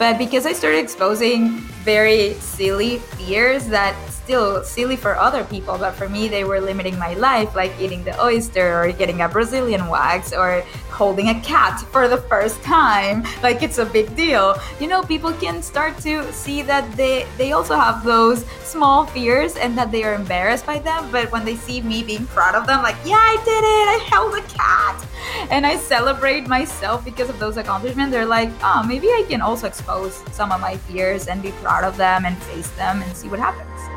But 0.00 0.16
because 0.16 0.46
I 0.46 0.54
started 0.54 0.78
exposing 0.78 1.58
very 1.84 2.32
silly 2.32 3.00
fears 3.18 3.66
that 3.66 3.94
still 4.30 4.62
silly 4.62 4.94
for 4.94 5.18
other 5.18 5.42
people, 5.42 5.76
but 5.76 5.90
for 5.90 6.08
me, 6.08 6.28
they 6.28 6.44
were 6.44 6.60
limiting 6.60 6.96
my 7.00 7.14
life, 7.14 7.56
like 7.56 7.72
eating 7.80 8.04
the 8.04 8.14
oyster 8.22 8.80
or 8.80 8.92
getting 8.92 9.22
a 9.22 9.28
Brazilian 9.28 9.88
wax 9.88 10.32
or 10.32 10.60
holding 10.86 11.30
a 11.30 11.40
cat 11.40 11.80
for 11.90 12.06
the 12.06 12.18
first 12.30 12.62
time. 12.62 13.24
Like 13.42 13.62
it's 13.62 13.78
a 13.78 13.86
big 13.86 14.14
deal. 14.14 14.54
You 14.78 14.86
know, 14.86 15.02
people 15.02 15.32
can 15.32 15.62
start 15.62 15.98
to 16.06 16.30
see 16.30 16.62
that 16.62 16.84
they, 16.94 17.26
they 17.38 17.52
also 17.52 17.74
have 17.74 18.04
those 18.04 18.44
small 18.62 19.06
fears 19.06 19.56
and 19.56 19.76
that 19.78 19.90
they 19.90 20.04
are 20.04 20.14
embarrassed 20.14 20.66
by 20.66 20.78
them. 20.78 21.10
But 21.10 21.32
when 21.32 21.44
they 21.44 21.56
see 21.56 21.80
me 21.80 22.04
being 22.04 22.26
proud 22.26 22.54
of 22.54 22.66
them, 22.68 22.82
like, 22.82 22.98
yeah, 23.04 23.18
I 23.18 23.36
did 23.50 23.64
it, 23.78 23.86
I 23.96 23.98
held 24.12 24.34
a 24.34 24.42
cat, 24.46 25.06
and 25.50 25.66
I 25.66 25.76
celebrate 25.76 26.46
myself 26.46 27.04
because 27.04 27.30
of 27.30 27.38
those 27.40 27.56
accomplishments, 27.56 28.12
they're 28.12 28.26
like, 28.26 28.50
oh, 28.62 28.84
maybe 28.86 29.08
I 29.08 29.24
can 29.26 29.40
also 29.40 29.66
expose 29.66 30.22
some 30.30 30.52
of 30.52 30.60
my 30.60 30.76
fears 30.76 31.26
and 31.26 31.42
be 31.42 31.50
proud 31.62 31.82
of 31.82 31.96
them 31.96 32.26
and 32.26 32.36
face 32.44 32.70
them 32.72 33.02
and 33.02 33.16
see 33.16 33.28
what 33.28 33.40
happens. 33.40 33.89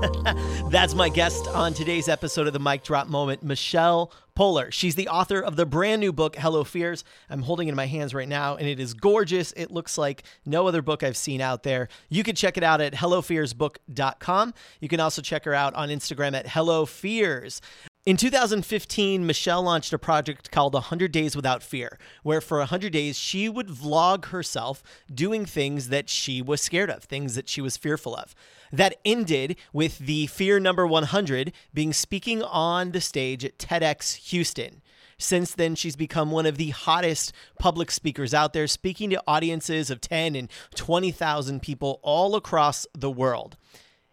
That's 0.70 0.94
my 0.94 1.08
guest 1.08 1.46
on 1.48 1.74
today's 1.74 2.08
episode 2.08 2.46
of 2.46 2.52
the 2.52 2.58
Mic 2.58 2.82
Drop 2.82 3.08
Moment, 3.08 3.42
Michelle 3.42 4.12
Poler. 4.34 4.72
She's 4.72 4.94
the 4.94 5.08
author 5.08 5.40
of 5.40 5.56
the 5.56 5.66
brand 5.66 6.00
new 6.00 6.12
book, 6.12 6.36
Hello 6.36 6.64
Fears. 6.64 7.04
I'm 7.28 7.42
holding 7.42 7.68
it 7.68 7.72
in 7.72 7.76
my 7.76 7.86
hands 7.86 8.14
right 8.14 8.28
now, 8.28 8.56
and 8.56 8.66
it 8.66 8.80
is 8.80 8.94
gorgeous. 8.94 9.52
It 9.52 9.70
looks 9.70 9.98
like 9.98 10.22
no 10.46 10.66
other 10.66 10.80
book 10.80 11.02
I've 11.02 11.16
seen 11.16 11.42
out 11.42 11.64
there. 11.64 11.88
You 12.08 12.22
can 12.22 12.34
check 12.34 12.56
it 12.56 12.62
out 12.62 12.80
at 12.80 12.94
hellofearsbook.com. 12.94 14.54
You 14.80 14.88
can 14.88 15.00
also 15.00 15.20
check 15.20 15.44
her 15.44 15.54
out 15.54 15.74
on 15.74 15.90
Instagram 15.90 16.34
at 16.34 16.48
Hello 16.48 16.86
Fears. 16.86 17.60
In 18.10 18.16
2015, 18.16 19.24
Michelle 19.24 19.62
launched 19.62 19.92
a 19.92 19.98
project 19.98 20.50
called 20.50 20.74
100 20.74 21.12
Days 21.12 21.36
Without 21.36 21.62
Fear, 21.62 21.96
where 22.24 22.40
for 22.40 22.58
100 22.58 22.92
days 22.92 23.16
she 23.16 23.48
would 23.48 23.68
vlog 23.68 24.24
herself 24.24 24.82
doing 25.14 25.46
things 25.46 25.90
that 25.90 26.08
she 26.08 26.42
was 26.42 26.60
scared 26.60 26.90
of, 26.90 27.04
things 27.04 27.36
that 27.36 27.48
she 27.48 27.60
was 27.60 27.76
fearful 27.76 28.16
of. 28.16 28.34
That 28.72 28.96
ended 29.04 29.54
with 29.72 29.98
the 29.98 30.26
fear 30.26 30.58
number 30.58 30.88
100 30.88 31.52
being 31.72 31.92
speaking 31.92 32.42
on 32.42 32.90
the 32.90 33.00
stage 33.00 33.44
at 33.44 33.58
TEDx 33.58 34.16
Houston. 34.30 34.82
Since 35.16 35.54
then, 35.54 35.76
she's 35.76 35.94
become 35.94 36.32
one 36.32 36.46
of 36.46 36.56
the 36.56 36.70
hottest 36.70 37.32
public 37.60 37.92
speakers 37.92 38.34
out 38.34 38.52
there, 38.52 38.66
speaking 38.66 39.10
to 39.10 39.22
audiences 39.28 39.88
of 39.88 40.00
10 40.00 40.34
and 40.34 40.50
20,000 40.74 41.62
people 41.62 42.00
all 42.02 42.34
across 42.34 42.88
the 42.92 43.08
world. 43.08 43.56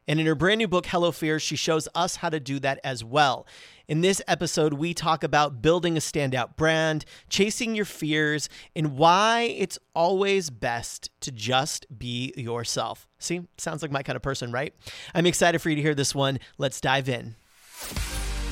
And 0.08 0.22
in 0.22 0.26
her 0.26 0.36
brand 0.36 0.59
new 0.59 0.70
book, 0.70 0.86
Hello 0.86 1.11
Fears, 1.11 1.42
she 1.42 1.58
shows 1.58 1.89
us 1.94 2.17
how 2.17 2.30
to 2.30 2.39
do 2.39 2.59
that 2.59 2.80
as 2.84 3.04
well. 3.04 3.45
In 3.88 4.02
this 4.02 4.22
episode, 4.28 4.74
we 4.74 4.94
talk 4.94 5.24
about 5.24 5.62
building 5.62 5.96
a 5.96 6.02
standout 6.02 6.58
brand, 6.58 7.06
chasing 7.30 7.74
your 7.74 7.86
fears, 7.86 8.50
and 8.76 8.98
why 8.98 9.44
it's 9.58 9.80
always 9.96 10.50
best 10.50 11.10
to 11.22 11.32
just 11.32 11.86
be 11.98 12.34
yourself. 12.36 13.08
See, 13.18 13.48
sounds 13.58 13.82
like 13.82 13.92
my 13.92 14.04
kind 14.04 14.18
of 14.18 14.22
person, 14.22 14.52
right? 14.52 14.74
I'm 15.16 15.26
excited 15.26 15.62
for 15.62 15.70
you 15.70 15.78
to 15.78 15.82
hear 15.82 15.96
this 15.96 16.14
one. 16.14 16.40
Let's 16.58 16.82
dive 16.82 17.08
in. 17.08 17.38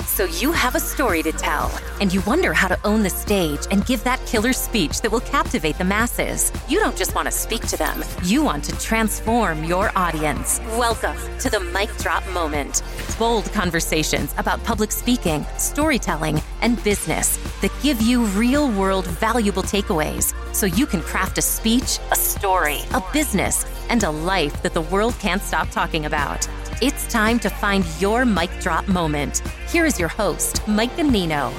So 0.04 0.24
you 0.24 0.52
have 0.52 0.74
a 0.74 0.80
story 0.80 1.22
to 1.22 1.32
tell, 1.32 1.70
and 2.00 2.12
you 2.12 2.20
wonder 2.22 2.52
how 2.52 2.68
to 2.68 2.78
own 2.86 3.02
the 3.02 3.10
stage 3.10 3.60
and 3.70 3.84
give 3.86 4.04
that 4.04 4.24
killer 4.26 4.52
speech 4.52 5.00
that 5.00 5.10
will 5.10 5.20
captivate 5.20 5.78
the 5.78 5.84
masses. 5.84 6.52
You 6.68 6.78
don't 6.80 6.96
just 6.96 7.14
want 7.14 7.26
to 7.26 7.32
speak 7.32 7.66
to 7.68 7.76
them, 7.76 8.04
you 8.22 8.42
want 8.42 8.64
to 8.64 8.78
transform 8.78 9.64
your 9.64 9.90
audience. 9.96 10.60
Welcome 10.78 11.16
to 11.38 11.50
the 11.50 11.60
Mic 11.60 11.94
Drop 11.98 12.26
Moment. 12.30 12.82
Bold 13.18 13.44
conversations 13.52 14.34
about 14.38 14.62
public 14.64 14.92
speaking, 14.92 15.46
storytelling, 15.58 16.40
and 16.60 16.82
business 16.84 17.38
that 17.60 17.72
give 17.82 18.00
you 18.00 18.24
real 18.26 18.70
world 18.72 19.06
valuable 19.06 19.62
takeaways 19.62 20.34
so 20.54 20.66
you 20.66 20.86
can 20.86 21.00
craft 21.00 21.38
a 21.38 21.42
speech, 21.42 21.98
a 22.12 22.16
story, 22.16 22.80
a 22.92 23.02
business, 23.12 23.64
and 23.88 24.02
a 24.02 24.10
life 24.10 24.62
that 24.62 24.74
the 24.74 24.80
world 24.82 25.18
can't 25.18 25.42
stop 25.42 25.70
talking 25.70 26.06
about. 26.06 26.48
It's 26.82 27.06
time 27.06 27.38
to 27.38 27.48
find 27.48 27.86
your 27.98 28.26
mic 28.26 28.50
drop 28.60 28.86
moment. 28.86 29.38
Here 29.70 29.86
is 29.86 29.98
your 29.98 30.10
host, 30.10 30.60
Mike 30.68 30.90
Ganino. 30.90 31.50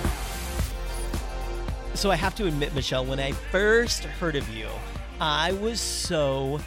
So 1.96 2.12
I 2.12 2.16
have 2.16 2.36
to 2.36 2.46
admit, 2.46 2.76
Michelle, 2.76 3.04
when 3.04 3.20
I 3.20 3.32
first 3.32 4.04
heard 4.04 4.36
of 4.36 4.48
you, 4.50 4.68
I 5.20 5.54
was 5.54 5.82
so 5.82 6.60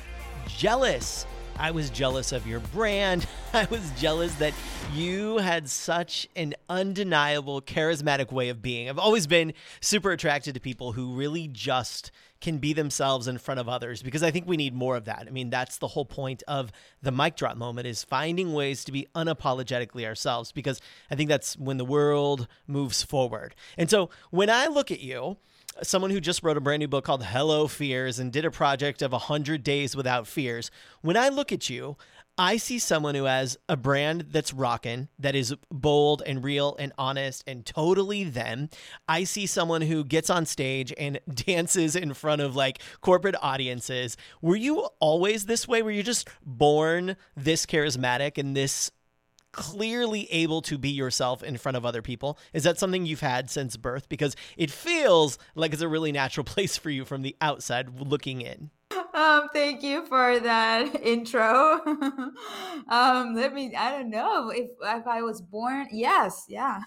jealous. 0.48 1.26
I 1.60 1.72
was 1.72 1.90
jealous 1.90 2.32
of 2.32 2.46
your 2.46 2.60
brand. 2.60 3.26
I 3.52 3.66
was 3.70 3.92
jealous 3.98 4.34
that 4.36 4.54
you 4.94 5.36
had 5.36 5.68
such 5.68 6.26
an 6.34 6.54
undeniable, 6.70 7.60
charismatic 7.60 8.32
way 8.32 8.48
of 8.48 8.62
being. 8.62 8.88
I've 8.88 8.98
always 8.98 9.26
been 9.26 9.52
super 9.82 10.10
attracted 10.10 10.54
to 10.54 10.60
people 10.60 10.92
who 10.92 11.12
really 11.12 11.48
just 11.48 12.12
can 12.40 12.56
be 12.56 12.72
themselves 12.72 13.28
in 13.28 13.36
front 13.36 13.60
of 13.60 13.68
others 13.68 14.02
because 14.02 14.22
I 14.22 14.30
think 14.30 14.48
we 14.48 14.56
need 14.56 14.72
more 14.74 14.96
of 14.96 15.04
that. 15.04 15.26
I 15.26 15.30
mean, 15.30 15.50
that's 15.50 15.76
the 15.76 15.88
whole 15.88 16.06
point 16.06 16.42
of 16.48 16.72
the 17.02 17.12
mic 17.12 17.36
drop 17.36 17.58
moment 17.58 17.86
is 17.86 18.02
finding 18.02 18.54
ways 18.54 18.82
to 18.84 18.92
be 18.92 19.06
unapologetically 19.14 20.06
ourselves 20.06 20.52
because 20.52 20.80
I 21.10 21.14
think 21.14 21.28
that's 21.28 21.58
when 21.58 21.76
the 21.76 21.84
world 21.84 22.48
moves 22.66 23.02
forward. 23.02 23.54
And 23.76 23.90
so 23.90 24.08
when 24.30 24.48
I 24.48 24.68
look 24.68 24.90
at 24.90 25.00
you, 25.00 25.36
someone 25.82 26.10
who 26.10 26.20
just 26.20 26.42
wrote 26.42 26.56
a 26.56 26.60
brand 26.60 26.80
new 26.80 26.88
book 26.88 27.04
called 27.04 27.24
Hello 27.24 27.66
Fears 27.66 28.18
and 28.18 28.32
did 28.32 28.44
a 28.44 28.50
project 28.50 29.02
of 29.02 29.12
100 29.12 29.62
days 29.62 29.96
without 29.96 30.26
fears, 30.26 30.70
when 31.02 31.16
I 31.16 31.28
look 31.28 31.52
at 31.52 31.70
you, 31.70 31.96
I 32.38 32.56
see 32.56 32.78
someone 32.78 33.14
who 33.14 33.24
has 33.24 33.58
a 33.68 33.76
brand 33.76 34.26
that's 34.30 34.54
rocking, 34.54 35.08
that 35.18 35.34
is 35.34 35.54
bold 35.70 36.22
and 36.24 36.42
real 36.42 36.74
and 36.78 36.90
honest 36.96 37.44
and 37.46 37.66
totally 37.66 38.24
them. 38.24 38.70
I 39.06 39.24
see 39.24 39.44
someone 39.44 39.82
who 39.82 40.04
gets 40.04 40.30
on 40.30 40.46
stage 40.46 40.92
and 40.96 41.20
dances 41.34 41.96
in 41.96 42.14
front 42.14 42.40
of 42.40 42.56
like 42.56 42.80
corporate 43.02 43.36
audiences. 43.42 44.16
Were 44.40 44.56
you 44.56 44.88
always 45.00 45.46
this 45.46 45.68
way? 45.68 45.82
Were 45.82 45.90
you 45.90 46.02
just 46.02 46.28
born 46.42 47.16
this 47.36 47.66
charismatic 47.66 48.38
and 48.38 48.56
this 48.56 48.90
clearly 49.52 50.30
able 50.30 50.62
to 50.62 50.78
be 50.78 50.90
yourself 50.90 51.42
in 51.42 51.56
front 51.56 51.76
of 51.76 51.84
other 51.84 52.02
people? 52.02 52.38
Is 52.52 52.64
that 52.64 52.78
something 52.78 53.06
you've 53.06 53.20
had 53.20 53.50
since 53.50 53.76
birth? 53.76 54.08
Because 54.08 54.36
it 54.56 54.70
feels 54.70 55.38
like 55.54 55.72
it's 55.72 55.82
a 55.82 55.88
really 55.88 56.12
natural 56.12 56.44
place 56.50 56.76
for 56.76 56.90
you 56.90 57.04
from 57.04 57.22
the 57.22 57.36
outside 57.40 58.00
looking 58.00 58.40
in. 58.40 58.70
Um, 59.14 59.48
thank 59.52 59.82
you 59.82 60.06
for 60.06 60.40
that 60.40 61.00
intro. 61.02 61.80
um, 62.88 63.34
let 63.34 63.52
me, 63.52 63.74
I 63.76 63.90
don't 63.92 64.10
know 64.10 64.50
if, 64.50 64.70
if 64.82 65.06
I 65.06 65.22
was 65.22 65.40
born, 65.40 65.88
yes, 65.92 66.46
yeah. 66.48 66.80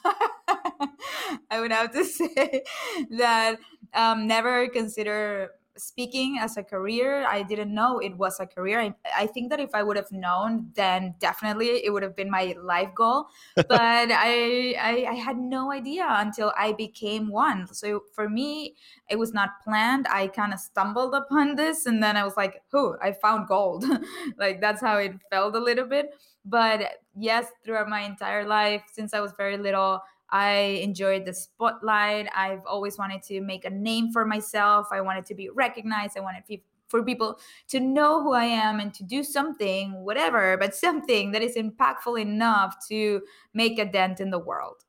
I 1.50 1.60
would 1.60 1.72
have 1.72 1.92
to 1.92 2.06
say 2.06 2.64
that 3.12 3.60
um, 3.94 4.28
never 4.28 4.68
consider 4.70 5.52
speaking 5.76 6.38
as 6.40 6.56
a 6.58 6.64
career 6.64 7.26
i 7.28 7.42
didn't 7.42 7.74
know 7.74 8.00
it 8.00 8.16
was 8.18 8.40
a 8.40 8.46
career. 8.46 8.80
I, 8.80 8.94
I 9.18 9.28
think 9.28 9.50
that 9.50 9.60
if 9.60 9.74
i 9.74 9.82
would 9.82 9.98
have 9.98 10.12
known 10.12 10.72
then 10.76 11.16
definitely 11.20 11.84
it 11.86 11.92
would 11.92 12.04
have 12.04 12.16
been 12.16 12.30
my 12.30 12.56
life 12.62 12.90
goal. 12.96 13.28
But 13.56 14.12
I, 14.12 14.76
I, 14.80 15.08
I 15.10 15.14
had 15.16 15.38
no 15.38 15.72
idea 15.72 16.06
until 16.10 16.54
i 16.58 16.74
became 16.74 17.30
one. 17.30 17.68
So 17.74 18.04
for 18.14 18.30
me 18.30 18.76
it 19.10 19.18
was 19.18 19.34
not 19.34 19.50
planned. 19.64 20.08
I 20.10 20.28
kind 20.28 20.54
of 20.54 20.60
stumbled 20.60 21.16
upon 21.16 21.56
this 21.56 21.86
and 21.86 22.02
then 22.04 22.18
i 22.18 22.24
was 22.24 22.38
like 22.38 22.62
oh 22.74 22.96
i 23.02 23.12
found 23.12 23.48
gold. 23.48 23.86
Like 24.38 24.62
that's 24.62 24.82
how 24.82 24.98
it 24.98 25.14
felt 25.32 25.56
a 25.56 25.60
little 25.60 25.86
bit. 25.86 26.14
But 26.46 26.82
yes 27.16 27.48
throughout 27.64 27.88
my 27.90 28.02
entire 28.02 28.46
life 28.46 28.82
since 28.92 29.14
i 29.14 29.20
was 29.20 29.34
very 29.38 29.58
little 29.58 30.02
I 30.34 30.82
enjoyed 30.82 31.26
the 31.26 31.34
spotlight. 31.34 32.28
I've 32.36 32.66
always 32.66 32.98
wanted 32.98 33.22
to 33.24 33.40
make 33.40 33.64
a 33.64 33.70
name 33.70 34.12
for 34.12 34.26
myself. 34.26 34.88
I 34.92 35.00
wanted 35.00 35.26
to 35.28 35.36
be 35.36 35.50
recognized. 35.50 36.18
I 36.18 36.22
wanted 36.22 36.44
for 36.90 37.04
people 37.04 37.40
to 37.70 37.80
know 37.80 38.22
who 38.22 38.34
I 38.34 38.46
am 38.46 38.80
and 38.80 38.94
to 38.96 39.04
do 39.04 39.24
something, 39.24 40.04
whatever, 40.04 40.58
but 40.58 40.76
something 40.76 41.32
that 41.32 41.42
is 41.42 41.56
impactful 41.56 42.20
enough 42.20 42.76
to 42.90 43.22
make 43.54 43.78
a 43.78 43.86
dent 43.86 44.20
in 44.20 44.32
the 44.32 44.40
world. 44.40 44.84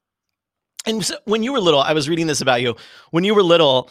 And 0.86 1.04
so 1.04 1.16
when 1.24 1.42
you 1.42 1.52
were 1.52 1.60
little, 1.60 1.80
I 1.80 1.92
was 1.92 2.08
reading 2.08 2.26
this 2.26 2.40
about 2.40 2.62
you. 2.62 2.74
When 3.10 3.24
you 3.24 3.34
were 3.34 3.42
little, 3.42 3.90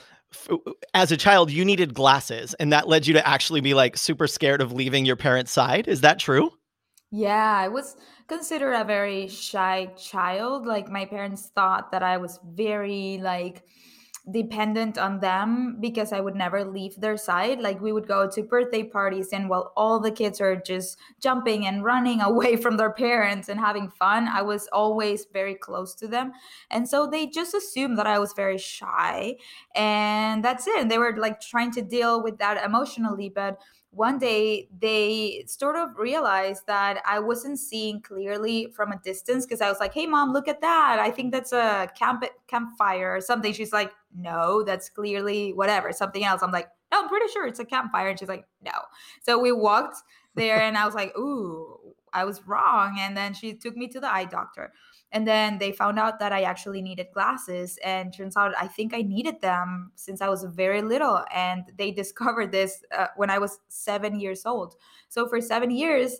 as 0.95 1.11
a 1.11 1.17
child, 1.17 1.51
you 1.51 1.63
needed 1.65 1.93
glasses, 1.93 2.55
and 2.55 2.73
that 2.73 2.87
led 2.87 3.05
you 3.05 3.13
to 3.13 3.27
actually 3.27 3.61
be 3.61 3.75
like 3.75 3.95
super 3.97 4.25
scared 4.25 4.61
of 4.61 4.71
leaving 4.71 5.05
your 5.05 5.15
parents' 5.15 5.51
side. 5.51 5.87
Is 5.87 6.01
that 6.01 6.17
true? 6.19 6.51
Yeah, 7.11 7.57
I 7.57 7.67
was 7.67 7.95
considered 8.27 8.73
a 8.73 8.83
very 8.83 9.27
shy 9.27 9.87
child. 9.97 10.65
Like 10.65 10.89
my 10.89 11.05
parents 11.05 11.47
thought 11.47 11.91
that 11.91 12.03
I 12.03 12.17
was 12.17 12.39
very 12.43 13.19
like 13.21 13.63
dependent 14.31 14.97
on 14.97 15.19
them 15.19 15.77
because 15.81 16.13
I 16.13 16.21
would 16.21 16.35
never 16.35 16.63
leave 16.63 16.95
their 16.95 17.17
side. 17.17 17.59
Like 17.59 17.81
we 17.81 17.91
would 17.91 18.07
go 18.07 18.29
to 18.29 18.41
birthday 18.41 18.83
parties 18.83 19.33
and 19.33 19.49
while 19.49 19.73
all 19.75 19.99
the 19.99 20.11
kids 20.11 20.39
are 20.39 20.55
just 20.55 20.97
jumping 21.19 21.65
and 21.67 21.83
running 21.83 22.21
away 22.29 22.55
from 22.55 22.77
their 22.77 22.93
parents 22.93 23.49
and 23.49 23.59
having 23.59 23.89
fun, 23.89 24.29
I 24.29 24.41
was 24.41 24.67
always 24.71 25.25
very 25.33 25.55
close 25.55 25.93
to 25.95 26.07
them. 26.07 26.31
And 26.69 26.87
so 26.87 27.05
they 27.05 27.27
just 27.27 27.53
assumed 27.53 27.97
that 27.97 28.07
I 28.07 28.17
was 28.19 28.31
very 28.33 28.57
shy 28.57 29.35
and 29.75 30.43
that's 30.43 30.67
it. 30.67 30.79
And 30.79 30.89
they 30.89 30.97
were 30.97 31.17
like 31.17 31.41
trying 31.41 31.71
to 31.71 31.81
deal 31.81 32.23
with 32.23 32.37
that 32.37 32.63
emotionally, 32.63 33.27
but 33.27 33.59
one 33.93 34.17
day 34.19 34.67
they 34.81 35.43
sort 35.47 35.75
of 35.75 35.97
realized 35.97 36.63
that 36.67 37.01
I 37.05 37.19
wasn't 37.19 37.59
seeing 37.59 38.01
clearly 38.01 38.67
from 38.75 38.91
a 38.91 38.99
distance 38.99 39.45
because 39.45 39.61
I 39.61 39.69
was 39.69 39.79
like, 39.79 39.93
"Hey, 39.93 40.07
mom, 40.07 40.33
look 40.33 40.47
at 40.47 40.61
that! 40.61 40.99
I 40.99 41.11
think 41.11 41.31
that's 41.31 41.53
a 41.53 41.89
camp 41.97 42.25
campfire 42.47 43.15
or 43.15 43.21
something." 43.21 43.53
She's 43.53 43.73
like, 43.73 43.91
"No, 44.15 44.63
that's 44.63 44.89
clearly 44.89 45.53
whatever, 45.53 45.91
something 45.93 46.23
else." 46.25 46.41
I'm 46.43 46.51
like, 46.51 46.69
"No, 46.91 47.01
I'm 47.03 47.09
pretty 47.09 47.27
sure 47.31 47.47
it's 47.47 47.59
a 47.59 47.65
campfire," 47.65 48.09
and 48.09 48.19
she's 48.19 48.29
like, 48.29 48.45
"No." 48.61 48.71
So 49.23 49.39
we 49.39 49.51
walked 49.51 49.97
there, 50.35 50.61
and 50.61 50.77
I 50.77 50.85
was 50.85 50.95
like, 50.95 51.17
"Ooh, 51.17 51.95
I 52.13 52.25
was 52.25 52.45
wrong." 52.47 52.97
And 52.99 53.15
then 53.15 53.33
she 53.33 53.53
took 53.53 53.75
me 53.77 53.87
to 53.89 53.99
the 53.99 54.11
eye 54.11 54.25
doctor. 54.25 54.73
And 55.13 55.27
then 55.27 55.59
they 55.59 55.71
found 55.71 55.99
out 55.99 56.19
that 56.19 56.33
I 56.33 56.41
actually 56.41 56.81
needed 56.81 57.07
glasses. 57.13 57.79
And 57.83 58.11
turns 58.11 58.35
out 58.35 58.53
I 58.59 58.67
think 58.67 58.93
I 58.93 59.03
needed 59.03 59.39
them 59.41 59.91
since 59.95 60.21
I 60.21 60.27
was 60.27 60.43
very 60.43 60.81
little. 60.81 61.23
And 61.33 61.63
they 61.77 61.91
discovered 62.03 62.51
this 62.51 62.83
uh, 62.91 63.07
when 63.15 63.29
I 63.29 63.37
was 63.37 63.59
seven 63.69 64.19
years 64.19 64.45
old. 64.45 64.75
So 65.09 65.29
for 65.29 65.39
seven 65.39 65.71
years, 65.71 66.17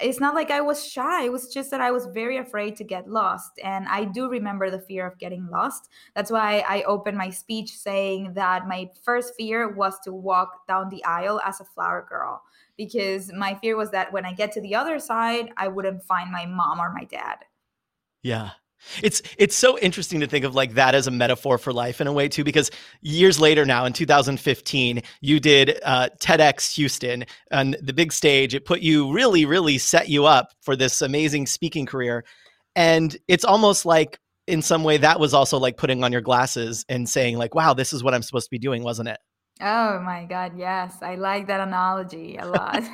it's 0.00 0.20
not 0.20 0.34
like 0.34 0.50
I 0.50 0.60
was 0.60 0.86
shy. 0.86 1.24
It 1.24 1.32
was 1.32 1.52
just 1.52 1.70
that 1.72 1.80
I 1.80 1.90
was 1.90 2.06
very 2.06 2.36
afraid 2.36 2.76
to 2.76 2.84
get 2.84 3.08
lost. 3.08 3.58
And 3.62 3.86
I 3.88 4.04
do 4.04 4.28
remember 4.28 4.70
the 4.70 4.80
fear 4.80 5.06
of 5.06 5.18
getting 5.18 5.48
lost. 5.50 5.88
That's 6.14 6.30
why 6.30 6.64
I 6.68 6.82
opened 6.82 7.18
my 7.18 7.30
speech 7.30 7.76
saying 7.76 8.34
that 8.34 8.68
my 8.68 8.90
first 9.04 9.34
fear 9.36 9.68
was 9.68 9.98
to 10.00 10.12
walk 10.12 10.66
down 10.68 10.88
the 10.88 11.04
aisle 11.04 11.40
as 11.44 11.60
a 11.60 11.64
flower 11.64 12.06
girl. 12.08 12.42
Because 12.76 13.32
my 13.32 13.54
fear 13.56 13.76
was 13.76 13.90
that 13.90 14.12
when 14.12 14.24
I 14.24 14.32
get 14.32 14.52
to 14.52 14.60
the 14.60 14.76
other 14.76 15.00
side, 15.00 15.50
I 15.56 15.66
wouldn't 15.66 16.04
find 16.04 16.30
my 16.30 16.46
mom 16.46 16.78
or 16.80 16.92
my 16.92 17.04
dad. 17.04 17.38
Yeah. 18.22 18.50
It's 19.02 19.22
it's 19.36 19.56
so 19.56 19.78
interesting 19.78 20.20
to 20.20 20.26
think 20.26 20.44
of 20.44 20.54
like 20.54 20.74
that 20.74 20.94
as 20.94 21.06
a 21.06 21.10
metaphor 21.10 21.58
for 21.58 21.72
life 21.72 22.00
in 22.00 22.06
a 22.06 22.12
way 22.12 22.28
too, 22.28 22.44
because 22.44 22.70
years 23.00 23.40
later 23.40 23.64
now 23.66 23.84
in 23.84 23.92
2015 23.92 25.02
you 25.20 25.40
did 25.40 25.78
uh, 25.84 26.08
TEDx 26.20 26.74
Houston 26.76 27.24
on 27.52 27.76
the 27.82 27.92
big 27.92 28.12
stage. 28.12 28.54
It 28.54 28.64
put 28.64 28.80
you 28.80 29.12
really 29.12 29.44
really 29.44 29.78
set 29.78 30.08
you 30.08 30.26
up 30.26 30.52
for 30.62 30.76
this 30.76 31.02
amazing 31.02 31.46
speaking 31.46 31.86
career, 31.86 32.24
and 32.76 33.16
it's 33.26 33.44
almost 33.44 33.84
like 33.84 34.18
in 34.46 34.62
some 34.62 34.84
way 34.84 34.96
that 34.96 35.20
was 35.20 35.34
also 35.34 35.58
like 35.58 35.76
putting 35.76 36.02
on 36.02 36.12
your 36.12 36.22
glasses 36.22 36.84
and 36.88 37.08
saying 37.08 37.36
like, 37.36 37.54
wow, 37.54 37.74
this 37.74 37.92
is 37.92 38.02
what 38.02 38.14
I'm 38.14 38.22
supposed 38.22 38.46
to 38.46 38.50
be 38.50 38.58
doing, 38.58 38.82
wasn't 38.82 39.08
it? 39.08 39.18
Oh 39.60 39.98
my 40.00 40.24
God, 40.24 40.52
yes, 40.56 40.96
I 41.02 41.16
like 41.16 41.48
that 41.48 41.60
analogy 41.60 42.36
a 42.36 42.46
lot. 42.46 42.80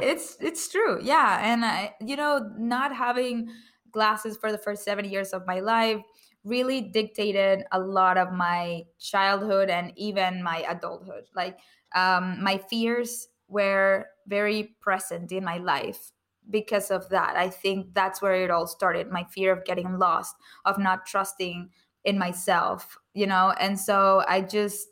it's 0.00 0.36
it's 0.40 0.68
true, 0.68 0.98
yeah, 1.00 1.38
and 1.42 1.64
I, 1.64 1.94
you 2.00 2.16
know, 2.16 2.50
not 2.58 2.94
having 2.94 3.48
glasses 3.94 4.36
for 4.36 4.52
the 4.52 4.58
first 4.58 4.84
seven 4.84 5.06
years 5.06 5.32
of 5.32 5.46
my 5.46 5.60
life 5.60 6.02
really 6.44 6.82
dictated 6.82 7.64
a 7.72 7.80
lot 7.80 8.18
of 8.18 8.32
my 8.32 8.82
childhood 8.98 9.70
and 9.70 9.92
even 9.96 10.42
my 10.42 10.58
adulthood. 10.68 11.24
Like 11.34 11.58
um, 11.94 12.42
my 12.42 12.58
fears 12.58 13.28
were 13.48 14.06
very 14.26 14.76
present 14.80 15.32
in 15.32 15.44
my 15.44 15.56
life 15.58 16.12
because 16.50 16.90
of 16.90 17.08
that. 17.08 17.36
I 17.36 17.48
think 17.48 17.94
that's 17.94 18.20
where 18.20 18.34
it 18.34 18.50
all 18.50 18.66
started 18.66 19.10
my 19.10 19.24
fear 19.24 19.52
of 19.52 19.64
getting 19.64 19.98
lost, 19.98 20.36
of 20.66 20.78
not 20.78 21.06
trusting 21.06 21.70
in 22.04 22.18
myself, 22.18 22.98
you 23.14 23.26
know? 23.26 23.54
And 23.58 23.80
so 23.80 24.22
I 24.28 24.42
just 24.42 24.88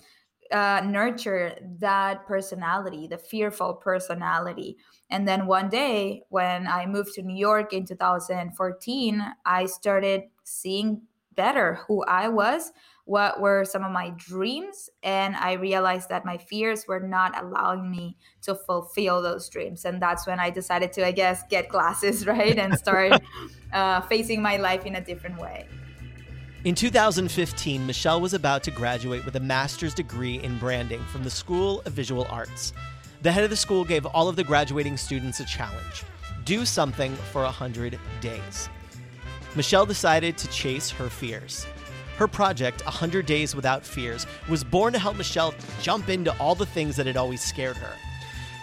uh, 0.52 0.82
nurture 0.84 1.56
that 1.81 2.26
personality, 2.26 3.06
the 3.06 3.19
fearful 3.19 3.75
personality. 3.75 4.76
And 5.10 5.26
then 5.26 5.46
one 5.46 5.69
day, 5.69 6.22
when 6.28 6.66
I 6.66 6.87
moved 6.87 7.14
to 7.14 7.22
New 7.22 7.37
York 7.37 7.72
in 7.72 7.87
2014, 7.87 9.34
I 9.44 9.66
started 9.66 10.22
seeing 10.44 11.02
better 11.34 11.81
who 11.87 12.04
I 12.04 12.28
was, 12.28 12.72
what 13.04 13.40
were 13.40 13.64
some 13.64 13.82
of 13.82 13.90
my 13.90 14.10
dreams, 14.16 14.88
and 15.02 15.34
I 15.37 15.52
realized 15.54 16.08
that 16.10 16.25
my 16.25 16.38
fears 16.38 16.87
were 16.87 17.00
not 17.00 17.43
allowing 17.43 17.90
me 17.90 18.16
to 18.43 18.54
fulfill 18.54 19.22
those 19.22 19.49
dreams. 19.49 19.84
And 19.84 20.00
that's 20.00 20.26
when 20.26 20.38
I 20.38 20.50
decided 20.50 20.93
to, 20.94 21.06
I 21.06 21.12
guess, 21.12 21.43
get 21.49 21.69
glasses, 21.69 22.26
right, 22.26 22.58
and 22.58 22.78
start 22.78 23.20
uh, 23.72 24.02
facing 24.02 24.43
my 24.43 24.56
life 24.56 24.87
in 24.87 24.96
a 24.96 25.00
different 25.00 25.40
way. 25.40 25.66
In 26.64 26.76
2015, 26.76 27.85
Michelle 27.85 28.20
was 28.20 28.35
about 28.35 28.62
to 28.62 28.70
graduate 28.70 29.25
with 29.25 29.35
a 29.35 29.41
master's 29.41 29.94
degree 29.94 30.37
in 30.44 30.59
branding 30.59 31.03
from 31.06 31.25
the 31.25 31.31
School 31.31 31.82
of 31.87 31.93
Visual 31.93 32.25
Arts. 32.31 32.73
The 33.23 33.32
head 33.32 33.43
of 33.43 33.50
the 33.50 33.56
school 33.56 33.85
gave 33.85 34.06
all 34.06 34.29
of 34.29 34.37
the 34.37 34.44
graduating 34.44 34.97
students 34.97 35.41
a 35.41 35.44
challenge 35.44 36.05
do 36.44 36.64
something 36.64 37.14
for 37.32 37.43
100 37.43 37.99
days. 38.20 38.69
Michelle 39.56 39.87
decided 39.87 40.38
to 40.38 40.49
chase 40.50 40.88
her 40.88 41.09
fears. 41.09 41.67
Her 42.17 42.29
project, 42.29 42.85
100 42.85 43.26
Days 43.26 43.56
Without 43.56 43.85
Fears, 43.85 44.26
was 44.49 44.62
born 44.62 44.93
to 44.93 45.00
help 45.00 45.17
Michelle 45.17 45.55
jump 45.81 46.09
into 46.09 46.32
all 46.38 46.55
the 46.55 46.67
things 46.67 46.94
that 46.94 47.06
had 47.06 47.17
always 47.17 47.43
scared 47.43 47.76
her. 47.76 47.94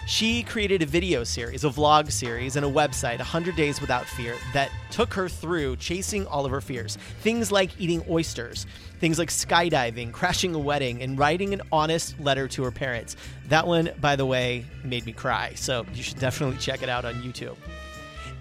She 0.09 0.41
created 0.41 0.81
a 0.81 0.88
video 0.88 1.23
series, 1.23 1.63
a 1.63 1.69
vlog 1.69 2.11
series, 2.11 2.56
and 2.56 2.65
a 2.65 2.69
website, 2.69 3.19
100 3.19 3.56
Days 3.56 3.79
Without 3.79 4.07
Fear, 4.07 4.33
that 4.53 4.71
took 4.89 5.13
her 5.13 5.29
through 5.29 5.75
chasing 5.75 6.25
all 6.25 6.45
of 6.45 6.51
her 6.51 6.61
fears. 6.61 6.97
Things 7.21 7.51
like 7.51 7.79
eating 7.79 8.03
oysters, 8.09 8.65
things 9.00 9.19
like 9.19 9.29
skydiving, 9.29 10.11
crashing 10.11 10.56
a 10.56 10.59
wedding, 10.59 11.03
and 11.03 11.19
writing 11.19 11.53
an 11.53 11.61
honest 11.71 12.19
letter 12.19 12.47
to 12.47 12.63
her 12.63 12.71
parents. 12.71 13.17
That 13.50 13.67
one, 13.67 13.91
by 14.01 14.15
the 14.15 14.25
way, 14.25 14.65
made 14.83 15.06
me 15.06 15.13
cry, 15.13 15.53
so 15.53 15.85
you 15.94 16.01
should 16.01 16.17
definitely 16.17 16.57
check 16.57 16.81
it 16.81 16.89
out 16.89 17.05
on 17.05 17.13
YouTube. 17.21 17.55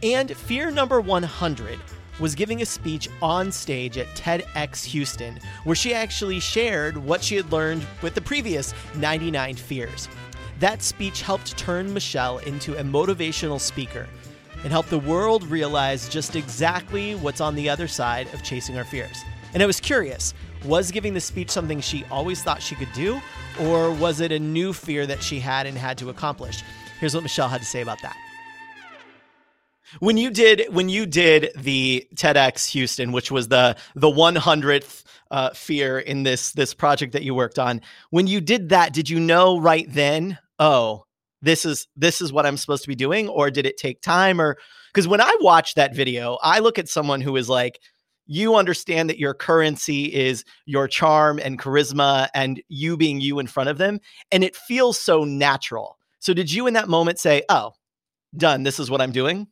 And 0.03 0.35
fear 0.35 0.71
number 0.71 1.03
100 1.03 1.79
was 2.19 2.35
giving 2.35 2.63
a 2.63 2.67
speech 2.67 3.11
on 3.21 3.53
stage 3.53 3.99
at 3.99 4.07
TEDx 4.17 4.87
Houston, 4.87 5.39
where 5.65 5.77
she 5.77 5.93
actually 5.93 6.41
shared 6.41 6.97
what 6.97 7.23
she 7.23 7.37
had 7.37 7.53
learned 7.53 7.85
with 8.01 8.15
the 8.15 8.23
previous 8.23 8.73
99 8.97 9.57
fears. 9.57 10.09
That 10.61 10.83
speech 10.83 11.23
helped 11.23 11.57
turn 11.57 11.95
Michelle 11.95 12.39
into 12.39 12.77
a 12.77 12.83
motivational 12.83 13.61
speaker 13.61 14.09
and 14.65 14.73
help 14.73 14.87
the 14.87 14.99
world 14.99 15.45
realize 15.45 16.09
just 16.09 16.35
exactly 16.35 17.15
what's 17.15 17.41
on 17.41 17.55
the 17.55 17.69
other 17.69 17.87
side 17.87 18.33
of 18.35 18.43
chasing 18.43 18.77
our 18.77 18.85
fears. 18.85 19.23
And 19.55 19.63
I 19.63 19.67
was 19.67 19.81
curious 19.81 20.35
was 20.65 20.91
giving 20.91 21.15
the 21.15 21.21
speech 21.21 21.51
something 21.51 21.81
she 21.81 22.05
always 22.11 22.43
thought 22.43 22.61
she 22.61 22.75
could 22.75 22.93
do, 22.93 23.21
or 23.61 23.93
was 23.93 24.21
it 24.21 24.33
a 24.33 24.39
new 24.41 24.73
fear 24.73 25.07
that 25.07 25.23
she 25.23 25.39
had 25.39 25.67
and 25.67 25.79
had 25.79 25.97
to 25.99 26.11
accomplish? 26.11 26.65
Here's 26.99 27.15
what 27.15 27.23
Michelle 27.23 27.49
had 27.49 27.61
to 27.61 27.67
say 27.67 27.81
about 27.81 28.03
that. 28.03 28.17
When 30.01 30.17
you 30.17 30.31
did 30.31 30.67
when 30.71 30.89
you 30.89 31.07
did 31.07 31.51
the 31.57 32.09
TEDx 32.17 32.69
Houston, 32.73 33.13
which 33.13 33.31
was 33.31 33.47
the 33.49 33.77
the 33.95 34.11
100th 34.11 35.05
uh, 35.31 35.51
fear 35.51 36.01
in 36.01 36.25
this 36.25 36.51
this 36.51 36.75
project 36.75 37.13
that 37.13 37.23
you 37.23 37.35
worked 37.35 37.61
on, 37.61 37.81
when 38.11 38.27
you 38.27 38.41
did 38.41 38.71
that, 38.71 38.93
did 38.93 39.09
you 39.09 39.21
know 39.21 39.61
right 39.61 39.87
then 39.89 40.39
oh, 40.59 41.05
this 41.43 41.65
is 41.65 41.87
this 41.97 42.21
is 42.21 42.33
what 42.33 42.47
I'm 42.47 42.57
supposed 42.57 42.83
to 42.83 42.89
be 42.89 42.95
doing 42.95 43.29
or 43.29 43.51
did 43.51 43.67
it 43.67 43.77
take 43.77 44.01
time 44.01 44.41
or 44.41 44.59
because 44.93 45.07
when 45.07 45.21
I 45.21 45.37
watch 45.41 45.75
that 45.75 45.95
video, 45.95 46.39
I 46.43 46.59
look 46.59 46.79
at 46.79 46.89
someone 46.89 47.21
who 47.21 47.37
is 47.37 47.49
like 47.49 47.81
you 48.27 48.57
understand 48.57 49.09
that 49.09 49.19
your 49.19 49.35
currency 49.35 50.05
is 50.05 50.45
your 50.67 50.89
charm 50.89 51.39
and 51.39 51.59
charisma 51.59 52.29
and 52.35 52.63
you 52.69 52.97
being 52.97 53.21
you 53.21 53.39
in 53.39 53.47
front 53.47 53.71
of 53.71 53.79
them 53.79 54.01
and 54.33 54.45
it 54.45 54.57
feels 54.57 54.99
so 54.99 55.25
natural. 55.25 55.97
So 56.19 56.35
did 56.35 56.53
you 56.53 56.67
in 56.67 56.75
that 56.75 56.89
moment 56.89 57.19
say, 57.19 57.43
"Oh, 57.49 57.73
done, 58.37 58.65
this 58.65 58.81
is 58.81 58.91
what 58.91 59.01
I'm 59.01 59.13
doing?" 59.13 59.47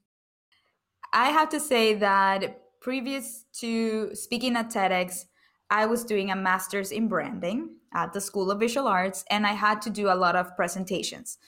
I 1.13 1.31
have 1.31 1.49
to 1.51 1.61
say 1.61 1.95
that 1.95 2.61
previous 2.81 3.45
to 3.61 4.15
speaking 4.15 4.57
at 4.57 4.71
TEDx, 4.71 5.25
I 5.71 5.87
was 5.87 6.05
doing 6.05 6.31
a 6.31 6.37
master's 6.37 6.93
in 6.93 7.09
branding 7.09 7.71
at 7.95 8.13
the 8.13 8.21
School 8.21 8.51
of 8.51 8.61
Visual 8.61 8.87
Arts, 8.87 9.25
and 9.31 9.47
I 9.47 9.53
had 9.53 9.83
to 9.83 9.91
do 9.91 10.09
a 10.09 10.15
lot 10.15 10.37
of 10.37 10.55
presentations. 10.57 11.39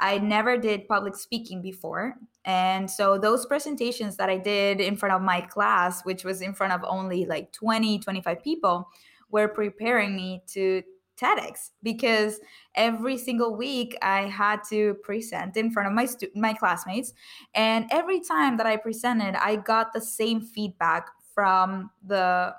I 0.00 0.18
never 0.18 0.56
did 0.56 0.88
public 0.88 1.16
speaking 1.16 1.62
before. 1.62 2.16
And 2.44 2.90
so 2.90 3.16
those 3.16 3.46
presentations 3.46 4.16
that 4.16 4.28
I 4.28 4.38
did 4.38 4.80
in 4.80 4.96
front 4.96 5.14
of 5.14 5.22
my 5.22 5.40
class, 5.40 6.04
which 6.04 6.24
was 6.24 6.42
in 6.42 6.52
front 6.52 6.72
of 6.72 6.82
only 6.84 7.24
like 7.26 7.52
20, 7.52 8.00
25 8.00 8.42
people, 8.42 8.88
were 9.30 9.48
preparing 9.48 10.14
me 10.14 10.42
to 10.48 10.82
TEDx 11.16 11.70
because 11.82 12.40
every 12.74 13.16
single 13.16 13.56
week 13.56 13.96
I 14.02 14.22
had 14.22 14.60
to 14.70 14.94
present 15.02 15.56
in 15.56 15.70
front 15.70 15.88
of 15.88 15.94
my 15.94 16.06
stu- 16.06 16.30
my 16.34 16.54
classmates 16.54 17.12
and 17.54 17.86
every 17.92 18.20
time 18.20 18.56
that 18.56 18.66
I 18.66 18.76
presented 18.76 19.36
I 19.36 19.54
got 19.54 19.92
the 19.92 20.00
same 20.00 20.40
feedback 20.40 21.08
from 21.32 21.90
the 22.04 22.54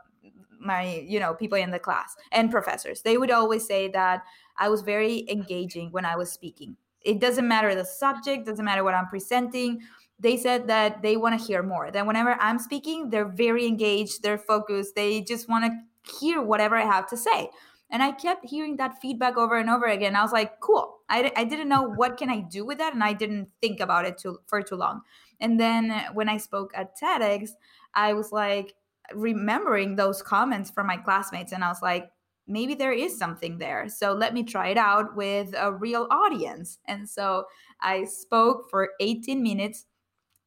my 0.66 1.04
you 1.08 1.20
know 1.20 1.34
people 1.34 1.58
in 1.58 1.72
the 1.72 1.80
class 1.80 2.16
and 2.32 2.52
professors. 2.52 3.02
They 3.02 3.18
would 3.18 3.32
always 3.32 3.66
say 3.66 3.88
that 3.90 4.24
i 4.58 4.70
was 4.70 4.82
very 4.82 5.26
engaging 5.30 5.92
when 5.92 6.06
i 6.06 6.16
was 6.16 6.32
speaking. 6.32 6.78
It 7.02 7.20
doesn't 7.20 7.48
matter 7.48 7.76
the 7.76 7.86
subject 7.86 8.46
doesn't 8.46 8.66
matter 8.66 8.84
what 8.84 8.94
i'm 8.94 9.08
presenting. 9.08 9.82
They 10.20 10.38
said 10.38 10.68
that 10.68 11.02
they 11.02 11.18
want 11.18 11.38
to 11.40 11.46
hear 11.46 11.62
more. 11.62 11.92
That 11.92 12.08
whenever 12.08 12.38
i'm 12.40 12.60
speaking 12.60 13.10
they're 13.10 13.34
very 13.48 13.66
engaged 13.66 14.24
they're 14.24 14.38
focused 14.38 14.96
they 14.96 15.22
just 15.22 15.48
want 15.50 15.66
to 15.66 15.72
hear 16.20 16.42
whatever 16.42 16.76
i 16.76 16.86
have 16.86 17.08
to 17.10 17.18
say. 17.18 17.50
And 17.90 18.02
i 18.02 18.12
kept 18.12 18.50
hearing 18.50 18.78
that 18.78 19.00
feedback 19.02 19.38
over 19.38 19.58
and 19.58 19.70
over 19.70 19.86
again. 19.86 20.16
I 20.16 20.24
was 20.24 20.32
like 20.32 20.60
cool. 20.60 21.00
I, 21.08 21.32
I 21.36 21.44
didn't 21.44 21.70
know 21.70 21.84
what 21.84 22.18
can 22.18 22.30
i 22.30 22.40
do 22.40 22.66
with 22.66 22.80
that 22.80 22.94
and 22.94 23.04
i 23.04 23.14
didn't 23.14 23.50
think 23.62 23.80
about 23.80 24.06
it 24.06 24.18
too, 24.18 24.40
for 24.48 24.62
too 24.62 24.76
long. 24.76 25.02
And 25.40 25.60
then 25.60 25.92
when 26.14 26.30
i 26.30 26.38
spoke 26.38 26.72
at 26.76 26.98
tedx 26.98 27.52
i 27.94 28.14
was 28.14 28.32
like 28.32 28.76
remembering 29.14 29.96
those 29.96 30.22
comments 30.22 30.70
from 30.72 30.88
my 30.88 30.98
classmates 30.98 31.52
and 31.52 31.64
I 31.64 31.70
was 31.70 31.82
like, 31.82 32.10
maybe 32.48 32.76
there 32.76 32.92
is 32.92 33.18
something 33.18 33.58
there. 33.58 33.90
So 33.90 34.14
let 34.14 34.34
me 34.34 34.44
try 34.44 34.70
it 34.70 34.78
out 34.78 35.16
with 35.16 35.54
a 35.58 35.72
real 35.72 36.08
audience. 36.12 36.78
And 36.88 37.10
so 37.10 37.46
I 37.82 38.06
spoke 38.06 38.70
for 38.70 38.92
18 39.00 39.42
minutes 39.42 39.86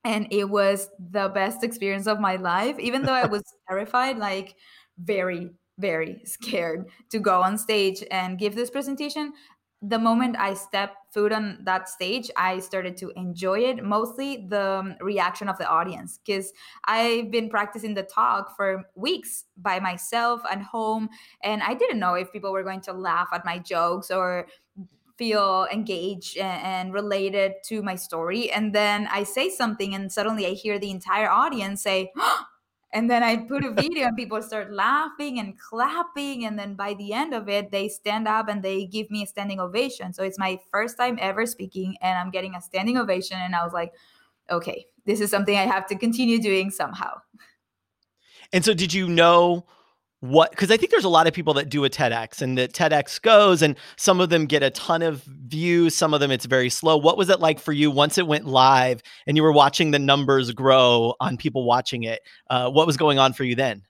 and 0.05 0.27
it 0.31 0.49
was 0.49 0.89
the 1.11 1.29
best 1.29 1.63
experience 1.63 2.07
of 2.07 2.21
my 2.21 2.37
life 2.37 2.79
even 2.79 3.03
though 3.03 3.13
i 3.13 3.27
was 3.27 3.43
terrified 3.69 4.19
like 4.19 4.55
very 4.99 5.51
very 5.79 6.21
scared 6.25 6.87
to 7.11 7.19
go 7.19 7.41
on 7.41 7.57
stage 7.57 8.03
and 8.11 8.39
give 8.39 8.55
this 8.55 8.71
presentation 8.71 9.33
the 9.81 9.99
moment 9.99 10.37
I 10.39 10.55
stepped 10.55 11.15
foot 11.15 11.33
on 11.33 11.59
that 11.63 11.89
stage, 11.89 12.31
I 12.37 12.59
started 12.59 12.97
to 12.99 13.11
enjoy 13.17 13.61
it. 13.61 13.85
Mostly 13.85 14.47
the 14.49 14.79
um, 14.79 14.97
reaction 15.01 15.49
of 15.49 15.57
the 15.57 15.69
audience, 15.69 16.19
because 16.19 16.53
I've 16.85 17.31
been 17.31 17.49
practicing 17.49 17.95
the 17.95 18.03
talk 18.03 18.57
for 18.57 18.85
weeks 18.97 19.45
by 19.57 19.79
myself 19.79 20.43
at 20.51 20.63
home, 20.63 21.09
and 21.43 21.63
I 21.63 21.75
didn't 21.75 22.01
know 22.01 22.15
if 22.15 22.33
people 22.33 22.53
were 22.53 22.65
going 22.65 22.81
to 22.83 22.93
laugh 22.93 23.29
at 23.33 23.45
my 23.45 23.59
jokes 23.59 24.11
or 24.11 24.49
feel 25.17 25.67
engaged 25.73 26.37
and, 26.39 26.93
related 26.93 27.53
to 27.67 27.83
my 27.83 27.97
story. 27.97 28.51
And 28.51 28.75
then 28.75 29.09
I 29.11 29.25
say 29.25 29.49
something, 29.49 29.95
and 29.95 30.13
suddenly 30.13 30.47
I 30.47 30.51
hear 30.51 30.79
the 30.79 30.91
entire 30.91 31.31
audience 31.31 31.83
say, 31.83 32.13
and 32.93 33.11
then 33.11 33.23
I 33.23 33.37
put 33.37 33.65
a 33.65 33.71
video 33.71 34.07
and 34.07 34.17
people 34.17 34.41
start 34.41 34.73
laughing 34.73 35.39
and 35.39 35.59
clapping. 35.59 36.47
And 36.47 36.59
then 36.59 36.75
by 36.75 36.95
the 36.95 37.13
end 37.13 37.35
of 37.35 37.49
it, 37.49 37.71
they 37.71 37.89
stand 37.89 38.27
up 38.27 38.49
and 38.49 38.63
they 38.63 38.87
give 38.87 39.11
me 39.11 39.23
a 39.23 39.27
standing 39.27 39.61
ovation. 39.61 40.15
So 40.15 40.23
it's 40.23 40.39
my 40.39 40.59
first 40.71 40.97
time 40.97 41.19
ever 41.21 41.45
speaking 41.45 41.97
and 42.01 42.19
I'm 42.19 42.31
getting 42.31 42.55
a 42.55 42.63
standing 42.63 42.97
ovation. 42.97 43.37
And 43.39 43.55
I 43.55 43.63
was 43.63 43.75
like, 43.75 43.93
okay, 44.51 44.87
this 45.05 45.21
is 45.21 45.31
something 45.31 45.57
I 45.57 45.67
have 45.67 45.87
to 45.89 45.97
continue 45.97 46.41
doing 46.41 46.71
somehow. 46.71 47.21
And 48.55 48.65
so 48.65 48.73
did 48.73 48.95
you 48.95 49.07
know 49.07 49.67
what 50.21 50.51
because 50.51 50.71
I 50.71 50.77
think 50.77 50.91
there's 50.91 51.05
a 51.05 51.09
lot 51.09 51.27
of 51.27 51.33
people 51.33 51.55
that 51.55 51.69
do 51.69 51.85
a 51.85 51.91
TEDx 51.91 52.43
and 52.43 52.59
that 52.59 52.73
TEDx 52.73 53.21
goes 53.23 53.63
and 53.63 53.77
some 53.97 54.21
of 54.21 54.31
them 54.31 54.47
get 54.47 54.63
a 54.63 54.71
ton 54.71 55.03
of 55.03 55.23
views, 55.23 55.95
some 55.95 56.13
of 56.13 56.21
them 56.21 56.31
it's 56.31 56.47
very 56.47 56.71
slow. 56.71 56.97
What 56.97 57.17
was 57.17 57.29
it 57.29 57.41
like 57.41 57.61
for 57.61 57.73
you 57.73 57.91
once 57.91 58.19
it 58.19 58.27
went 58.27 58.47
live 58.47 59.03
and 59.27 59.37
you 59.37 59.43
were 59.43 59.53
watching 59.53 59.93
the 59.93 59.99
numbers 59.99 60.51
grow 60.53 61.15
on 61.21 61.37
people 61.37 61.65
watching 61.65 62.03
it? 62.03 62.21
Uh, 62.51 62.71
what 62.71 62.87
was 62.87 62.97
going 62.97 63.19
on 63.19 63.33
for 63.33 63.45
you 63.45 63.55
then? 63.55 63.83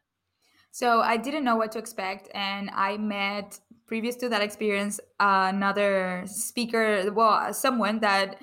So 0.71 1.01
I 1.01 1.17
didn't 1.17 1.45
know 1.45 1.57
what 1.57 1.73
to 1.73 1.79
expect, 1.79 2.29
and 2.35 2.71
I 2.73 2.99
met 2.99 3.59
previous 3.87 4.15
to 4.17 4.29
that 4.29 4.43
experience 4.43 5.01
uh, 5.19 5.51
another 5.53 6.23
speaker, 6.27 7.11
well, 7.11 7.53
someone 7.55 7.99
that 8.01 8.41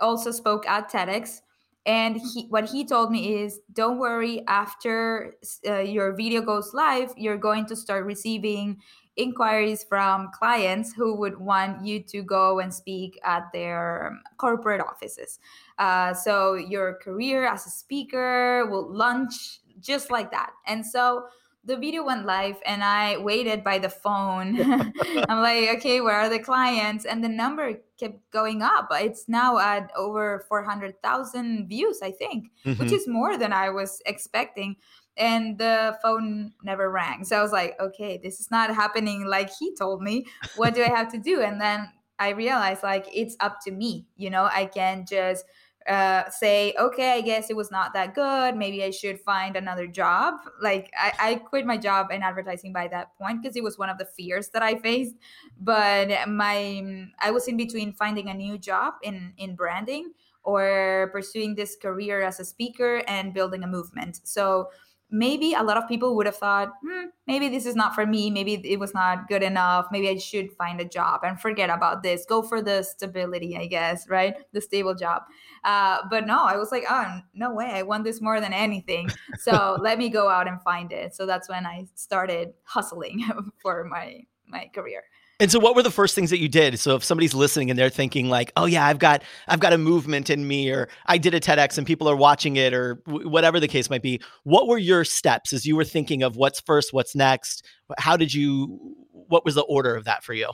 also 0.00 0.30
spoke 0.30 0.66
at 0.66 0.90
TEDx 0.90 1.40
and 1.86 2.16
he, 2.16 2.46
what 2.48 2.68
he 2.68 2.84
told 2.84 3.10
me 3.10 3.42
is 3.42 3.60
don't 3.72 3.98
worry 3.98 4.42
after 4.48 5.34
uh, 5.68 5.78
your 5.80 6.14
video 6.16 6.40
goes 6.40 6.72
live 6.72 7.12
you're 7.16 7.36
going 7.36 7.66
to 7.66 7.76
start 7.76 8.04
receiving 8.06 8.80
inquiries 9.16 9.84
from 9.84 10.30
clients 10.32 10.92
who 10.92 11.14
would 11.16 11.38
want 11.38 11.84
you 11.84 12.00
to 12.00 12.22
go 12.22 12.60
and 12.60 12.72
speak 12.72 13.18
at 13.24 13.44
their 13.52 14.18
corporate 14.38 14.80
offices. 14.80 15.38
Uh, 15.78 16.12
so 16.12 16.54
your 16.54 16.98
career 17.02 17.46
as 17.46 17.66
a 17.66 17.70
speaker 17.70 18.66
will 18.70 18.92
launch 18.92 19.60
just 19.80 20.10
like 20.10 20.30
that. 20.30 20.50
And 20.66 20.84
so 20.84 21.26
the 21.64 21.76
video 21.76 22.04
went 22.04 22.26
live 22.26 22.56
and 22.66 22.84
I 22.84 23.16
waited 23.18 23.64
by 23.64 23.78
the 23.78 23.88
phone. 23.88 24.60
I'm 25.28 25.40
like, 25.40 25.76
okay, 25.78 26.00
where 26.00 26.14
are 26.14 26.28
the 26.28 26.38
clients? 26.38 27.04
And 27.04 27.24
the 27.24 27.28
number 27.28 27.80
kept 27.98 28.30
going 28.30 28.62
up. 28.62 28.88
It's 28.92 29.28
now 29.28 29.58
at 29.58 29.90
over 29.96 30.44
400,000 30.48 31.68
views, 31.68 32.00
I 32.02 32.10
think, 32.10 32.50
mm-hmm. 32.64 32.82
which 32.82 32.92
is 32.92 33.08
more 33.08 33.38
than 33.38 33.52
I 33.52 33.70
was 33.70 34.02
expecting. 34.06 34.76
And 35.16 35.56
the 35.58 35.96
phone 36.02 36.52
never 36.62 36.90
rang. 36.90 37.24
So 37.24 37.38
I 37.38 37.42
was 37.42 37.52
like, 37.52 37.78
okay, 37.80 38.20
this 38.22 38.40
is 38.40 38.50
not 38.50 38.74
happening 38.74 39.24
like 39.26 39.50
he 39.58 39.74
told 39.74 40.02
me. 40.02 40.26
What 40.56 40.74
do 40.74 40.82
I 40.82 40.88
have 40.88 41.10
to 41.12 41.18
do? 41.18 41.40
And 41.40 41.60
then 41.60 41.88
I 42.18 42.30
realized 42.30 42.82
like 42.82 43.06
it's 43.12 43.36
up 43.40 43.58
to 43.64 43.70
me. 43.70 44.06
You 44.16 44.30
know, 44.30 44.44
I 44.44 44.66
can 44.66 45.06
just 45.08 45.44
uh, 45.86 46.30
say, 46.30 46.74
okay, 46.78 47.12
I 47.12 47.20
guess 47.20 47.50
it 47.50 47.56
was 47.56 47.70
not 47.70 47.92
that 47.92 48.14
good. 48.14 48.56
Maybe 48.56 48.82
I 48.82 48.90
should 48.90 49.20
find 49.20 49.54
another 49.56 49.86
job. 49.86 50.34
Like 50.60 50.90
I, 50.98 51.12
I 51.18 51.34
quit 51.36 51.66
my 51.66 51.76
job 51.76 52.10
in 52.10 52.22
advertising 52.22 52.72
by 52.72 52.88
that 52.88 53.16
point 53.18 53.42
because 53.42 53.56
it 53.56 53.62
was 53.62 53.78
one 53.78 53.90
of 53.90 53.98
the 53.98 54.06
fears 54.06 54.48
that 54.50 54.62
I 54.62 54.76
faced. 54.76 55.16
But 55.60 56.28
my 56.28 57.08
I 57.18 57.30
was 57.30 57.48
in 57.48 57.56
between 57.56 57.92
finding 57.92 58.28
a 58.28 58.34
new 58.34 58.56
job 58.58 58.94
in 59.02 59.34
in 59.36 59.56
branding 59.56 60.12
or 60.42 61.08
pursuing 61.12 61.54
this 61.54 61.76
career 61.76 62.22
as 62.22 62.40
a 62.40 62.44
speaker 62.44 63.02
and 63.08 63.34
building 63.34 63.62
a 63.62 63.66
movement. 63.66 64.20
So 64.24 64.70
maybe 65.14 65.54
a 65.54 65.62
lot 65.62 65.76
of 65.76 65.86
people 65.86 66.16
would 66.16 66.26
have 66.26 66.36
thought, 66.36 66.72
hmm, 66.82 67.06
maybe 67.28 67.48
this 67.48 67.66
is 67.66 67.76
not 67.76 67.94
for 67.94 68.04
me. 68.04 68.30
Maybe 68.30 68.54
it 68.54 68.80
was 68.80 68.92
not 68.92 69.28
good 69.28 69.44
enough. 69.44 69.86
Maybe 69.92 70.08
I 70.08 70.18
should 70.18 70.52
find 70.52 70.80
a 70.80 70.84
job 70.84 71.20
and 71.22 71.40
forget 71.40 71.70
about 71.70 72.02
this. 72.02 72.26
Go 72.26 72.42
for 72.42 72.60
the 72.60 72.82
stability, 72.82 73.56
I 73.56 73.66
guess, 73.66 74.08
right? 74.08 74.34
The 74.52 74.60
stable 74.60 74.96
job. 74.96 75.22
Uh, 75.62 75.98
but 76.10 76.26
no, 76.26 76.42
I 76.42 76.56
was 76.56 76.72
like, 76.72 76.84
oh, 76.90 77.20
no 77.32 77.54
way. 77.54 77.70
I 77.72 77.82
want 77.82 78.02
this 78.02 78.20
more 78.20 78.40
than 78.40 78.52
anything. 78.52 79.08
So 79.38 79.78
let 79.80 79.98
me 79.98 80.08
go 80.08 80.28
out 80.28 80.48
and 80.48 80.60
find 80.62 80.90
it. 80.90 81.14
So 81.14 81.26
that's 81.26 81.48
when 81.48 81.64
I 81.64 81.86
started 81.94 82.54
hustling 82.64 83.24
for 83.62 83.84
my 83.84 84.26
my 84.46 84.70
career. 84.74 85.04
And 85.40 85.50
so 85.50 85.58
what 85.58 85.74
were 85.74 85.82
the 85.82 85.90
first 85.90 86.14
things 86.14 86.30
that 86.30 86.38
you 86.38 86.48
did? 86.48 86.78
So 86.78 86.94
if 86.94 87.02
somebody's 87.02 87.34
listening 87.34 87.68
and 87.68 87.78
they're 87.78 87.90
thinking 87.90 88.28
like, 88.28 88.52
"Oh 88.56 88.66
yeah, 88.66 88.86
I've 88.86 89.00
got 89.00 89.22
I've 89.48 89.60
got 89.60 89.72
a 89.72 89.78
movement 89.78 90.30
in 90.30 90.46
me 90.46 90.70
or 90.70 90.88
I 91.06 91.18
did 91.18 91.34
a 91.34 91.40
TEDx 91.40 91.76
and 91.76 91.86
people 91.86 92.08
are 92.08 92.16
watching 92.16 92.56
it 92.56 92.72
or 92.72 92.96
w- 93.06 93.28
whatever 93.28 93.58
the 93.58 93.68
case 93.68 93.90
might 93.90 94.02
be." 94.02 94.20
What 94.44 94.68
were 94.68 94.78
your 94.78 95.04
steps 95.04 95.52
as 95.52 95.66
you 95.66 95.74
were 95.74 95.84
thinking 95.84 96.22
of 96.22 96.36
what's 96.36 96.60
first, 96.60 96.92
what's 96.92 97.16
next? 97.16 97.64
How 97.98 98.16
did 98.16 98.32
you 98.32 98.96
what 99.10 99.44
was 99.44 99.54
the 99.56 99.62
order 99.62 99.96
of 99.96 100.04
that 100.04 100.22
for 100.22 100.34
you? 100.34 100.50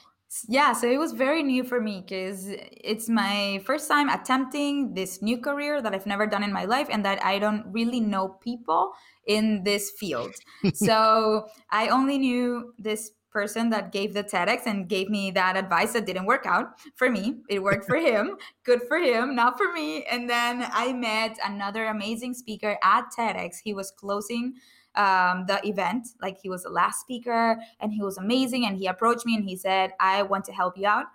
Yeah, 0.49 0.73
so 0.73 0.89
it 0.89 0.97
was 0.97 1.13
very 1.13 1.43
new 1.43 1.65
for 1.65 1.81
me 1.81 2.05
because 2.07 2.47
it's 2.49 3.09
my 3.09 3.61
first 3.67 3.89
time 3.89 4.09
attempting 4.09 4.95
this 4.95 5.21
new 5.21 5.39
career 5.39 5.83
that 5.83 5.93
I've 5.93 6.07
never 6.07 6.25
done 6.27 6.45
in 6.45 6.53
my 6.53 6.67
life 6.67 6.87
and 6.89 7.05
that 7.05 7.23
I 7.25 7.41
don't 7.41 7.65
really 7.73 7.99
know 7.99 8.29
people 8.41 8.93
in 9.27 9.65
this 9.65 9.91
field. 9.91 10.33
so 10.75 11.49
I 11.71 11.89
only 11.89 12.19
knew 12.19 12.73
this 12.79 13.11
person 13.31 13.71
that 13.71 13.93
gave 13.93 14.15
the 14.15 14.25
TEDx 14.25 14.67
and 14.67 14.89
gave 14.89 15.09
me 15.09 15.31
that 15.33 15.57
advice 15.57 15.93
that 15.93 16.07
didn't 16.07 16.27
work 16.27 16.47
out 16.47 16.81
for 16.97 17.11
me. 17.11 17.37
It 17.49 17.63
worked 17.63 17.87
for 17.87 17.97
him. 17.97 18.37
Good 18.65 18.83
for 18.89 18.99
him, 18.99 19.35
not 19.35 19.57
for 19.57 19.73
me. 19.73 20.05
And 20.05 20.29
then 20.29 20.67
I 20.73 20.93
met 20.93 21.39
another 21.45 21.87
amazing 21.87 22.35
speaker 22.35 22.79
at 22.83 23.05
TEDx. 23.17 23.59
He 23.63 23.75
was 23.75 23.91
closing 23.91 24.55
um, 24.97 25.47
the 25.47 25.61
event, 25.65 26.09
like 26.21 26.39
he 26.43 26.49
was 26.49 26.65
the 26.65 26.71
last 26.71 27.01
speaker, 27.01 27.57
and 27.81 27.93
he 27.93 28.03
was 28.03 28.19
amazing. 28.19 28.67
And 28.67 28.77
he 28.77 28.87
approached 28.87 29.25
me 29.25 29.37
and 29.37 29.45
he 29.45 29.57
said, 29.57 29.93
I 30.01 30.23
want 30.23 30.45
to 30.47 30.53
help 30.53 30.77
you 30.77 30.87
out. 30.87 31.07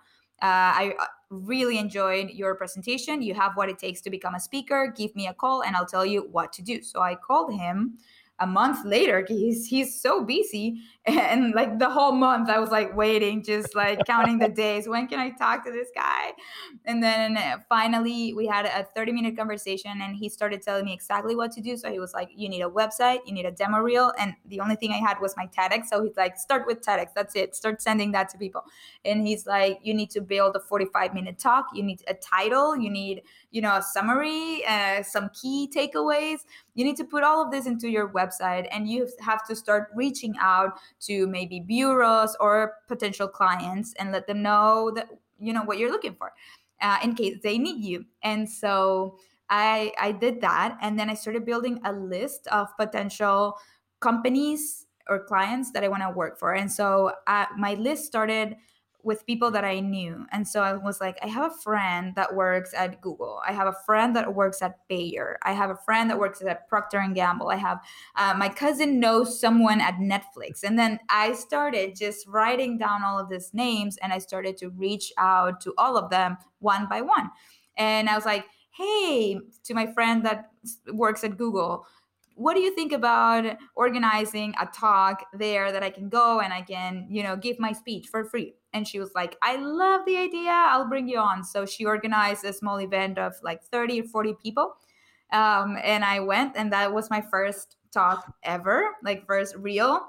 Uh, 0.42 0.72
I 0.76 0.94
uh, 0.98 1.06
really 1.30 1.78
enjoyed 1.78 2.30
your 2.30 2.54
presentation. 2.54 3.22
You 3.22 3.34
have 3.34 3.56
what 3.56 3.68
it 3.68 3.78
takes 3.78 4.00
to 4.02 4.10
become 4.10 4.34
a 4.34 4.40
speaker. 4.40 4.92
Give 4.94 5.14
me 5.16 5.26
a 5.26 5.34
call 5.34 5.62
and 5.62 5.74
I'll 5.74 5.86
tell 5.86 6.04
you 6.04 6.28
what 6.30 6.52
to 6.54 6.62
do. 6.62 6.82
So 6.82 7.00
I 7.00 7.14
called 7.14 7.54
him 7.54 7.98
a 8.38 8.46
month 8.46 8.84
later 8.84 9.24
he's 9.26 9.66
he's 9.66 10.00
so 10.00 10.24
busy. 10.24 10.82
And 11.06 11.54
like 11.54 11.78
the 11.78 11.88
whole 11.88 12.10
month 12.10 12.50
i 12.50 12.58
was 12.58 12.70
like 12.70 12.96
waiting 12.96 13.44
just 13.44 13.76
like 13.76 14.04
counting 14.06 14.38
the 14.38 14.48
days. 14.64 14.88
When 14.88 15.06
can 15.06 15.20
i 15.20 15.30
talk 15.30 15.64
to 15.64 15.70
this 15.70 15.88
guy? 15.94 16.32
And 16.84 17.02
then 17.02 17.36
uh, 17.36 17.58
finally 17.68 18.34
we 18.34 18.46
had 18.46 18.66
a 18.66 18.84
30 18.94 19.12
minute 19.12 19.36
conversation 19.36 19.92
and 20.02 20.16
he 20.16 20.28
started 20.28 20.62
telling 20.62 20.84
me 20.84 20.92
exactly 20.92 21.36
what 21.36 21.52
to 21.52 21.60
do. 21.60 21.76
So 21.76 21.90
he 21.90 22.00
was 22.00 22.12
like 22.12 22.30
you 22.34 22.48
need 22.48 22.62
a 22.62 22.68
website 22.68 23.20
you 23.24 23.32
need 23.32 23.46
a 23.46 23.52
demo 23.52 23.78
reel. 23.78 24.12
And 24.18 24.34
the 24.46 24.60
only 24.60 24.76
thing 24.76 24.90
i 24.90 24.98
had 24.98 25.20
was 25.20 25.34
my 25.36 25.46
tedx. 25.46 25.86
So 25.86 26.02
he's 26.02 26.16
like 26.16 26.36
start 26.36 26.66
with 26.66 26.80
tedx 26.80 27.08
that's 27.14 27.36
it. 27.36 27.54
Start 27.54 27.80
sending 27.80 28.12
that 28.12 28.28
to 28.30 28.38
people. 28.38 28.64
And 29.04 29.26
he's 29.26 29.46
like 29.46 29.78
you 29.82 29.94
need 29.94 30.10
to 30.10 30.20
build 30.20 30.56
a 30.56 30.60
45 30.60 31.14
minute 31.14 31.38
talk. 31.38 31.66
You 31.72 31.84
need 31.84 32.02
a 32.08 32.14
title. 32.14 32.76
You 32.76 32.90
need 32.90 33.22
you 33.50 33.60
know 33.60 33.76
a 33.76 33.82
summary 33.82 34.64
uh, 34.66 35.02
some 35.02 35.30
key 35.40 35.70
takeaways. 35.74 36.40
You 36.74 36.84
need 36.84 36.96
to 36.96 37.04
put 37.04 37.22
all 37.22 37.44
of 37.44 37.50
this 37.50 37.66
into 37.66 37.88
your 37.88 38.08
website 38.08 38.68
and 38.70 38.88
you 38.88 39.08
have 39.20 39.46
to 39.48 39.56
start 39.56 39.88
reaching 39.94 40.34
out 40.40 40.78
to 41.00 41.26
maybe 41.26 41.60
bureaus 41.60 42.36
or 42.40 42.74
potential 42.88 43.28
clients 43.28 43.94
and 43.98 44.12
let 44.12 44.26
them 44.26 44.42
know 44.42 44.92
that 44.94 45.08
you 45.38 45.52
know 45.52 45.62
what 45.62 45.78
you're 45.78 45.90
looking 45.90 46.14
for 46.14 46.32
uh, 46.80 46.98
in 47.02 47.14
case 47.14 47.38
they 47.42 47.58
need 47.58 47.84
you. 47.84 48.04
And 48.22 48.48
so 48.48 49.18
i 49.48 49.92
i 50.00 50.10
did 50.10 50.40
that 50.40 50.76
and 50.82 50.98
then 50.98 51.08
i 51.08 51.14
started 51.14 51.46
building 51.46 51.80
a 51.84 51.92
list 51.92 52.48
of 52.48 52.66
potential 52.76 53.56
companies 54.00 54.86
or 55.08 55.24
clients 55.24 55.70
that 55.70 55.84
i 55.84 55.88
want 55.88 56.02
to 56.02 56.10
work 56.10 56.36
for. 56.38 56.54
And 56.54 56.70
so 56.70 57.12
uh, 57.26 57.46
my 57.56 57.74
list 57.74 58.06
started 58.06 58.56
with 59.06 59.24
people 59.24 59.52
that 59.52 59.64
I 59.64 59.78
knew. 59.78 60.26
And 60.32 60.46
so 60.46 60.62
I 60.62 60.74
was 60.74 61.00
like, 61.00 61.16
I 61.22 61.28
have 61.28 61.52
a 61.52 61.54
friend 61.54 62.12
that 62.16 62.34
works 62.34 62.74
at 62.74 63.00
Google. 63.00 63.40
I 63.46 63.52
have 63.52 63.68
a 63.68 63.76
friend 63.86 64.16
that 64.16 64.34
works 64.34 64.60
at 64.60 64.80
Bayer. 64.88 65.38
I 65.44 65.52
have 65.52 65.70
a 65.70 65.76
friend 65.76 66.10
that 66.10 66.18
works 66.18 66.42
at 66.42 66.68
Procter 66.68 66.98
and 66.98 67.14
Gamble. 67.14 67.48
I 67.48 67.56
have 67.56 67.78
uh, 68.16 68.34
my 68.36 68.48
cousin 68.48 68.98
knows 68.98 69.40
someone 69.40 69.80
at 69.80 69.94
Netflix. 69.98 70.64
And 70.64 70.76
then 70.76 70.98
I 71.08 71.34
started 71.34 71.94
just 71.94 72.26
writing 72.26 72.78
down 72.78 73.04
all 73.04 73.20
of 73.20 73.28
these 73.28 73.54
names 73.54 73.96
and 73.98 74.12
I 74.12 74.18
started 74.18 74.56
to 74.58 74.70
reach 74.70 75.12
out 75.18 75.60
to 75.60 75.72
all 75.78 75.96
of 75.96 76.10
them 76.10 76.36
one 76.58 76.88
by 76.88 77.00
one. 77.00 77.30
And 77.76 78.10
I 78.10 78.16
was 78.16 78.26
like, 78.26 78.44
hey, 78.70 79.38
to 79.64 79.74
my 79.74 79.86
friend 79.86 80.26
that 80.26 80.50
works 80.92 81.22
at 81.22 81.38
Google, 81.38 81.86
what 82.36 82.54
do 82.54 82.60
you 82.60 82.74
think 82.74 82.92
about 82.92 83.56
organizing 83.74 84.54
a 84.60 84.66
talk 84.66 85.24
there 85.32 85.72
that 85.72 85.82
I 85.82 85.88
can 85.88 86.10
go 86.10 86.40
and 86.40 86.52
I 86.52 86.60
can, 86.60 87.06
you 87.08 87.22
know, 87.22 87.34
give 87.34 87.58
my 87.58 87.72
speech 87.72 88.08
for 88.08 88.26
free? 88.26 88.54
And 88.74 88.86
she 88.86 88.98
was 88.98 89.10
like, 89.14 89.36
I 89.42 89.56
love 89.56 90.02
the 90.04 90.18
idea. 90.18 90.50
I'll 90.50 90.88
bring 90.88 91.08
you 91.08 91.18
on. 91.18 91.42
So 91.42 91.64
she 91.64 91.86
organized 91.86 92.44
a 92.44 92.52
small 92.52 92.78
event 92.78 93.16
of 93.16 93.32
like 93.42 93.64
30 93.64 94.02
or 94.02 94.04
40 94.04 94.34
people. 94.42 94.74
Um, 95.32 95.78
and 95.82 96.04
I 96.04 96.20
went, 96.20 96.56
and 96.56 96.70
that 96.74 96.92
was 96.92 97.08
my 97.08 97.22
first 97.22 97.76
talk 97.90 98.30
ever, 98.42 98.90
like 99.02 99.26
first 99.26 99.56
real 99.56 100.02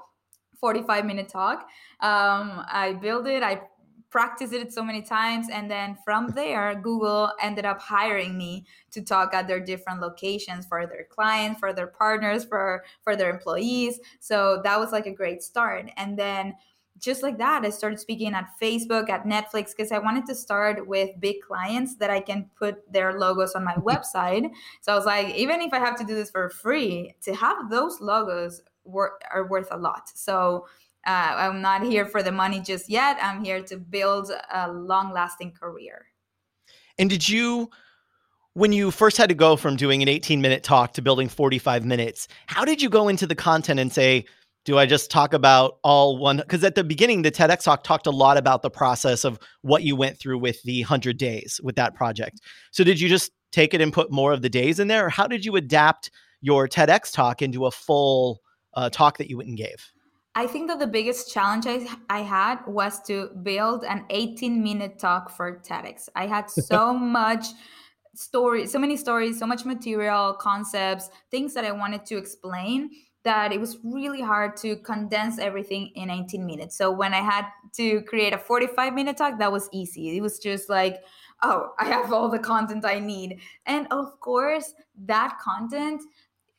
45 0.60 1.06
minute 1.06 1.30
talk. 1.30 1.62
Um, 2.00 2.62
I 2.70 2.98
built 3.00 3.26
it, 3.26 3.42
I 3.42 3.62
practiced 4.10 4.52
it 4.52 4.72
so 4.72 4.82
many 4.82 5.02
times 5.02 5.48
and 5.52 5.70
then 5.70 5.96
from 6.04 6.28
there 6.28 6.74
google 6.74 7.30
ended 7.42 7.64
up 7.64 7.80
hiring 7.80 8.38
me 8.38 8.64
to 8.90 9.02
talk 9.02 9.34
at 9.34 9.46
their 9.46 9.60
different 9.60 10.00
locations 10.00 10.66
for 10.66 10.86
their 10.86 11.04
clients 11.04 11.58
for 11.58 11.72
their 11.72 11.86
partners 11.86 12.44
for 12.44 12.84
for 13.02 13.16
their 13.16 13.30
employees. 13.30 14.00
So 14.20 14.60
that 14.64 14.78
was 14.78 14.92
like 14.92 15.06
a 15.06 15.12
great 15.12 15.42
start. 15.42 15.90
And 15.96 16.18
then 16.18 16.54
just 16.98 17.22
like 17.22 17.38
that 17.38 17.64
i 17.64 17.70
started 17.70 18.00
speaking 18.00 18.34
at 18.34 18.48
facebook 18.60 19.08
at 19.08 19.22
netflix 19.22 19.66
because 19.68 19.92
i 19.92 19.98
wanted 20.00 20.26
to 20.26 20.34
start 20.34 20.84
with 20.84 21.10
big 21.20 21.36
clients 21.46 21.94
that 21.94 22.10
i 22.10 22.18
can 22.18 22.50
put 22.58 22.92
their 22.92 23.16
logos 23.20 23.54
on 23.54 23.62
my 23.62 23.74
website. 23.74 24.50
So 24.80 24.92
i 24.92 24.96
was 24.96 25.06
like 25.06 25.32
even 25.36 25.60
if 25.60 25.72
i 25.72 25.78
have 25.78 25.96
to 25.98 26.04
do 26.04 26.16
this 26.16 26.30
for 26.30 26.50
free 26.50 27.14
to 27.22 27.36
have 27.36 27.70
those 27.70 28.00
logos 28.00 28.62
wor- 28.82 29.20
are 29.32 29.46
worth 29.46 29.68
a 29.70 29.76
lot. 29.76 30.10
So 30.12 30.66
uh, 31.06 31.34
I'm 31.36 31.62
not 31.62 31.82
here 31.82 32.04
for 32.04 32.22
the 32.22 32.32
money 32.32 32.60
just 32.60 32.88
yet. 32.88 33.18
I'm 33.20 33.44
here 33.44 33.62
to 33.62 33.76
build 33.76 34.30
a 34.52 34.70
long 34.70 35.12
lasting 35.12 35.52
career. 35.52 36.06
And 36.98 37.08
did 37.08 37.28
you, 37.28 37.70
when 38.54 38.72
you 38.72 38.90
first 38.90 39.16
had 39.16 39.28
to 39.28 39.34
go 39.34 39.56
from 39.56 39.76
doing 39.76 40.02
an 40.02 40.08
18 40.08 40.40
minute 40.40 40.62
talk 40.62 40.92
to 40.94 41.02
building 41.02 41.28
45 41.28 41.84
minutes, 41.84 42.28
how 42.46 42.64
did 42.64 42.82
you 42.82 42.90
go 42.90 43.08
into 43.08 43.26
the 43.26 43.34
content 43.34 43.80
and 43.80 43.92
say, 43.92 44.24
do 44.64 44.76
I 44.76 44.84
just 44.84 45.10
talk 45.10 45.32
about 45.32 45.78
all 45.82 46.18
one? 46.18 46.38
Because 46.38 46.62
at 46.62 46.74
the 46.74 46.84
beginning, 46.84 47.22
the 47.22 47.30
TEDx 47.30 47.62
talk 47.62 47.84
talked 47.84 48.06
a 48.06 48.10
lot 48.10 48.36
about 48.36 48.60
the 48.60 48.68
process 48.68 49.24
of 49.24 49.38
what 49.62 49.82
you 49.82 49.96
went 49.96 50.18
through 50.18 50.38
with 50.38 50.62
the 50.64 50.82
100 50.82 51.16
days 51.16 51.58
with 51.62 51.76
that 51.76 51.94
project. 51.94 52.40
So 52.70 52.84
did 52.84 53.00
you 53.00 53.08
just 53.08 53.30
take 53.50 53.72
it 53.72 53.80
and 53.80 53.92
put 53.92 54.12
more 54.12 54.32
of 54.32 54.42
the 54.42 54.50
days 54.50 54.78
in 54.78 54.88
there? 54.88 55.06
Or 55.06 55.08
how 55.08 55.26
did 55.26 55.44
you 55.44 55.56
adapt 55.56 56.10
your 56.42 56.68
TEDx 56.68 57.12
talk 57.12 57.40
into 57.40 57.64
a 57.64 57.70
full 57.70 58.40
uh, 58.74 58.90
talk 58.90 59.16
that 59.18 59.30
you 59.30 59.38
went 59.38 59.48
and 59.48 59.56
gave? 59.56 59.90
I 60.38 60.46
think 60.46 60.68
that 60.68 60.78
the 60.78 60.86
biggest 60.86 61.32
challenge 61.32 61.66
I, 61.66 61.84
I 62.08 62.20
had 62.20 62.64
was 62.64 63.02
to 63.08 63.30
build 63.42 63.82
an 63.82 64.04
18 64.10 64.62
minute 64.62 64.96
talk 64.96 65.30
for 65.30 65.58
TEDx. 65.58 66.08
I 66.14 66.28
had 66.28 66.48
so 66.48 66.94
much 67.20 67.46
story, 68.14 68.68
so 68.68 68.78
many 68.78 68.96
stories, 68.96 69.36
so 69.36 69.48
much 69.48 69.64
material, 69.64 70.34
concepts, 70.34 71.10
things 71.32 71.54
that 71.54 71.64
I 71.64 71.72
wanted 71.72 72.06
to 72.06 72.16
explain 72.16 72.88
that 73.24 73.52
it 73.52 73.58
was 73.58 73.78
really 73.82 74.22
hard 74.22 74.56
to 74.58 74.76
condense 74.76 75.40
everything 75.40 75.90
in 75.96 76.08
18 76.08 76.46
minutes. 76.46 76.76
So 76.76 76.92
when 76.92 77.14
I 77.14 77.20
had 77.20 77.46
to 77.72 78.02
create 78.02 78.32
a 78.32 78.38
45 78.38 78.94
minute 78.94 79.16
talk, 79.16 79.40
that 79.40 79.50
was 79.50 79.68
easy. 79.72 80.16
It 80.16 80.20
was 80.20 80.38
just 80.38 80.68
like, 80.68 81.02
oh, 81.42 81.70
I 81.80 81.86
have 81.86 82.12
all 82.12 82.28
the 82.28 82.38
content 82.38 82.84
I 82.84 83.00
need. 83.00 83.40
And 83.66 83.88
of 83.90 84.20
course, 84.20 84.72
that 85.06 85.36
content 85.40 86.00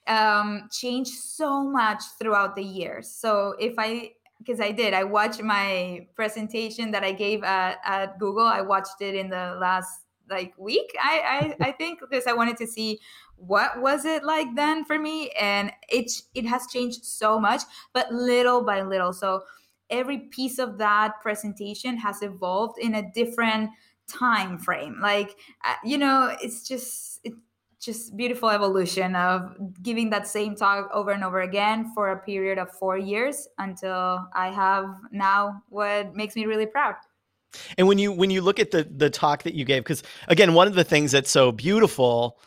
um, 0.10 0.68
changed 0.72 1.14
so 1.14 1.64
much 1.64 2.04
throughout 2.20 2.56
the 2.56 2.64
years. 2.64 3.10
So 3.10 3.56
if 3.60 3.76
I, 3.78 4.12
because 4.40 4.60
I 4.60 4.72
did, 4.72 4.94
I 4.94 5.04
watched 5.04 5.42
my 5.42 6.08
presentation 6.16 6.92
that 6.92 7.04
I 7.04 7.12
gave 7.14 7.44
at, 7.44 7.78
at 7.86 8.20
Google. 8.20 8.46
I 8.46 8.62
watched 8.62 9.02
it 9.02 9.16
in 9.16 9.30
the 9.30 9.58
last 9.60 10.02
like 10.30 10.54
week. 10.58 10.92
I 11.02 11.56
I, 11.62 11.68
I 11.70 11.72
think 11.72 12.00
because 12.02 12.28
I 12.28 12.34
wanted 12.34 12.58
to 12.58 12.68
see 12.68 13.00
what 13.36 13.82
was 13.82 14.04
it 14.06 14.24
like 14.24 14.56
then 14.56 14.84
for 14.84 15.00
me, 15.00 15.30
and 15.32 15.72
it 15.90 16.12
it 16.34 16.46
has 16.46 16.68
changed 16.68 17.06
so 17.06 17.40
much, 17.40 17.62
but 17.94 18.12
little 18.12 18.64
by 18.64 18.82
little. 18.82 19.14
So 19.14 19.44
every 19.90 20.20
piece 20.20 20.60
of 20.60 20.78
that 20.78 21.20
presentation 21.22 21.98
has 21.98 22.22
evolved 22.22 22.78
in 22.80 22.96
a 22.96 23.12
different 23.12 23.72
time 24.08 24.58
frame 24.58 25.00
like 25.02 25.36
uh, 25.64 25.76
you 25.84 25.96
know 25.96 26.36
it's 26.42 26.68
just 26.68 27.20
it, 27.24 27.34
just 27.80 28.16
beautiful 28.18 28.50
evolution 28.50 29.16
of 29.16 29.56
giving 29.82 30.10
that 30.10 30.28
same 30.28 30.56
talk 30.56 30.90
over 30.94 31.12
and 31.12 31.24
over 31.24 31.42
again 31.42 31.92
for 31.96 32.12
a 32.12 32.18
period 32.18 32.58
of 32.58 32.70
four 32.72 32.98
years 32.98 33.48
until 33.58 34.28
I 34.34 34.50
have 34.52 34.96
now 35.12 35.64
what 35.70 36.14
makes 36.16 36.36
me 36.36 36.46
really 36.46 36.66
proud. 36.66 36.96
And 37.78 37.88
when 37.88 37.98
you 37.98 38.12
when 38.12 38.30
you 38.30 38.42
look 38.42 38.60
at 38.60 38.72
the 38.72 38.84
the 38.84 39.10
talk 39.10 39.44
that 39.44 39.56
you 39.56 39.66
gave, 39.66 39.84
because 39.84 40.04
again, 40.28 40.54
one 40.54 40.68
of 40.68 40.76
the 40.76 40.84
things 40.84 41.12
that's 41.12 41.32
so 41.32 41.52
beautiful 41.52 42.38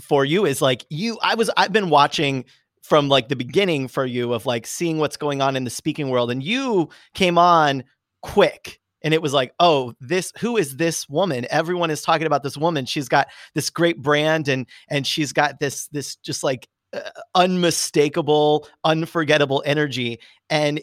for 0.00 0.24
you 0.24 0.46
is 0.46 0.62
like 0.62 0.84
you 0.88 1.18
I 1.22 1.34
was 1.34 1.50
I've 1.56 1.72
been 1.72 1.90
watching 1.90 2.44
from 2.82 3.08
like 3.08 3.28
the 3.28 3.36
beginning 3.36 3.88
for 3.88 4.04
you 4.04 4.32
of 4.32 4.46
like 4.46 4.66
seeing 4.66 4.98
what's 4.98 5.16
going 5.16 5.40
on 5.40 5.56
in 5.56 5.64
the 5.64 5.70
speaking 5.70 6.10
world 6.10 6.30
and 6.30 6.42
you 6.42 6.88
came 7.14 7.38
on 7.38 7.84
quick 8.22 8.80
and 9.04 9.14
it 9.14 9.22
was 9.22 9.32
like 9.32 9.52
oh 9.60 9.94
this 10.00 10.32
who 10.38 10.56
is 10.56 10.76
this 10.76 11.08
woman 11.08 11.46
everyone 11.50 11.90
is 11.90 12.02
talking 12.02 12.26
about 12.26 12.42
this 12.42 12.56
woman 12.56 12.84
she's 12.84 13.08
got 13.08 13.28
this 13.54 13.70
great 13.70 14.00
brand 14.00 14.48
and 14.48 14.66
and 14.88 15.06
she's 15.06 15.32
got 15.32 15.60
this 15.60 15.88
this 15.88 16.16
just 16.16 16.42
like 16.42 16.68
uh, 16.92 17.00
unmistakable 17.34 18.68
unforgettable 18.84 19.62
energy 19.66 20.18
and 20.50 20.80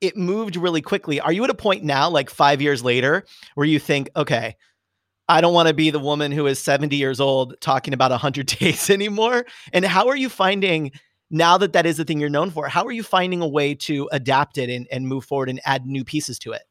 it 0.00 0.16
moved 0.16 0.56
really 0.56 0.82
quickly 0.82 1.20
are 1.20 1.32
you 1.32 1.42
at 1.44 1.50
a 1.50 1.54
point 1.54 1.82
now 1.82 2.08
like 2.08 2.30
5 2.30 2.60
years 2.60 2.84
later 2.84 3.24
where 3.54 3.66
you 3.66 3.78
think 3.78 4.10
okay 4.16 4.56
I 5.28 5.40
don't 5.40 5.54
want 5.54 5.66
to 5.68 5.74
be 5.74 5.90
the 5.90 5.98
woman 5.98 6.30
who 6.30 6.46
is 6.46 6.60
70 6.60 6.94
years 6.94 7.18
old 7.18 7.60
talking 7.60 7.92
about 7.92 8.12
100 8.12 8.46
days 8.60 8.90
anymore. 8.90 9.44
And 9.72 9.84
how 9.84 10.06
are 10.08 10.16
you 10.16 10.28
finding 10.28 10.92
now 11.30 11.58
that 11.58 11.72
that 11.72 11.86
is 11.86 11.96
the 11.96 12.04
thing 12.04 12.20
you're 12.20 12.30
known 12.30 12.50
for? 12.50 12.68
How 12.68 12.84
are 12.84 12.92
you 12.92 13.02
finding 13.02 13.40
a 13.42 13.48
way 13.48 13.74
to 13.74 14.08
adapt 14.12 14.58
it 14.58 14.70
and, 14.70 14.86
and 14.92 15.08
move 15.08 15.24
forward 15.24 15.48
and 15.48 15.60
add 15.64 15.86
new 15.86 16.04
pieces 16.04 16.38
to 16.40 16.52
it? 16.52 16.62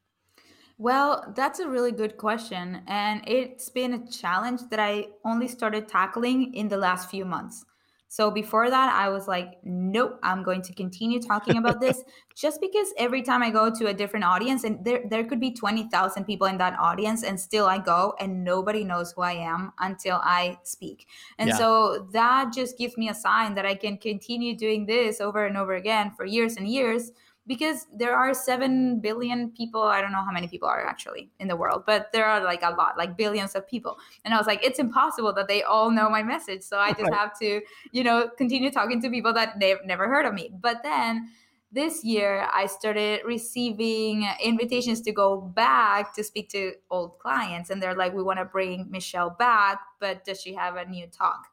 Well, 0.78 1.32
that's 1.34 1.58
a 1.58 1.68
really 1.68 1.92
good 1.92 2.16
question. 2.18 2.82
And 2.86 3.22
it's 3.26 3.70
been 3.70 3.94
a 3.94 4.10
challenge 4.10 4.60
that 4.70 4.78
I 4.78 5.08
only 5.24 5.48
started 5.48 5.88
tackling 5.88 6.54
in 6.54 6.68
the 6.68 6.76
last 6.76 7.10
few 7.10 7.24
months. 7.24 7.64
So 8.08 8.30
before 8.30 8.70
that, 8.70 8.94
I 8.94 9.08
was 9.08 9.26
like, 9.26 9.58
nope, 9.64 10.18
I'm 10.22 10.42
going 10.42 10.62
to 10.62 10.72
continue 10.74 11.20
talking 11.20 11.56
about 11.56 11.80
this 11.80 12.02
just 12.36 12.60
because 12.60 12.88
every 12.98 13.20
time 13.20 13.42
I 13.42 13.50
go 13.50 13.70
to 13.70 13.88
a 13.88 13.94
different 13.94 14.24
audience, 14.24 14.64
and 14.64 14.82
there, 14.84 15.02
there 15.10 15.24
could 15.24 15.40
be 15.40 15.50
20,000 15.50 16.24
people 16.24 16.46
in 16.46 16.56
that 16.58 16.78
audience, 16.78 17.24
and 17.24 17.38
still 17.38 17.66
I 17.66 17.78
go 17.78 18.14
and 18.20 18.44
nobody 18.44 18.84
knows 18.84 19.12
who 19.12 19.22
I 19.22 19.32
am 19.32 19.72
until 19.80 20.20
I 20.22 20.58
speak. 20.62 21.08
And 21.38 21.48
yeah. 21.48 21.56
so 21.56 22.08
that 22.12 22.52
just 22.54 22.78
gives 22.78 22.96
me 22.96 23.08
a 23.08 23.14
sign 23.14 23.54
that 23.54 23.66
I 23.66 23.74
can 23.74 23.98
continue 23.98 24.56
doing 24.56 24.86
this 24.86 25.20
over 25.20 25.44
and 25.44 25.56
over 25.56 25.74
again 25.74 26.12
for 26.16 26.24
years 26.24 26.56
and 26.56 26.68
years 26.68 27.10
because 27.46 27.86
there 27.94 28.16
are 28.16 28.34
7 28.34 29.00
billion 29.00 29.50
people 29.50 29.82
i 29.82 30.00
don't 30.00 30.12
know 30.12 30.24
how 30.24 30.32
many 30.32 30.48
people 30.48 30.68
are 30.68 30.84
actually 30.86 31.30
in 31.38 31.48
the 31.48 31.56
world 31.56 31.84
but 31.86 32.10
there 32.12 32.26
are 32.26 32.42
like 32.42 32.62
a 32.62 32.70
lot 32.70 32.96
like 32.98 33.16
billions 33.16 33.54
of 33.54 33.66
people. 33.68 33.98
And 34.24 34.34
i 34.34 34.36
was 34.36 34.46
like 34.46 34.64
it's 34.64 34.78
impossible 34.78 35.32
that 35.34 35.48
they 35.48 35.62
all 35.62 35.90
know 35.90 36.08
my 36.10 36.22
message. 36.22 36.62
So 36.62 36.78
i 36.78 36.92
just 36.92 37.12
have 37.12 37.38
to 37.40 37.60
you 37.92 38.04
know 38.04 38.30
continue 38.36 38.70
talking 38.70 39.00
to 39.02 39.10
people 39.10 39.32
that 39.34 39.60
they've 39.60 39.84
never 39.84 40.08
heard 40.08 40.26
of 40.26 40.34
me. 40.34 40.50
But 40.60 40.82
then 40.82 41.28
this 41.72 42.04
year 42.04 42.48
i 42.52 42.66
started 42.66 43.20
receiving 43.24 44.28
invitations 44.42 45.00
to 45.02 45.12
go 45.12 45.40
back 45.40 46.14
to 46.14 46.24
speak 46.24 46.48
to 46.50 46.74
old 46.90 47.18
clients. 47.18 47.70
And 47.70 47.82
they're 47.82 47.94
like 47.94 48.14
we 48.14 48.22
want 48.22 48.38
to 48.38 48.44
bring 48.44 48.90
michelle 48.90 49.30
back 49.30 49.80
but 50.00 50.24
does 50.24 50.40
she 50.40 50.54
have 50.54 50.76
a 50.76 50.84
new 50.84 51.06
talk 51.06 51.48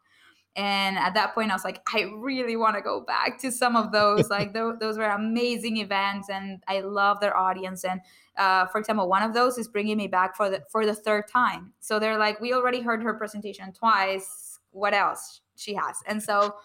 and 0.55 0.97
at 0.97 1.13
that 1.13 1.33
point 1.33 1.49
i 1.49 1.55
was 1.55 1.63
like 1.63 1.81
i 1.93 2.01
really 2.15 2.55
want 2.55 2.75
to 2.75 2.81
go 2.81 3.01
back 3.01 3.39
to 3.39 3.51
some 3.51 3.75
of 3.75 3.91
those 3.91 4.29
like 4.29 4.53
th- 4.55 4.75
those 4.79 4.97
were 4.97 5.05
amazing 5.05 5.77
events 5.77 6.29
and 6.29 6.63
i 6.67 6.79
love 6.79 7.19
their 7.19 7.35
audience. 7.35 7.83
And 7.83 8.01
uh, 8.37 8.65
for 8.67 8.79
example 8.79 9.07
one 9.07 9.23
of 9.23 9.33
those 9.33 9.57
is 9.57 9.67
bringing 9.67 9.97
me 9.97 10.07
back 10.07 10.35
for 10.35 10.49
the 10.49 10.63
for 10.69 10.85
the 10.85 10.95
third 10.95 11.27
time. 11.27 11.73
So 11.79 11.99
they're 11.99 12.17
like 12.17 12.39
we 12.39 12.53
already 12.53 12.81
heard 12.81 13.03
her 13.03 13.13
presentation 13.13 13.71
twice. 13.73 14.59
What 14.71 14.93
else 14.93 15.41
she 15.55 15.75
has? 15.75 15.97
And 16.07 16.21
so 16.21 16.55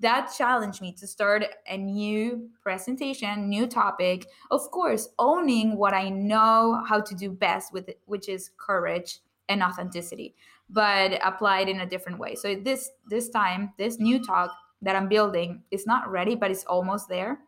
that 0.00 0.30
challenged 0.36 0.82
me 0.82 0.92
to 0.92 1.06
start 1.06 1.46
a 1.66 1.76
new 1.78 2.50
presentation 2.62 3.48
new 3.48 3.66
topic. 3.66 4.26
Of 4.50 4.70
course 4.70 5.08
owning 5.18 5.76
what 5.76 5.94
i 5.94 6.08
know 6.08 6.82
how 6.86 7.00
to 7.00 7.14
do 7.14 7.30
best 7.30 7.72
with 7.72 7.88
it 7.88 8.00
which 8.04 8.28
is 8.28 8.50
courage 8.58 9.20
and 9.48 9.62
authenticity 9.62 10.34
but 10.68 11.18
applied 11.24 11.68
in 11.68 11.80
a 11.80 11.86
different 11.86 12.18
way. 12.18 12.34
So 12.34 12.54
this 12.54 12.90
this 13.08 13.28
time, 13.28 13.72
this 13.78 13.98
new 13.98 14.24
talk 14.24 14.50
that 14.82 14.96
I'm 14.96 15.08
building 15.08 15.62
is 15.70 15.86
not 15.86 16.10
ready, 16.10 16.34
but 16.34 16.50
it's 16.50 16.64
almost 16.64 17.08
there. 17.08 17.38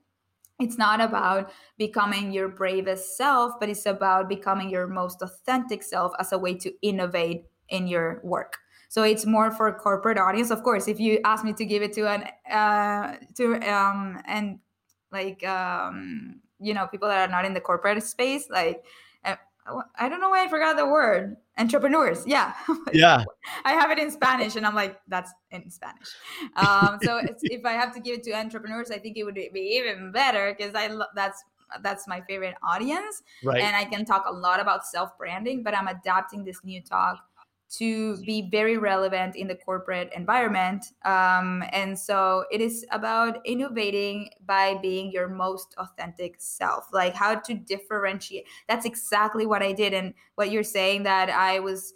It's 0.61 0.77
not 0.77 1.01
about 1.01 1.53
becoming 1.77 2.33
your 2.33 2.49
bravest 2.49 3.17
self, 3.17 3.53
but 3.61 3.69
it's 3.69 3.87
about 3.87 4.29
becoming 4.29 4.71
your 4.71 4.89
most 4.89 5.23
authentic 5.23 5.83
self 5.85 6.13
as 6.19 6.33
a 6.33 6.39
way 6.39 6.55
to 6.59 6.73
innovate 6.83 7.45
in 7.69 7.87
your 7.87 8.21
work. 8.25 8.59
So 8.89 9.03
it's 9.03 9.27
more 9.27 9.51
for 9.53 9.69
a 9.69 9.75
corporate 9.75 10.19
audience. 10.19 10.51
Of 10.51 10.63
course, 10.63 10.89
if 10.89 10.99
you 10.99 11.21
ask 11.25 11.45
me 11.45 11.53
to 11.53 11.65
give 11.65 11.83
it 11.83 11.93
to 11.93 12.09
an 12.09 12.25
uh, 12.51 13.17
to 13.37 13.55
um 13.71 14.21
and 14.27 14.59
like 15.13 15.47
um 15.47 16.41
you 16.59 16.75
know 16.75 16.87
people 16.87 17.09
that 17.09 17.29
are 17.29 17.31
not 17.31 17.45
in 17.45 17.55
the 17.55 17.61
corporate 17.61 18.03
space, 18.03 18.49
like 18.51 18.85
I 19.99 20.09
don't 20.09 20.21
know 20.21 20.31
why 20.31 20.45
I 20.45 20.49
forgot 20.49 20.77
the 20.77 20.87
word. 20.87 21.37
Entrepreneurs. 21.59 22.25
Yeah. 22.27 22.55
Yeah. 22.93 23.25
I 23.65 23.73
have 23.73 23.91
it 23.91 23.99
in 23.99 24.11
Spanish 24.11 24.57
and 24.57 24.67
I'm 24.67 24.75
like, 24.75 24.99
that's 25.09 25.31
in 25.51 25.71
Spanish. 25.71 26.09
Um, 26.57 26.99
so 27.03 27.21
if 27.43 27.65
I 27.65 27.73
have 27.73 27.95
to 27.95 28.01
give 28.01 28.19
it 28.19 28.23
to 28.25 28.33
entrepreneurs, 28.33 28.91
I 28.91 28.99
think 28.99 29.17
it 29.17 29.25
would 29.25 29.35
be 29.35 29.61
even 29.61 30.13
better 30.13 30.55
because 30.57 30.75
I 30.75 30.89
lo- 30.89 31.07
that's 31.15 31.43
that's 31.83 32.09
my 32.09 32.23
favorite 32.23 32.55
audience. 32.63 33.23
Right. 33.45 33.61
And 33.61 33.77
I 33.77 33.85
can 33.85 34.05
talk 34.05 34.25
a 34.27 34.33
lot 34.33 34.61
about 34.61 34.87
self 34.87 35.17
branding, 35.19 35.63
but 35.63 35.77
I'm 35.77 35.89
adapting 35.89 36.45
this 36.45 36.65
new 36.65 36.83
talk 36.83 37.28
to 37.71 38.17
be 38.25 38.49
very 38.51 38.79
relevant 38.79 39.37
in 39.37 39.47
the 39.47 39.55
corporate 39.55 40.11
environment. 40.17 40.87
Um, 41.05 41.63
and 41.73 41.99
so 41.99 42.45
it 42.51 42.61
is 42.61 42.87
about 42.91 43.45
innovating 43.45 44.31
by 44.47 44.79
being 44.81 45.13
your 45.13 45.29
most 45.29 45.75
authentic 45.77 46.37
self, 46.39 46.89
like 46.93 47.15
how 47.15 47.35
to 47.35 47.55
differentiate. 47.55 48.47
That's 48.69 48.87
exactly 48.87 49.45
what 49.45 49.63
I 49.63 49.73
did. 49.73 49.93
And 49.93 50.15
what 50.37 50.51
you're 50.51 50.63
saying 50.63 51.03
that 51.03 51.29
I 51.29 51.61
was 51.61 51.93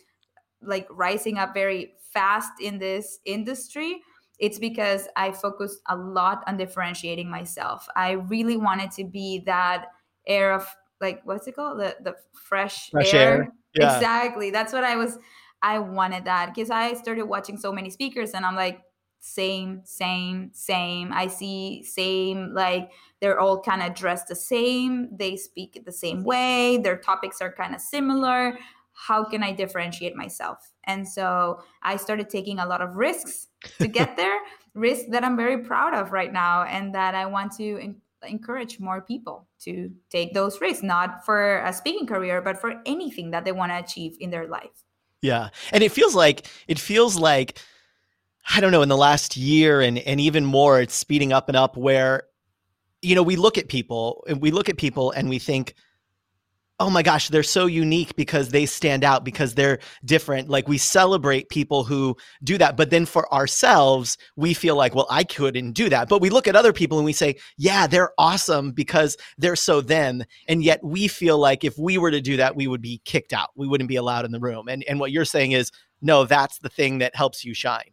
like 0.61 0.87
rising 0.91 1.39
up 1.39 1.55
very 1.55 1.95
fast 2.13 2.53
in 2.61 2.79
this 2.79 3.21
industry. 3.25 4.03
It's 4.39 4.59
because 4.59 5.09
I 5.17 5.33
focused 5.33 5.81
a 5.89 5.97
lot 5.97 6.43
on 6.47 6.57
differentiating 6.57 7.31
myself. 7.31 7.87
I 7.97 8.13
really 8.13 8.57
wanted 8.57 8.91
to 8.93 9.05
be 9.05 9.43
that 9.47 9.87
air 10.27 10.53
of 10.53 10.67
like 11.01 11.21
what's 11.25 11.47
it 11.47 11.57
called? 11.57 11.81
The 11.81 11.97
the 12.03 12.15
fresh, 12.33 12.91
fresh 12.91 13.15
air. 13.15 13.35
air. 13.35 13.49
Yeah. 13.75 13.97
Exactly. 13.97 14.51
That's 14.51 14.73
what 14.73 14.85
I 14.85 14.97
was 14.97 15.19
I 15.63 15.79
wanted 15.79 16.25
that 16.25 16.55
because 16.55 16.71
I 16.71 16.95
started 16.95 17.25
watching 17.25 17.57
so 17.57 17.73
many 17.73 17.91
speakers 17.91 18.33
and 18.33 18.45
I'm 18.45 18.57
like, 18.57 18.83
same, 19.21 19.83
same, 19.85 20.51
same. 20.53 21.13
I 21.13 21.29
see 21.29 21.85
same, 21.85 22.53
like 22.53 22.91
they're 23.21 23.39
all 23.39 23.63
kind 23.63 23.81
of 23.81 23.95
dressed 23.95 24.27
the 24.27 24.35
same. 24.35 25.17
They 25.17 25.37
speak 25.37 25.81
the 25.85 25.93
same 25.93 26.25
way. 26.25 26.79
Their 26.79 26.97
topics 26.97 27.41
are 27.41 27.53
kind 27.53 27.73
of 27.73 27.81
similar. 27.81 28.59
How 28.95 29.25
can 29.25 29.45
I 29.45 29.53
differentiate 29.53 30.17
myself? 30.17 30.73
And 30.85 31.09
so 31.09 31.63
I 31.83 31.97
started 31.97 32.29
taking 32.31 32.59
a 32.59 32.67
lot 32.67 32.81
of 32.83 32.97
risks 32.97 33.47
to 33.79 33.87
get 33.87 34.17
there, 34.17 34.39
risks 34.75 35.09
that 35.11 35.23
I'm 35.23 35.37
very 35.37 35.59
proud 35.59 35.95
of 35.95 36.11
right 36.11 36.33
now 36.33 36.65
and 36.65 36.93
that 36.97 37.15
I 37.15 37.27
want 37.27 37.53
to 37.59 37.77
in- 37.77 38.01
encourage 38.27 38.81
more 38.81 39.01
people 39.01 39.47
to 39.61 39.93
take 40.11 40.35
those 40.35 40.61
risks, 40.61 40.83
not 40.83 41.25
for 41.25 41.59
a 41.59 41.73
speaking 41.73 42.09
career, 42.09 42.43
but 42.43 42.61
for 42.61 42.83
anything 42.87 43.31
that 43.31 43.45
they 43.45 43.53
want 43.53 43.71
to 43.71 43.79
achieve 43.79 44.17
in 44.19 44.31
their 44.31 44.49
life. 44.49 44.85
Yeah. 45.23 45.49
And 45.71 45.83
it 45.83 45.93
feels 45.93 46.15
like 46.15 46.47
it 46.69 46.79
feels 46.79 47.17
like 47.17 47.59
I 48.55 48.61
don't 48.61 48.73
know 48.73 48.83
in 48.83 48.89
the 48.89 48.97
last 48.97 49.37
year 49.37 49.81
and 49.81 49.99
and 49.99 50.21
even 50.21 50.45
more 50.45 50.81
it's 50.81 50.95
speeding 50.95 51.33
up 51.33 51.49
and 51.49 51.57
up 51.57 51.77
where 51.77 52.25
you 53.01 53.15
know 53.15 53.23
we 53.23 53.37
look 53.37 53.57
at 53.57 53.69
people 53.69 54.25
and 54.29 54.43
we 54.43 54.51
look 54.51 54.69
at 54.69 54.77
people 54.77 55.13
and 55.13 55.29
we 55.29 55.39
think 55.39 55.75
oh 56.83 56.91
my 56.91 57.03
gosh, 57.03 57.29
they're 57.29 57.45
so 57.45 57.67
unique 57.67 58.17
because 58.17 58.49
they 58.49 58.67
stand 58.67 59.05
out 59.05 59.23
because 59.25 59.55
they're 59.55 59.79
different. 60.05 60.49
Like 60.49 60.67
we 60.67 60.79
celebrate 60.79 61.49
people 61.49 61.85
who 61.85 62.17
do 62.43 62.59
that. 62.59 62.77
But 62.77 62.91
then 62.91 63.07
for 63.07 63.33
ourselves, 63.33 64.19
we 64.35 64.53
feel 64.53 64.75
like, 64.75 64.93
well, 64.93 65.07
I 65.09 65.23
couldn't 65.23 65.75
do 65.75 65.89
that. 65.91 66.09
But 66.09 66.21
we 66.21 66.29
look 66.29 66.49
at 66.49 66.57
other 66.57 66.73
people 66.73 66.99
and 66.99 67.05
we 67.05 67.13
say, 67.13 67.37
yeah, 67.57 67.87
they're 67.87 68.11
awesome 68.19 68.73
because 68.73 69.17
they're 69.39 69.55
so 69.55 69.81
them. 69.81 70.25
And 70.49 70.65
yet 70.65 70.83
we 70.83 71.07
feel 71.07 71.39
like 71.39 71.63
if 71.63 71.79
we 71.79 71.99
were 71.99 72.11
to 72.11 72.21
do 72.21 72.37
that, 72.39 72.57
we 72.57 72.67
would 72.67 72.83
be 72.83 73.01
kicked 73.05 73.33
out. 73.33 73.51
We 73.55 73.69
wouldn't 73.69 73.89
be 73.89 73.95
allowed 73.95 74.25
in 74.25 74.33
the 74.33 74.41
room. 74.41 74.67
And, 74.67 74.83
and 74.89 74.99
what 74.99 75.13
you're 75.13 75.25
saying 75.25 75.53
is, 75.53 75.71
no, 76.01 76.25
that's 76.25 76.59
the 76.59 76.69
thing 76.69 76.99
that 76.99 77.15
helps 77.15 77.45
you 77.45 77.55
shine. 77.55 77.93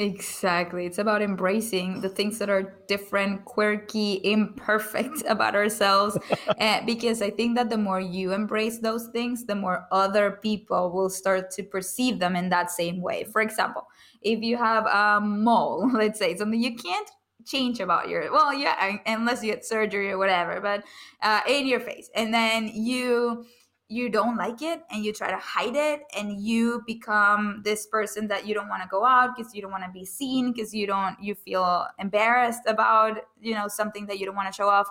Exactly. 0.00 0.86
It's 0.86 0.96
about 0.96 1.20
embracing 1.20 2.00
the 2.00 2.08
things 2.08 2.38
that 2.38 2.48
are 2.48 2.74
different, 2.88 3.44
quirky, 3.44 4.18
imperfect 4.24 5.22
about 5.28 5.54
ourselves. 5.54 6.16
uh, 6.58 6.80
because 6.86 7.20
I 7.20 7.28
think 7.30 7.54
that 7.56 7.68
the 7.68 7.76
more 7.76 8.00
you 8.00 8.32
embrace 8.32 8.78
those 8.78 9.08
things, 9.08 9.44
the 9.44 9.54
more 9.54 9.86
other 9.92 10.38
people 10.42 10.90
will 10.90 11.10
start 11.10 11.50
to 11.52 11.62
perceive 11.62 12.18
them 12.18 12.34
in 12.34 12.48
that 12.48 12.70
same 12.70 13.02
way. 13.02 13.24
For 13.24 13.42
example, 13.42 13.88
if 14.22 14.40
you 14.42 14.56
have 14.56 14.86
a 14.86 15.20
mole, 15.20 15.90
let's 15.94 16.18
say 16.18 16.34
something 16.34 16.58
you 16.62 16.76
can't 16.76 17.10
change 17.46 17.80
about 17.80 18.08
your 18.10 18.30
well 18.30 18.52
yeah 18.52 18.98
unless 19.06 19.42
you 19.42 19.50
get 19.50 19.64
surgery 19.64 20.10
or 20.10 20.18
whatever 20.18 20.60
but 20.60 20.84
uh, 21.22 21.40
in 21.48 21.66
your 21.66 21.80
face 21.80 22.10
and 22.14 22.34
then 22.34 22.68
you 22.68 23.46
you 23.90 24.08
don't 24.08 24.36
like 24.36 24.62
it 24.62 24.84
and 24.90 25.04
you 25.04 25.12
try 25.12 25.28
to 25.28 25.36
hide 25.36 25.74
it 25.74 26.02
and 26.16 26.40
you 26.40 26.80
become 26.86 27.60
this 27.64 27.86
person 27.86 28.28
that 28.28 28.46
you 28.46 28.54
don't 28.54 28.68
want 28.68 28.80
to 28.80 28.88
go 28.88 29.04
out 29.04 29.34
because 29.36 29.52
you 29.52 29.60
don't 29.60 29.72
want 29.72 29.82
to 29.82 29.90
be 29.90 30.04
seen 30.04 30.52
because 30.52 30.72
you 30.72 30.86
don't 30.86 31.20
you 31.20 31.34
feel 31.34 31.86
embarrassed 31.98 32.62
about 32.68 33.18
you 33.42 33.52
know 33.52 33.66
something 33.66 34.06
that 34.06 34.20
you 34.20 34.24
don't 34.24 34.36
want 34.36 34.46
to 34.46 34.54
show 34.54 34.68
off 34.68 34.88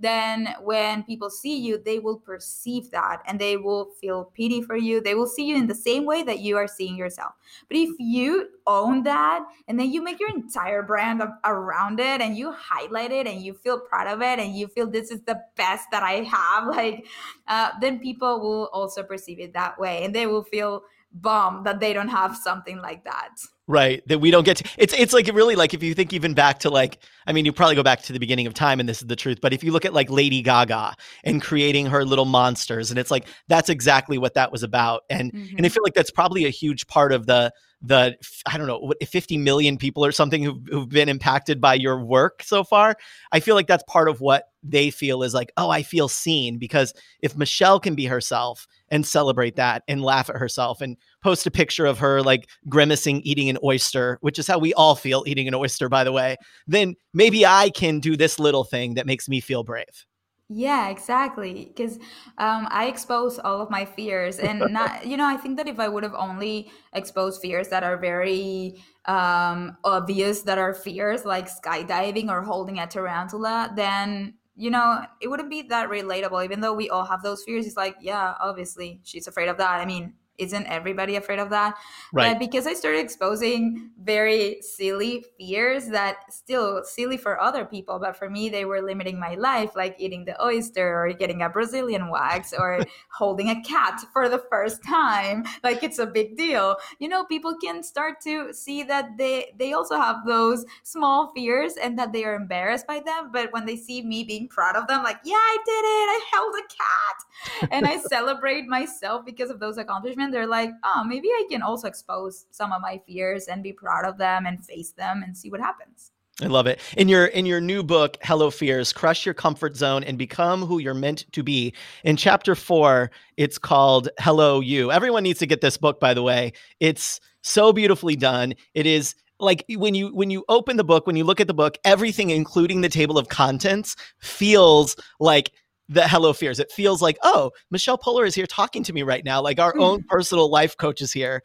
then 0.00 0.54
when 0.62 1.02
people 1.04 1.30
see 1.30 1.56
you 1.56 1.80
they 1.84 1.98
will 1.98 2.18
perceive 2.18 2.90
that 2.90 3.22
and 3.26 3.40
they 3.40 3.56
will 3.56 3.90
feel 4.00 4.24
pity 4.34 4.62
for 4.62 4.76
you. 4.76 5.00
They 5.00 5.14
will 5.14 5.26
see 5.26 5.46
you 5.46 5.56
in 5.56 5.66
the 5.66 5.74
same 5.74 6.04
way 6.04 6.22
that 6.22 6.40
you 6.40 6.56
are 6.56 6.68
seeing 6.68 6.96
yourself. 6.96 7.32
But 7.68 7.76
if 7.76 7.90
you 7.98 8.48
own 8.66 9.02
that 9.02 9.44
and 9.68 9.78
then 9.78 9.92
you 9.92 10.02
make 10.02 10.20
your 10.20 10.30
entire 10.30 10.82
brand 10.82 11.22
around 11.44 12.00
it 12.00 12.20
and 12.20 12.36
you 12.36 12.52
highlight 12.52 13.10
it 13.10 13.26
and 13.26 13.42
you 13.42 13.54
feel 13.54 13.80
proud 13.80 14.06
of 14.06 14.22
it 14.22 14.38
and 14.38 14.56
you 14.56 14.68
feel 14.68 14.86
this 14.86 15.10
is 15.10 15.22
the 15.22 15.40
best 15.56 15.86
that 15.90 16.02
i 16.02 16.22
have 16.22 16.66
like 16.76 17.06
uh, 17.48 17.70
then 17.80 17.98
people 17.98 18.40
will 18.40 18.70
also 18.72 19.02
perceive 19.02 19.40
it 19.40 19.52
that 19.52 19.78
way 19.78 20.04
and 20.04 20.14
they 20.14 20.26
will 20.26 20.44
feel 20.44 20.82
bummed 21.12 21.66
that 21.66 21.80
they 21.80 21.92
don't 21.92 22.08
have 22.08 22.36
something 22.36 22.78
like 22.78 23.04
that 23.04 23.30
right 23.70 24.06
that 24.08 24.18
we 24.18 24.30
don't 24.30 24.44
get 24.44 24.56
to 24.56 24.64
it's 24.76 24.92
it's 24.94 25.12
like 25.12 25.28
really 25.28 25.54
like 25.54 25.72
if 25.72 25.82
you 25.82 25.94
think 25.94 26.12
even 26.12 26.34
back 26.34 26.58
to 26.58 26.70
like 26.70 26.98
i 27.26 27.32
mean 27.32 27.44
you 27.44 27.52
probably 27.52 27.76
go 27.76 27.82
back 27.82 28.02
to 28.02 28.12
the 28.12 28.18
beginning 28.18 28.46
of 28.46 28.52
time 28.52 28.80
and 28.80 28.88
this 28.88 29.00
is 29.00 29.06
the 29.06 29.16
truth 29.16 29.38
but 29.40 29.52
if 29.52 29.62
you 29.62 29.70
look 29.70 29.84
at 29.84 29.94
like 29.94 30.10
lady 30.10 30.42
gaga 30.42 30.94
and 31.22 31.40
creating 31.40 31.86
her 31.86 32.04
little 32.04 32.24
monsters 32.24 32.90
and 32.90 32.98
it's 32.98 33.10
like 33.10 33.26
that's 33.48 33.68
exactly 33.68 34.18
what 34.18 34.34
that 34.34 34.50
was 34.50 34.64
about 34.64 35.02
and 35.08 35.32
mm-hmm. 35.32 35.56
and 35.56 35.64
i 35.64 35.68
feel 35.68 35.84
like 35.84 35.94
that's 35.94 36.10
probably 36.10 36.44
a 36.44 36.50
huge 36.50 36.86
part 36.88 37.12
of 37.12 37.26
the 37.26 37.52
the 37.82 38.14
I 38.46 38.58
don't 38.58 38.66
know 38.66 38.78
what 38.78 39.02
50 39.02 39.38
million 39.38 39.78
people 39.78 40.04
or 40.04 40.12
something 40.12 40.42
who've, 40.42 40.60
who've 40.70 40.88
been 40.88 41.08
impacted 41.08 41.60
by 41.60 41.74
your 41.74 42.04
work 42.04 42.42
so 42.42 42.62
far. 42.62 42.94
I 43.32 43.40
feel 43.40 43.54
like 43.54 43.66
that's 43.66 43.84
part 43.84 44.08
of 44.08 44.20
what 44.20 44.49
they 44.62 44.90
feel 44.90 45.22
is 45.22 45.34
like, 45.34 45.52
oh, 45.56 45.70
I 45.70 45.82
feel 45.82 46.08
seen 46.08 46.58
because 46.58 46.92
if 47.20 47.36
Michelle 47.36 47.80
can 47.80 47.94
be 47.94 48.06
herself 48.06 48.66
and 48.88 49.06
celebrate 49.06 49.56
that 49.56 49.82
and 49.88 50.02
laugh 50.02 50.28
at 50.28 50.36
herself 50.36 50.80
and 50.80 50.96
post 51.22 51.46
a 51.46 51.50
picture 51.50 51.86
of 51.86 51.98
her 51.98 52.22
like 52.22 52.48
grimacing 52.68 53.20
eating 53.22 53.48
an 53.48 53.58
oyster, 53.64 54.18
which 54.20 54.38
is 54.38 54.46
how 54.46 54.58
we 54.58 54.74
all 54.74 54.94
feel 54.94 55.24
eating 55.26 55.48
an 55.48 55.54
oyster, 55.54 55.88
by 55.88 56.04
the 56.04 56.12
way, 56.12 56.36
then 56.66 56.94
maybe 57.14 57.46
I 57.46 57.70
can 57.70 58.00
do 58.00 58.16
this 58.16 58.38
little 58.38 58.64
thing 58.64 58.94
that 58.94 59.06
makes 59.06 59.28
me 59.28 59.40
feel 59.40 59.64
brave. 59.64 60.06
Yeah, 60.52 60.88
exactly. 60.88 61.72
Because 61.72 61.98
um, 62.38 62.66
I 62.70 62.86
expose 62.86 63.38
all 63.38 63.60
of 63.60 63.70
my 63.70 63.84
fears, 63.84 64.40
and 64.40 64.58
not, 64.72 65.06
you 65.06 65.16
know, 65.16 65.24
I 65.24 65.36
think 65.36 65.56
that 65.58 65.68
if 65.68 65.78
I 65.78 65.86
would 65.86 66.02
have 66.02 66.14
only 66.14 66.72
exposed 66.92 67.40
fears 67.40 67.68
that 67.68 67.84
are 67.84 67.96
very 67.96 68.82
um, 69.04 69.76
obvious, 69.84 70.42
that 70.42 70.58
are 70.58 70.74
fears 70.74 71.24
like 71.24 71.48
skydiving 71.48 72.30
or 72.30 72.42
holding 72.42 72.80
a 72.80 72.88
tarantula, 72.88 73.72
then 73.76 74.34
you 74.60 74.70
know, 74.70 75.06
it 75.20 75.28
wouldn't 75.28 75.48
be 75.48 75.62
that 75.62 75.88
relatable. 75.88 76.44
Even 76.44 76.60
though 76.60 76.74
we 76.74 76.90
all 76.90 77.06
have 77.06 77.22
those 77.22 77.42
fears, 77.42 77.66
it's 77.66 77.78
like, 77.78 77.96
yeah, 77.98 78.34
obviously 78.40 79.00
she's 79.04 79.26
afraid 79.26 79.48
of 79.48 79.56
that. 79.56 79.80
I 79.80 79.86
mean, 79.86 80.12
isn't 80.40 80.66
everybody 80.66 81.16
afraid 81.16 81.38
of 81.38 81.50
that? 81.50 81.76
Right. 82.12 82.32
But 82.32 82.38
because 82.38 82.66
I 82.66 82.74
started 82.74 83.00
exposing 83.00 83.90
very 84.02 84.60
silly 84.62 85.24
fears 85.38 85.88
that 85.88 86.32
still 86.32 86.82
silly 86.84 87.16
for 87.16 87.40
other 87.40 87.64
people, 87.64 87.98
but 87.98 88.16
for 88.16 88.30
me 88.30 88.48
they 88.48 88.64
were 88.64 88.80
limiting 88.80 89.20
my 89.20 89.34
life, 89.34 89.76
like 89.76 89.96
eating 89.98 90.24
the 90.24 90.42
oyster 90.42 91.04
or 91.04 91.12
getting 91.12 91.42
a 91.42 91.48
Brazilian 91.48 92.10
wax 92.10 92.52
or 92.56 92.80
holding 93.12 93.50
a 93.50 93.62
cat 93.62 94.00
for 94.12 94.28
the 94.28 94.42
first 94.50 94.82
time. 94.82 95.44
Like 95.62 95.82
it's 95.82 95.98
a 95.98 96.06
big 96.06 96.36
deal. 96.36 96.76
You 96.98 97.08
know, 97.08 97.24
people 97.24 97.56
can 97.62 97.82
start 97.82 98.20
to 98.22 98.52
see 98.52 98.82
that 98.84 99.16
they 99.18 99.52
they 99.58 99.72
also 99.72 99.96
have 99.96 100.24
those 100.26 100.64
small 100.82 101.32
fears 101.34 101.74
and 101.74 101.98
that 101.98 102.12
they 102.12 102.24
are 102.24 102.34
embarrassed 102.34 102.86
by 102.86 103.00
them. 103.00 103.30
But 103.32 103.52
when 103.52 103.66
they 103.66 103.76
see 103.76 104.02
me 104.02 104.24
being 104.24 104.48
proud 104.48 104.76
of 104.76 104.86
them, 104.86 105.02
like, 105.02 105.18
yeah, 105.24 105.34
I 105.34 105.56
did 105.64 105.72
it, 105.72 106.08
I 106.08 106.20
held 106.32 106.54
a 106.54 106.62
cat. 106.62 107.70
And 107.72 107.86
I 107.86 107.98
celebrate 108.08 108.66
myself 108.66 109.24
because 109.24 109.50
of 109.50 109.60
those 109.60 109.78
accomplishments 109.78 110.29
they're 110.32 110.46
like, 110.46 110.70
oh, 110.84 111.04
maybe 111.04 111.28
I 111.28 111.46
can 111.50 111.62
also 111.62 111.88
expose 111.88 112.46
some 112.50 112.72
of 112.72 112.80
my 112.80 113.00
fears 113.06 113.46
and 113.46 113.62
be 113.62 113.72
proud 113.72 114.04
of 114.04 114.18
them 114.18 114.46
and 114.46 114.64
face 114.64 114.92
them 114.92 115.22
and 115.22 115.36
see 115.36 115.50
what 115.50 115.60
happens. 115.60 116.12
I 116.42 116.46
love 116.46 116.66
it. 116.66 116.80
In 116.96 117.08
your 117.08 117.26
in 117.26 117.44
your 117.44 117.60
new 117.60 117.82
book, 117.82 118.16
Hello 118.22 118.50
Fears, 118.50 118.92
crush 118.92 119.26
your 119.26 119.34
comfort 119.34 119.76
zone 119.76 120.02
and 120.04 120.16
become 120.16 120.62
who 120.62 120.78
you're 120.78 120.94
meant 120.94 121.30
to 121.32 121.42
be. 121.42 121.74
In 122.02 122.16
chapter 122.16 122.54
4, 122.54 123.10
it's 123.36 123.58
called 123.58 124.08
Hello 124.18 124.60
You. 124.60 124.90
Everyone 124.90 125.22
needs 125.22 125.38
to 125.40 125.46
get 125.46 125.60
this 125.60 125.76
book 125.76 126.00
by 126.00 126.14
the 126.14 126.22
way. 126.22 126.52
It's 126.78 127.20
so 127.42 127.72
beautifully 127.72 128.16
done. 128.16 128.54
It 128.72 128.86
is 128.86 129.14
like 129.38 129.64
when 129.68 129.94
you 129.94 130.14
when 130.14 130.30
you 130.30 130.44
open 130.48 130.76
the 130.76 130.84
book, 130.84 131.06
when 131.06 131.16
you 131.16 131.24
look 131.24 131.40
at 131.40 131.46
the 131.46 131.54
book, 131.54 131.76
everything 131.84 132.30
including 132.30 132.80
the 132.80 132.88
table 132.88 133.18
of 133.18 133.28
contents 133.28 133.96
feels 134.18 134.96
like 135.18 135.52
the 135.90 136.06
hello 136.06 136.32
fears. 136.32 136.60
It 136.60 136.70
feels 136.70 137.02
like, 137.02 137.18
oh, 137.22 137.50
Michelle 137.70 137.98
Poler 137.98 138.26
is 138.26 138.34
here 138.34 138.46
talking 138.46 138.82
to 138.84 138.92
me 138.92 139.02
right 139.02 139.24
now. 139.24 139.42
Like 139.42 139.58
our 139.58 139.76
own 139.76 140.02
personal 140.04 140.48
life 140.48 140.76
coach 140.76 141.02
is 141.02 141.12
here. 141.12 141.42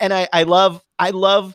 And 0.00 0.12
I, 0.12 0.28
I 0.32 0.42
love, 0.42 0.82
I 0.98 1.10
love 1.10 1.54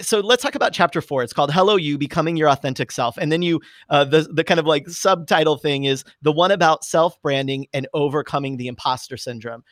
so 0.00 0.20
let's 0.20 0.42
talk 0.42 0.54
about 0.54 0.72
chapter 0.72 1.00
four. 1.00 1.22
It's 1.22 1.32
called 1.32 1.52
"Hello 1.52 1.76
You: 1.76 1.98
Becoming 1.98 2.36
Your 2.36 2.48
Authentic 2.48 2.92
Self," 2.92 3.16
and 3.16 3.32
then 3.32 3.42
you, 3.42 3.60
uh, 3.90 4.04
the 4.04 4.22
the 4.32 4.44
kind 4.44 4.60
of 4.60 4.66
like 4.66 4.88
subtitle 4.88 5.56
thing 5.56 5.84
is 5.84 6.04
the 6.22 6.30
one 6.30 6.50
about 6.50 6.84
self 6.84 7.20
branding 7.20 7.66
and 7.72 7.88
overcoming 7.92 8.58
the 8.58 8.68
imposter 8.68 9.16
syndrome. 9.16 9.64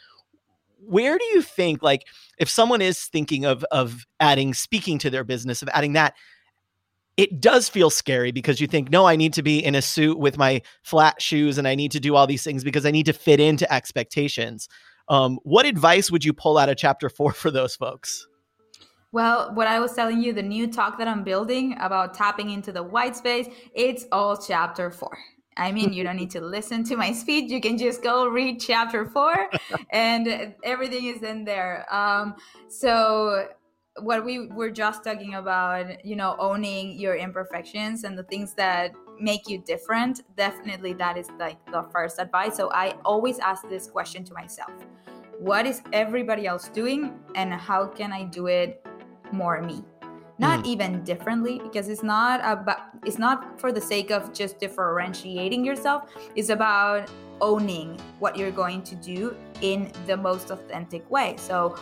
Where 0.79 1.17
do 1.17 1.25
you 1.27 1.43
think, 1.43 1.83
like, 1.83 2.07
if 2.39 2.49
someone 2.49 2.83
is 2.83 3.05
thinking 3.05 3.45
of 3.45 3.65
of 3.71 4.05
adding 4.19 4.55
speaking 4.55 4.99
to 4.99 5.11
their 5.11 5.25
business, 5.25 5.63
of 5.63 5.69
adding 5.73 5.93
that, 5.93 6.15
it 7.21 7.39
does 7.39 7.69
feel 7.69 7.91
scary 7.91 8.33
because 8.33 8.63
you 8.63 8.67
think, 8.67 8.91
no, 8.91 9.05
I 9.05 9.15
need 9.15 9.35
to 9.35 9.43
be 9.43 9.63
in 9.63 9.75
a 9.75 9.83
suit 9.83 10.19
with 10.19 10.39
my 10.39 10.63
flat 10.83 11.21
shoes 11.21 11.59
and 11.59 11.69
I 11.69 11.75
need 11.75 11.93
to 11.93 12.01
do 12.01 12.17
all 12.17 12.27
these 12.27 12.43
things 12.43 12.65
because 12.65 12.87
I 12.87 12.91
need 12.91 13.05
to 13.05 13.13
fit 13.13 13.41
into 13.41 13.71
expectations. 13.71 14.71
Um, 15.07 15.39
what 15.43 15.67
advice 15.67 16.11
would 16.11 16.25
you 16.25 16.33
pull 16.33 16.57
out 16.57 16.71
of 16.71 16.79
chapter 16.79 17.11
four 17.11 17.33
for 17.33 17.51
those 17.51 17.77
folks? 17.77 18.27
Well, 19.13 19.55
what 19.55 19.67
I 19.67 19.81
was 19.81 19.93
telling 19.93 20.23
you, 20.23 20.33
the 20.33 20.43
new 20.43 20.73
talk 20.73 20.97
that 20.97 21.09
I'm 21.09 21.23
building 21.23 21.77
about 21.79 22.15
tapping 22.15 22.49
into 22.49 22.73
the 22.73 22.83
white 22.83 23.17
space, 23.17 23.49
it's 23.75 24.07
all 24.13 24.39
chapter 24.39 24.91
four. 24.91 25.19
I 25.59 25.73
mean, 25.73 25.93
you 25.93 26.03
don't 26.03 26.17
need 26.17 26.31
to 26.31 26.41
listen 26.41 26.85
to 26.85 26.97
my 26.97 27.13
speech. 27.13 27.51
You 27.51 27.61
can 27.61 27.77
just 27.77 28.03
go 28.03 28.29
read 28.29 28.61
chapter 28.61 29.05
four, 29.05 29.51
and 29.91 30.55
everything 30.65 31.05
is 31.05 31.23
in 31.23 31.45
there. 31.45 31.93
Um, 31.95 32.37
so, 32.69 33.49
what 33.99 34.25
we 34.25 34.47
were 34.49 34.71
just 34.71 35.05
talking 35.05 35.35
about, 35.35 36.05
you 36.05 36.17
know, 36.17 36.37
owning 36.39 36.99
your 36.99 37.17
imperfections 37.17 38.05
and 38.05 38.17
the 38.17 38.23
things 38.25 38.55
that 38.55 38.93
make 39.19 39.49
you 39.49 39.59
different, 39.59 40.23
definitely 40.37 40.93
that 40.95 41.17
is 41.17 41.29
like 41.39 41.59
the 41.67 41.83
first 41.93 42.19
advice. 42.19 42.57
So, 42.57 42.71
I 42.73 42.95
always 43.05 43.39
ask 43.39 43.69
this 43.69 43.89
question 43.89 44.25
to 44.25 44.35
myself 44.35 44.71
What 45.39 45.67
is 45.67 45.83
everybody 45.93 46.47
else 46.47 46.69
doing, 46.69 47.19
and 47.35 47.53
how 47.53 47.87
can 47.87 48.13
I 48.13 48.25
do 48.25 48.47
it 48.47 48.87
more 49.33 49.61
me 49.63 49.85
not 50.41 50.65
mm. 50.65 50.67
even 50.67 51.05
differently 51.05 51.61
because 51.63 51.89
it's 51.89 52.03
not 52.03 52.41
about 52.43 52.81
it's 53.05 53.19
not 53.19 53.61
for 53.61 53.71
the 53.71 53.81
sake 53.81 54.11
of 54.11 54.33
just 54.33 54.59
differentiating 54.59 55.65
yourself 55.65 56.11
it's 56.35 56.49
about 56.49 57.09
owning 57.41 57.99
what 58.19 58.37
you're 58.37 58.51
going 58.51 58.83
to 58.83 58.95
do 58.97 59.37
in 59.61 59.93
the 60.07 60.17
most 60.17 60.51
authentic 60.51 61.09
way 61.11 61.37
so 61.39 61.77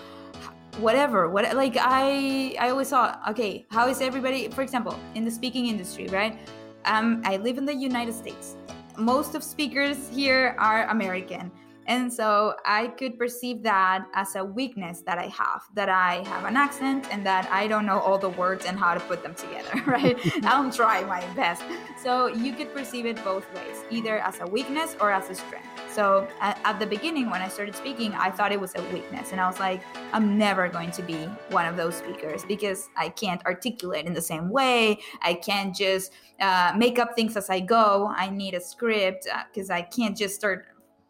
whatever 0.78 1.28
what 1.28 1.44
like 1.56 1.76
i 1.76 2.54
i 2.60 2.70
always 2.70 2.88
thought 2.88 3.20
okay 3.28 3.66
how 3.70 3.88
is 3.88 4.00
everybody 4.00 4.48
for 4.48 4.62
example 4.62 4.98
in 5.16 5.24
the 5.24 5.30
speaking 5.30 5.66
industry 5.66 6.06
right? 6.08 6.38
Um 6.84 7.20
i 7.24 7.36
live 7.36 7.58
in 7.58 7.64
the 7.64 7.74
united 7.74 8.14
states. 8.14 8.56
Most 8.96 9.34
of 9.34 9.42
speakers 9.42 10.08
here 10.08 10.54
are 10.58 10.86
american 10.88 11.50
and 11.88 12.12
so 12.12 12.55
I 12.66 12.88
could 12.88 13.18
perceive 13.18 13.62
that 13.62 14.07
as 14.12 14.37
a 14.37 14.44
weakness 14.44 15.01
that 15.07 15.18
I 15.18 15.29
have, 15.29 15.62
that 15.72 15.88
I 15.88 16.22
have 16.29 16.44
an 16.44 16.55
accent 16.55 17.07
and 17.11 17.24
that 17.24 17.51
I 17.51 17.66
don't 17.66 17.87
know 17.87 17.98
all 17.98 18.18
the 18.18 18.29
words 18.29 18.66
and 18.66 18.79
how 18.79 18.92
to 18.92 19.01
put 19.01 19.22
them 19.22 19.35
together, 19.35 19.83
right? 19.87 20.18
I'm 20.44 20.70
trying 20.70 21.07
my 21.09 21.24
best. 21.35 21.62
So 22.01 22.27
you 22.27 22.53
could 22.53 22.74
perceive 22.74 23.07
it 23.07 23.22
both 23.24 23.46
ways, 23.55 23.83
either 23.90 24.18
as 24.18 24.38
a 24.40 24.46
weakness 24.46 24.96
or 25.01 25.11
as 25.11 25.31
a 25.31 25.35
strength. 25.35 25.66
So 25.90 26.29
at, 26.42 26.61
at, 26.64 26.79
the 26.79 26.87
beginning, 26.87 27.31
when 27.31 27.40
I 27.40 27.48
started 27.48 27.74
speaking, 27.74 28.12
I 28.12 28.31
thought 28.31 28.53
it 28.53 28.61
was 28.61 28.74
a 28.77 28.83
weakness. 28.92 29.33
And 29.33 29.40
I 29.40 29.48
was 29.48 29.59
like, 29.59 29.83
I'm 30.12 30.37
never 30.37 30.68
going 30.68 30.90
to 30.90 31.03
be 31.03 31.24
one 31.48 31.64
of 31.64 31.79
those 31.79 31.96
speakers 31.96 32.44
because 32.44 32.90
I 32.98 33.09
can't 33.09 33.42
articulate 33.46 34.05
in 34.05 34.12
the 34.12 34.20
same 34.20 34.51
way. 34.51 35.01
I 35.22 35.35
can't 35.35 35.74
just 35.74 36.12
uh, 36.38 36.74
make 36.77 36.98
up 36.98 37.16
things 37.16 37.35
as 37.37 37.48
I 37.48 37.61
go. 37.61 38.12
I 38.14 38.29
need 38.29 38.53
a 38.53 38.61
script 38.61 39.27
because 39.53 39.70
uh, 39.70 39.74
I 39.74 39.83
can't 39.83 40.16
just 40.16 40.35
start 40.35 40.66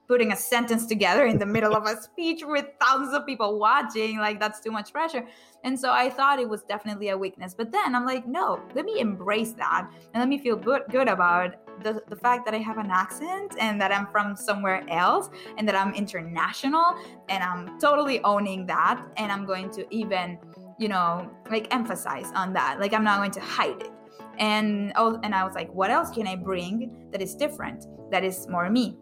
putting 0.09 0.33
a 0.33 0.37
sentence 0.37 0.87
together 0.87 1.27
in 1.27 1.39
the 1.39 1.45
middle 1.45 1.77
of 1.77 1.85
a 1.85 2.01
speech 2.01 2.41
with 2.43 2.65
thousands 2.81 3.13
of 3.15 3.27
people 3.27 3.59
watching 3.59 4.19
like 4.19 4.41
that's 4.41 4.59
too 4.59 4.71
much 4.71 4.91
pressure. 4.91 5.25
And 5.65 5.79
so 5.79 5.93
i 5.93 6.09
thought 6.09 6.39
it 6.39 6.49
was 6.49 6.63
definitely 6.63 7.11
a 7.11 7.19
weakness. 7.19 7.55
But 7.55 7.71
then 7.71 7.95
i'm 7.95 8.07
like 8.07 8.27
no 8.27 8.61
let 8.75 8.85
me 8.87 8.99
embrace 9.01 9.53
that 9.53 9.89
and 10.15 10.21
let 10.21 10.29
me 10.29 10.39
feel 10.39 10.57
good, 10.57 10.83
good 10.91 11.09
about 11.09 11.57
the, 11.85 12.03
the 12.09 12.17
fact 12.17 12.45
that 12.47 12.55
i 12.55 12.59
have 12.59 12.79
an 12.79 12.91
accent 12.91 13.55
and 13.61 13.81
that 13.81 13.93
i'm 13.93 14.07
from 14.07 14.35
somewhere 14.35 14.83
else 14.89 15.29
and 15.59 15.69
that 15.69 15.77
i'm 15.77 15.95
international 15.95 16.97
and 17.29 17.45
i'm 17.45 17.79
totally 17.79 18.23
owning 18.25 18.67
that. 18.67 19.01
And 19.19 19.31
i'm 19.31 19.45
going 19.45 19.71
to 19.73 19.87
even 19.95 20.39
you 20.79 20.89
know 20.89 21.31
like 21.51 21.73
emphasize 21.73 22.33
on 22.35 22.55
that. 22.55 22.81
Like 22.81 22.95
i'm 22.95 23.05
not 23.05 23.19
going 23.19 23.33
to 23.33 23.41
hide 23.41 23.83
it. 23.83 23.93
And 24.39 24.93
oh 24.97 25.21
and 25.23 25.35
i 25.35 25.45
was 25.45 25.55
like 25.55 25.71
what 25.75 25.91
else 25.91 26.11
can 26.11 26.27
i 26.27 26.35
bring 26.35 27.09
that 27.11 27.21
is 27.21 27.35
different 27.35 27.87
that 28.11 28.25
is 28.25 28.49
more 28.49 28.71
me 28.71 28.97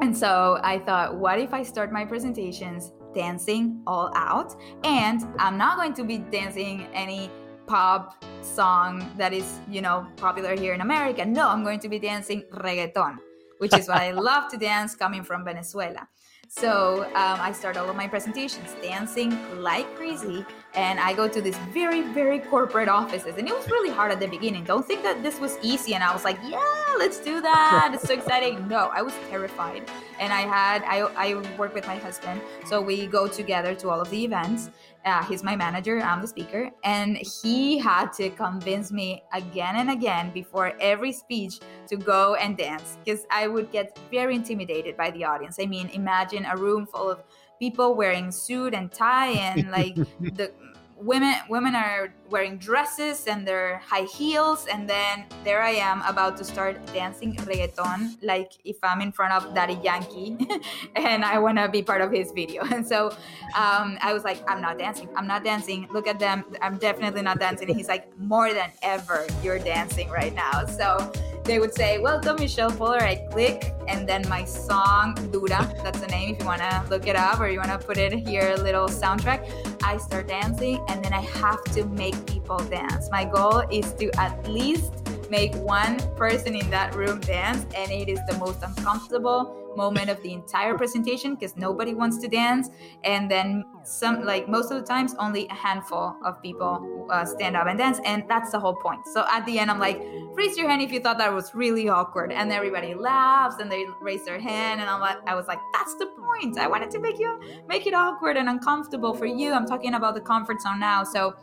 and 0.00 0.16
so 0.16 0.58
I 0.62 0.78
thought, 0.80 1.16
what 1.16 1.38
if 1.38 1.54
I 1.54 1.62
start 1.62 1.92
my 1.92 2.04
presentations 2.04 2.92
dancing 3.14 3.82
all 3.86 4.10
out? 4.14 4.54
And 4.84 5.22
I'm 5.38 5.56
not 5.56 5.76
going 5.76 5.94
to 5.94 6.04
be 6.04 6.18
dancing 6.18 6.86
any 6.92 7.30
pop 7.66 8.24
song 8.42 9.08
that 9.16 9.32
is, 9.32 9.60
you 9.68 9.80
know, 9.80 10.06
popular 10.16 10.56
here 10.56 10.74
in 10.74 10.80
America. 10.80 11.24
No, 11.24 11.48
I'm 11.48 11.62
going 11.62 11.80
to 11.80 11.88
be 11.88 11.98
dancing 11.98 12.42
reggaeton, 12.52 13.16
which 13.58 13.76
is 13.76 13.88
what 13.88 13.98
I 13.98 14.10
love 14.30 14.50
to 14.50 14.56
dance 14.56 14.94
coming 14.94 15.22
from 15.22 15.44
Venezuela. 15.44 16.08
So 16.48 17.04
um, 17.14 17.38
I 17.40 17.52
start 17.52 17.76
all 17.76 17.88
of 17.88 17.96
my 17.96 18.06
presentations 18.06 18.74
dancing 18.82 19.36
like 19.60 19.92
crazy 19.96 20.44
and 20.74 20.98
I 20.98 21.12
go 21.12 21.28
to 21.28 21.40
these 21.40 21.56
very, 21.72 22.02
very 22.02 22.38
corporate 22.38 22.88
offices. 22.88 23.36
And 23.36 23.48
it 23.48 23.54
was 23.54 23.68
really 23.70 23.90
hard 23.90 24.10
at 24.12 24.20
the 24.20 24.26
beginning. 24.26 24.64
Don't 24.64 24.86
think 24.86 25.02
that 25.02 25.22
this 25.22 25.38
was 25.38 25.56
easy. 25.62 25.94
And 25.94 26.02
I 26.02 26.12
was 26.12 26.24
like, 26.24 26.38
yeah, 26.44 26.60
let's 26.98 27.18
do 27.18 27.40
that. 27.40 27.92
It's 27.94 28.06
so 28.06 28.14
exciting. 28.14 28.66
No, 28.68 28.90
I 28.92 29.02
was 29.02 29.14
terrified. 29.30 29.88
And 30.18 30.32
I 30.32 30.40
had, 30.40 30.82
I, 30.82 31.00
I 31.16 31.56
work 31.56 31.74
with 31.74 31.86
my 31.86 31.96
husband. 31.96 32.40
So 32.66 32.80
we 32.80 33.06
go 33.06 33.28
together 33.28 33.74
to 33.76 33.90
all 33.90 34.00
of 34.00 34.10
the 34.10 34.24
events. 34.24 34.70
Uh, 35.04 35.22
he's 35.24 35.42
my 35.42 35.54
manager, 35.54 36.00
I'm 36.00 36.22
the 36.22 36.28
speaker. 36.28 36.70
And 36.82 37.18
he 37.18 37.78
had 37.78 38.12
to 38.14 38.30
convince 38.30 38.90
me 38.90 39.22
again 39.34 39.76
and 39.76 39.90
again 39.90 40.30
before 40.32 40.72
every 40.80 41.12
speech 41.12 41.60
to 41.88 41.96
go 41.96 42.36
and 42.36 42.56
dance 42.56 42.96
because 43.04 43.26
I 43.30 43.46
would 43.48 43.70
get 43.70 43.98
very 44.10 44.34
intimidated 44.34 44.96
by 44.96 45.10
the 45.10 45.24
audience. 45.24 45.58
I 45.60 45.66
mean, 45.66 45.90
imagine 45.90 46.46
a 46.46 46.56
room 46.56 46.86
full 46.86 47.10
of 47.10 47.22
people 47.58 47.94
wearing 47.94 48.30
suit 48.30 48.74
and 48.74 48.90
tie 48.90 49.30
and 49.30 49.70
like 49.70 49.94
the 50.20 50.50
women 50.96 51.34
women 51.48 51.74
are 51.74 52.12
wearing 52.30 52.56
dresses 52.58 53.26
and 53.26 53.46
their 53.46 53.78
high 53.78 54.04
heels 54.04 54.66
and 54.66 54.88
then 54.88 55.24
there 55.44 55.62
i 55.62 55.70
am 55.70 56.02
about 56.02 56.36
to 56.36 56.44
start 56.44 56.74
dancing 56.92 57.34
reggaeton 57.36 58.16
like 58.22 58.52
if 58.64 58.76
i'm 58.82 59.00
in 59.00 59.10
front 59.10 59.32
of 59.32 59.54
daddy 59.54 59.78
yankee 59.82 60.36
and 60.96 61.24
i 61.24 61.38
want 61.38 61.58
to 61.58 61.68
be 61.68 61.82
part 61.82 62.00
of 62.00 62.10
his 62.12 62.32
video 62.32 62.62
and 62.72 62.86
so 62.86 63.08
um, 63.56 63.98
i 64.02 64.12
was 64.12 64.24
like 64.24 64.38
i'm 64.48 64.60
not 64.60 64.78
dancing 64.78 65.08
i'm 65.16 65.26
not 65.26 65.42
dancing 65.42 65.88
look 65.92 66.06
at 66.06 66.18
them 66.18 66.44
i'm 66.62 66.78
definitely 66.78 67.22
not 67.22 67.38
dancing 67.38 67.68
and 67.68 67.76
he's 67.76 67.88
like 67.88 68.06
more 68.18 68.52
than 68.52 68.70
ever 68.82 69.26
you're 69.42 69.58
dancing 69.58 70.08
right 70.10 70.34
now 70.34 70.64
so 70.66 71.12
they 71.44 71.58
would 71.58 71.74
say, 71.74 71.98
Welcome, 71.98 72.36
Michelle 72.36 72.70
Poler. 72.70 73.02
I 73.02 73.16
click, 73.30 73.74
and 73.86 74.08
then 74.08 74.26
my 74.28 74.44
song, 74.46 75.14
Dura, 75.30 75.70
that's 75.82 76.00
the 76.00 76.06
name 76.06 76.34
if 76.34 76.40
you 76.40 76.46
want 76.46 76.62
to 76.62 76.84
look 76.88 77.06
it 77.06 77.16
up 77.16 77.38
or 77.38 77.48
you 77.48 77.58
want 77.58 77.68
to 77.68 77.78
put 77.78 77.98
it 77.98 78.14
here, 78.14 78.56
little 78.56 78.88
soundtrack. 78.88 79.73
I 79.84 79.98
start 79.98 80.28
dancing, 80.28 80.82
and 80.88 81.04
then 81.04 81.12
I 81.12 81.20
have 81.20 81.62
to 81.74 81.84
make 81.84 82.26
people 82.26 82.58
dance. 82.58 83.10
My 83.10 83.24
goal 83.24 83.60
is 83.70 83.92
to 83.94 84.10
at 84.18 84.48
least 84.48 84.92
make 85.30 85.54
one 85.56 85.98
person 86.16 86.54
in 86.56 86.70
that 86.70 86.94
room 86.94 87.20
dance, 87.20 87.66
and 87.76 87.92
it 87.92 88.08
is 88.08 88.18
the 88.26 88.38
most 88.38 88.62
uncomfortable 88.62 89.63
moment 89.76 90.10
of 90.10 90.22
the 90.22 90.32
entire 90.32 90.76
presentation 90.76 91.34
because 91.34 91.56
nobody 91.56 91.94
wants 91.94 92.18
to 92.18 92.28
dance. 92.28 92.70
And 93.04 93.30
then 93.30 93.64
some 93.84 94.24
like 94.24 94.48
most 94.48 94.70
of 94.70 94.80
the 94.80 94.86
times 94.86 95.14
only 95.18 95.46
a 95.48 95.54
handful 95.54 96.16
of 96.24 96.40
people 96.42 97.06
uh, 97.10 97.24
stand 97.24 97.56
up 97.56 97.66
and 97.66 97.78
dance 97.78 98.00
and 98.04 98.24
that's 98.28 98.50
the 98.52 98.58
whole 98.58 98.76
point. 98.76 99.00
So 99.12 99.24
at 99.30 99.44
the 99.46 99.58
end 99.58 99.70
i'm 99.70 99.78
like 99.78 100.00
raise 100.34 100.56
your 100.56 100.68
hand 100.68 100.82
if 100.82 100.90
you 100.90 101.00
thought 101.00 101.18
that 101.18 101.32
was 101.32 101.54
really 101.54 101.88
awkward. 101.88 102.32
And 102.32 102.50
everybody 102.50 102.94
laughs 102.94 103.56
and 103.60 103.70
they 103.70 103.84
raise 104.00 104.24
their 104.24 104.40
hand 104.40 104.80
and 104.80 104.88
i'm 104.88 105.00
like 105.00 105.18
i 105.26 105.34
was 105.34 105.46
like 105.46 105.60
that's 105.72 105.94
the 105.96 106.06
point. 106.06 106.58
I 106.58 106.66
wanted 106.66 106.90
to 106.92 106.98
make 106.98 107.18
you 107.18 107.40
make 107.68 107.86
it 107.86 107.94
awkward 107.94 108.36
and 108.36 108.48
uncomfortable 108.48 109.14
for 109.14 109.26
you. 109.26 109.52
I'm 109.52 109.66
talking 109.66 109.94
about 109.94 110.14
the 110.14 110.20
comfort 110.20 110.60
zone 110.60 110.80
now. 110.80 111.04
So 111.04 111.34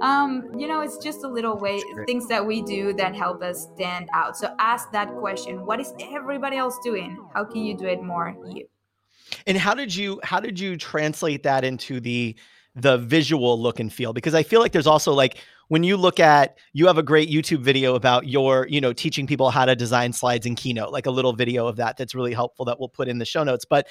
um 0.00 0.50
you 0.56 0.66
know 0.66 0.80
it's 0.80 0.98
just 0.98 1.24
a 1.24 1.28
little 1.28 1.56
way 1.56 1.80
things 2.06 2.28
that 2.28 2.44
we 2.44 2.62
do 2.62 2.92
that 2.94 3.14
help 3.14 3.42
us 3.42 3.68
stand 3.74 4.08
out. 4.12 4.36
So 4.36 4.54
ask 4.58 4.90
that 4.92 5.14
question. 5.16 5.64
What 5.64 5.80
is 5.80 5.92
everybody 6.00 6.56
else 6.56 6.78
doing? 6.84 7.18
How 7.34 7.44
can 7.44 7.64
you 7.64 7.75
do 7.76 7.86
it 7.86 8.02
more 8.02 8.36
you 8.48 8.66
and 9.46 9.56
how 9.58 9.74
did 9.74 9.94
you 9.94 10.20
how 10.22 10.40
did 10.40 10.58
you 10.58 10.76
translate 10.76 11.42
that 11.42 11.64
into 11.64 12.00
the 12.00 12.36
the 12.74 12.98
visual 12.98 13.60
look 13.60 13.80
and 13.80 13.92
feel? 13.92 14.12
Because 14.12 14.34
I 14.34 14.42
feel 14.42 14.60
like 14.60 14.72
there's 14.72 14.86
also 14.86 15.12
like 15.12 15.38
when 15.68 15.82
you 15.82 15.96
look 15.96 16.20
at 16.20 16.58
you 16.74 16.86
have 16.86 16.98
a 16.98 17.02
great 17.02 17.30
YouTube 17.30 17.62
video 17.62 17.94
about 17.94 18.28
your, 18.28 18.66
you 18.68 18.80
know, 18.80 18.92
teaching 18.92 19.26
people 19.26 19.50
how 19.50 19.64
to 19.64 19.74
design 19.74 20.12
slides 20.12 20.46
in 20.46 20.54
Keynote, 20.54 20.92
like 20.92 21.06
a 21.06 21.10
little 21.10 21.32
video 21.32 21.66
of 21.66 21.76
that 21.76 21.96
that's 21.96 22.14
really 22.14 22.34
helpful 22.34 22.64
that 22.66 22.78
we'll 22.78 22.88
put 22.88 23.08
in 23.08 23.18
the 23.18 23.24
show 23.24 23.42
notes. 23.42 23.64
But 23.68 23.88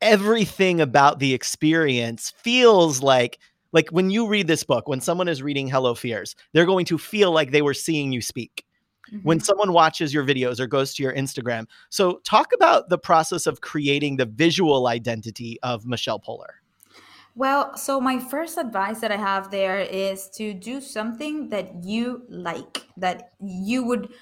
everything 0.00 0.80
about 0.80 1.18
the 1.18 1.34
experience 1.34 2.32
feels 2.38 3.02
like 3.02 3.38
like 3.72 3.90
when 3.90 4.08
you 4.08 4.26
read 4.26 4.46
this 4.46 4.64
book, 4.64 4.88
when 4.88 5.00
someone 5.00 5.28
is 5.28 5.42
reading 5.42 5.68
Hello 5.68 5.94
Fears, 5.94 6.34
they're 6.54 6.64
going 6.64 6.86
to 6.86 6.96
feel 6.96 7.30
like 7.30 7.50
they 7.50 7.62
were 7.62 7.74
seeing 7.74 8.12
you 8.12 8.22
speak 8.22 8.64
mm-hmm. 9.08 9.18
when 9.22 9.40
someone 9.40 9.72
watches 9.72 10.14
your 10.14 10.24
videos 10.24 10.60
or 10.60 10.66
goes 10.66 10.94
to 10.94 11.02
your 11.02 11.12
Instagram. 11.12 11.66
So, 11.90 12.20
talk 12.24 12.52
about 12.54 12.88
the 12.88 12.98
process 12.98 13.46
of 13.46 13.60
creating 13.60 14.16
the 14.16 14.26
visual 14.26 14.86
identity 14.86 15.58
of 15.62 15.86
Michelle 15.86 16.20
Poler. 16.20 16.54
Well, 17.38 17.76
so 17.76 18.00
my 18.00 18.18
first 18.18 18.58
advice 18.58 19.00
that 19.00 19.12
I 19.12 19.16
have 19.16 19.52
there 19.52 19.78
is 19.78 20.28
to 20.30 20.52
do 20.52 20.80
something 20.80 21.50
that 21.50 21.84
you 21.84 22.24
like, 22.28 22.84
that 22.96 23.30
you 23.40 23.84
would 23.84 24.12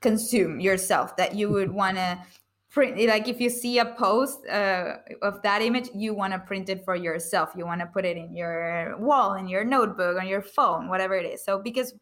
consume 0.00 0.58
yourself, 0.58 1.14
that 1.16 1.34
you 1.34 1.50
would 1.50 1.70
want 1.82 1.98
to 1.98 2.18
print. 2.70 2.98
Like 3.06 3.28
if 3.28 3.38
you 3.38 3.50
see 3.50 3.78
a 3.78 3.84
post 3.84 4.46
uh, 4.46 4.96
of 5.20 5.42
that 5.42 5.60
image, 5.60 5.90
you 5.94 6.14
want 6.14 6.32
to 6.32 6.38
print 6.38 6.70
it 6.70 6.86
for 6.86 6.96
yourself. 6.96 7.50
You 7.54 7.66
want 7.66 7.80
to 7.82 7.86
put 7.86 8.06
it 8.06 8.16
in 8.16 8.34
your 8.34 8.96
wall, 8.98 9.34
in 9.34 9.46
your 9.48 9.64
notebook, 9.64 10.18
on 10.18 10.26
your 10.26 10.42
phone, 10.42 10.88
whatever 10.88 11.14
it 11.16 11.26
is. 11.26 11.44
So 11.44 11.60
because 11.60 11.92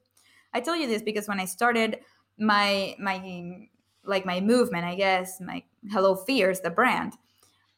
I 0.55 0.61
tell 0.61 0.77
you 0.77 0.87
this 0.87 1.03
because 1.03 1.29
when 1.29 1.41
I 1.41 1.45
started 1.45 1.99
my 2.39 2.97
my 2.99 3.69
like 4.05 4.25
my 4.25 4.41
movement, 4.41 4.85
I 4.85 4.95
guess 4.95 5.41
my 5.41 5.63
Hello 5.91 6.15
Fears, 6.15 6.61
the 6.61 6.71
brand, 6.71 7.15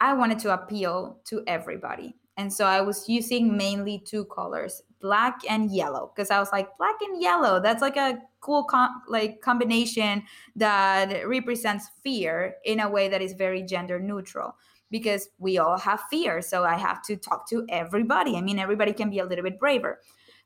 I 0.01 0.15
wanted 0.15 0.39
to 0.41 0.55
appeal 0.55 1.21
to 1.25 1.43
everybody. 1.47 2.15
And 2.37 2.53
so 2.53 2.67
I 2.67 2.83
was 2.83 3.09
using 3.09 3.57
mainly 3.57 3.99
two 3.99 4.25
colors, 4.27 4.83
black 5.01 5.41
and 5.49 5.73
yellow, 5.73 6.13
because 6.15 6.31
I 6.31 6.39
was 6.39 6.53
like 6.53 6.69
black 6.79 6.95
and 7.01 7.21
yellow. 7.21 7.61
That's 7.61 7.83
like 7.83 7.97
a 7.97 8.19
cool 8.41 8.63
com- 8.63 9.03
like 9.09 9.41
combination 9.41 10.23
that 10.55 11.27
represents 11.27 11.89
fear 12.05 12.55
in 12.65 12.79
a 12.79 12.89
way 12.89 13.09
that 13.09 13.21
is 13.21 13.33
very 13.33 13.63
gender 13.63 13.99
neutral 13.99 14.55
because 14.89 15.29
we 15.39 15.59
all 15.59 15.79
have 15.79 16.01
fear. 16.11 16.41
So 16.41 16.65
I 16.65 16.77
have 16.77 17.03
to 17.03 17.17
talk 17.17 17.49
to 17.51 17.67
everybody. 17.69 18.37
I 18.37 18.41
mean, 18.41 18.61
everybody 18.61 18.93
can 18.93 19.11
be 19.11 19.19
a 19.19 19.25
little 19.25 19.43
bit 19.45 19.59
braver. 19.59 19.99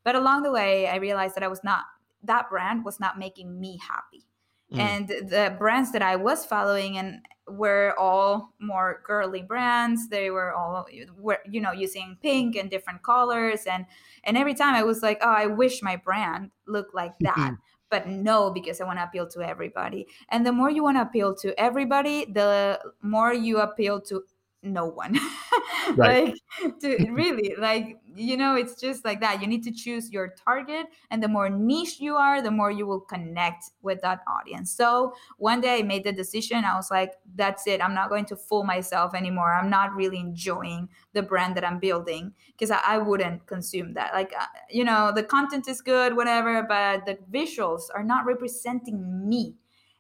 But 0.02 0.16
along 0.16 0.42
the 0.42 0.50
way, 0.50 0.88
I 0.88 0.96
realized 0.96 1.34
that 1.36 1.44
I 1.44 1.48
was 1.48 1.62
not 1.62 1.84
that 2.22 2.50
brand 2.50 2.84
was 2.84 3.00
not 3.00 3.18
making 3.18 3.60
me 3.60 3.78
happy. 3.78 4.24
Mm. 4.72 4.78
And 4.78 5.08
the 5.08 5.54
brands 5.58 5.92
that 5.92 6.02
I 6.02 6.16
was 6.16 6.46
following 6.46 6.96
and 6.96 7.20
were 7.48 7.94
all 7.98 8.54
more 8.60 9.02
girly 9.04 9.42
brands. 9.42 10.08
They 10.08 10.30
were 10.30 10.54
all 10.54 10.86
were 11.18 11.38
you 11.48 11.60
know 11.60 11.72
using 11.72 12.16
pink 12.22 12.56
and 12.56 12.70
different 12.70 13.02
colors 13.02 13.64
and 13.70 13.86
and 14.24 14.36
every 14.36 14.54
time 14.54 14.74
I 14.74 14.84
was 14.84 15.02
like, 15.02 15.18
oh, 15.22 15.30
I 15.30 15.46
wish 15.46 15.82
my 15.82 15.96
brand 15.96 16.50
looked 16.66 16.94
like 16.94 17.12
that. 17.20 17.54
but 17.90 18.08
no 18.08 18.50
because 18.50 18.80
i 18.80 18.84
want 18.84 18.98
to 18.98 19.04
appeal 19.04 19.26
to 19.28 19.42
everybody 19.42 20.06
and 20.30 20.46
the 20.46 20.52
more 20.52 20.70
you 20.70 20.82
want 20.82 20.96
to 20.96 21.02
appeal 21.02 21.34
to 21.34 21.52
everybody 21.60 22.24
the 22.24 22.80
more 23.02 23.34
you 23.34 23.58
appeal 23.58 24.00
to 24.00 24.22
no 24.62 24.86
one 24.86 25.18
right. 25.96 26.32
like 26.58 26.78
to 26.80 27.10
really 27.10 27.54
like 27.58 27.98
you 28.14 28.36
know 28.36 28.54
it's 28.54 28.80
just 28.80 29.04
like 29.04 29.20
that. 29.20 29.40
You 29.40 29.46
need 29.46 29.62
to 29.64 29.70
choose 29.70 30.10
your 30.10 30.34
target 30.44 30.86
and 31.10 31.22
the 31.22 31.28
more 31.28 31.48
niche 31.48 32.00
you 32.00 32.16
are 32.16 32.42
the 32.42 32.50
more 32.50 32.70
you 32.70 32.86
will 32.86 33.00
connect 33.00 33.64
with 33.82 34.00
that 34.02 34.20
audience. 34.26 34.70
So 34.70 35.14
one 35.38 35.60
day 35.60 35.78
i 35.78 35.82
made 35.82 36.04
the 36.04 36.12
decision 36.12 36.64
i 36.64 36.74
was 36.74 36.90
like 36.90 37.14
that's 37.34 37.66
it. 37.66 37.82
I'm 37.82 37.94
not 37.94 38.08
going 38.08 38.24
to 38.26 38.36
fool 38.36 38.64
myself 38.64 39.14
anymore. 39.14 39.54
I'm 39.54 39.70
not 39.70 39.94
really 39.94 40.18
enjoying 40.18 40.88
the 41.12 41.22
brand 41.22 41.56
that 41.56 41.64
i'm 41.64 41.78
building 41.78 42.32
because 42.52 42.70
I, 42.70 42.80
I, 42.84 42.98
wouldn't 42.98 43.46
consume 43.46 43.94
that. 43.94 44.12
Like 44.14 44.32
uh, 44.38 44.46
you 44.70 44.84
know 44.84 45.12
the 45.14 45.22
content 45.22 45.68
is 45.68 45.80
good 45.80 46.16
whatever 46.16 46.62
but 46.62 47.06
the 47.06 47.18
visuals 47.32 47.82
are 47.94 48.04
not 48.04 48.26
representing 48.26 49.28
me. 49.28 49.54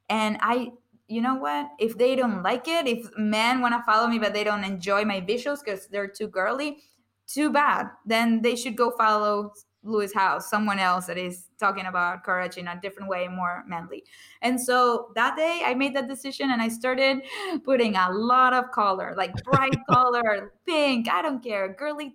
And 0.08 0.38
i 0.40 0.72
you 1.12 1.20
know 1.20 1.34
what? 1.34 1.68
If 1.78 1.98
they 1.98 2.16
don't 2.16 2.42
like 2.42 2.66
it, 2.66 2.86
if 2.86 3.06
men 3.18 3.60
want 3.60 3.74
to 3.74 3.82
follow 3.84 4.08
me 4.08 4.18
but 4.18 4.32
they 4.32 4.44
don't 4.44 4.64
enjoy 4.64 5.04
my 5.04 5.20
visuals 5.20 5.58
because 5.62 5.86
they're 5.88 6.08
too 6.08 6.26
girly, 6.26 6.78
too 7.26 7.50
bad. 7.50 7.88
Then 8.06 8.42
they 8.42 8.56
should 8.56 8.76
go 8.76 8.90
follow 8.90 9.52
Lewis 9.84 10.12
Howes, 10.14 10.48
someone 10.48 10.78
else 10.78 11.06
that 11.06 11.18
is 11.18 11.46
talking 11.58 11.86
about 11.86 12.22
courage 12.22 12.56
in 12.56 12.68
a 12.68 12.80
different 12.80 13.08
way, 13.08 13.26
more 13.26 13.64
manly. 13.66 14.04
And 14.40 14.60
so 14.60 15.08
that 15.16 15.36
day 15.36 15.62
I 15.64 15.74
made 15.74 15.96
that 15.96 16.08
decision 16.08 16.50
and 16.50 16.62
I 16.62 16.68
started 16.68 17.22
putting 17.64 17.96
a 17.96 18.10
lot 18.10 18.52
of 18.52 18.70
color, 18.70 19.14
like 19.16 19.32
bright 19.42 19.76
color, 19.90 20.52
pink, 20.66 21.10
I 21.10 21.20
don't 21.20 21.42
care, 21.42 21.74
girly 21.74 22.14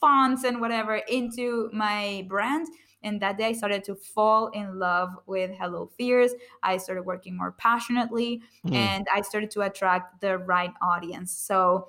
fonts 0.00 0.44
and 0.44 0.60
whatever 0.60 0.96
into 0.96 1.68
my 1.72 2.24
brand 2.28 2.68
and 3.02 3.20
that 3.20 3.38
day, 3.38 3.46
I 3.46 3.52
started 3.52 3.84
to 3.84 3.94
fall 3.94 4.48
in 4.48 4.78
love 4.78 5.10
with 5.26 5.50
Hello 5.58 5.90
Fears. 5.98 6.32
I 6.62 6.76
started 6.76 7.02
working 7.02 7.36
more 7.36 7.52
passionately 7.52 8.42
mm. 8.64 8.74
and 8.74 9.06
I 9.12 9.22
started 9.22 9.50
to 9.52 9.62
attract 9.62 10.20
the 10.20 10.38
right 10.38 10.72
audience. 10.80 11.32
So 11.32 11.88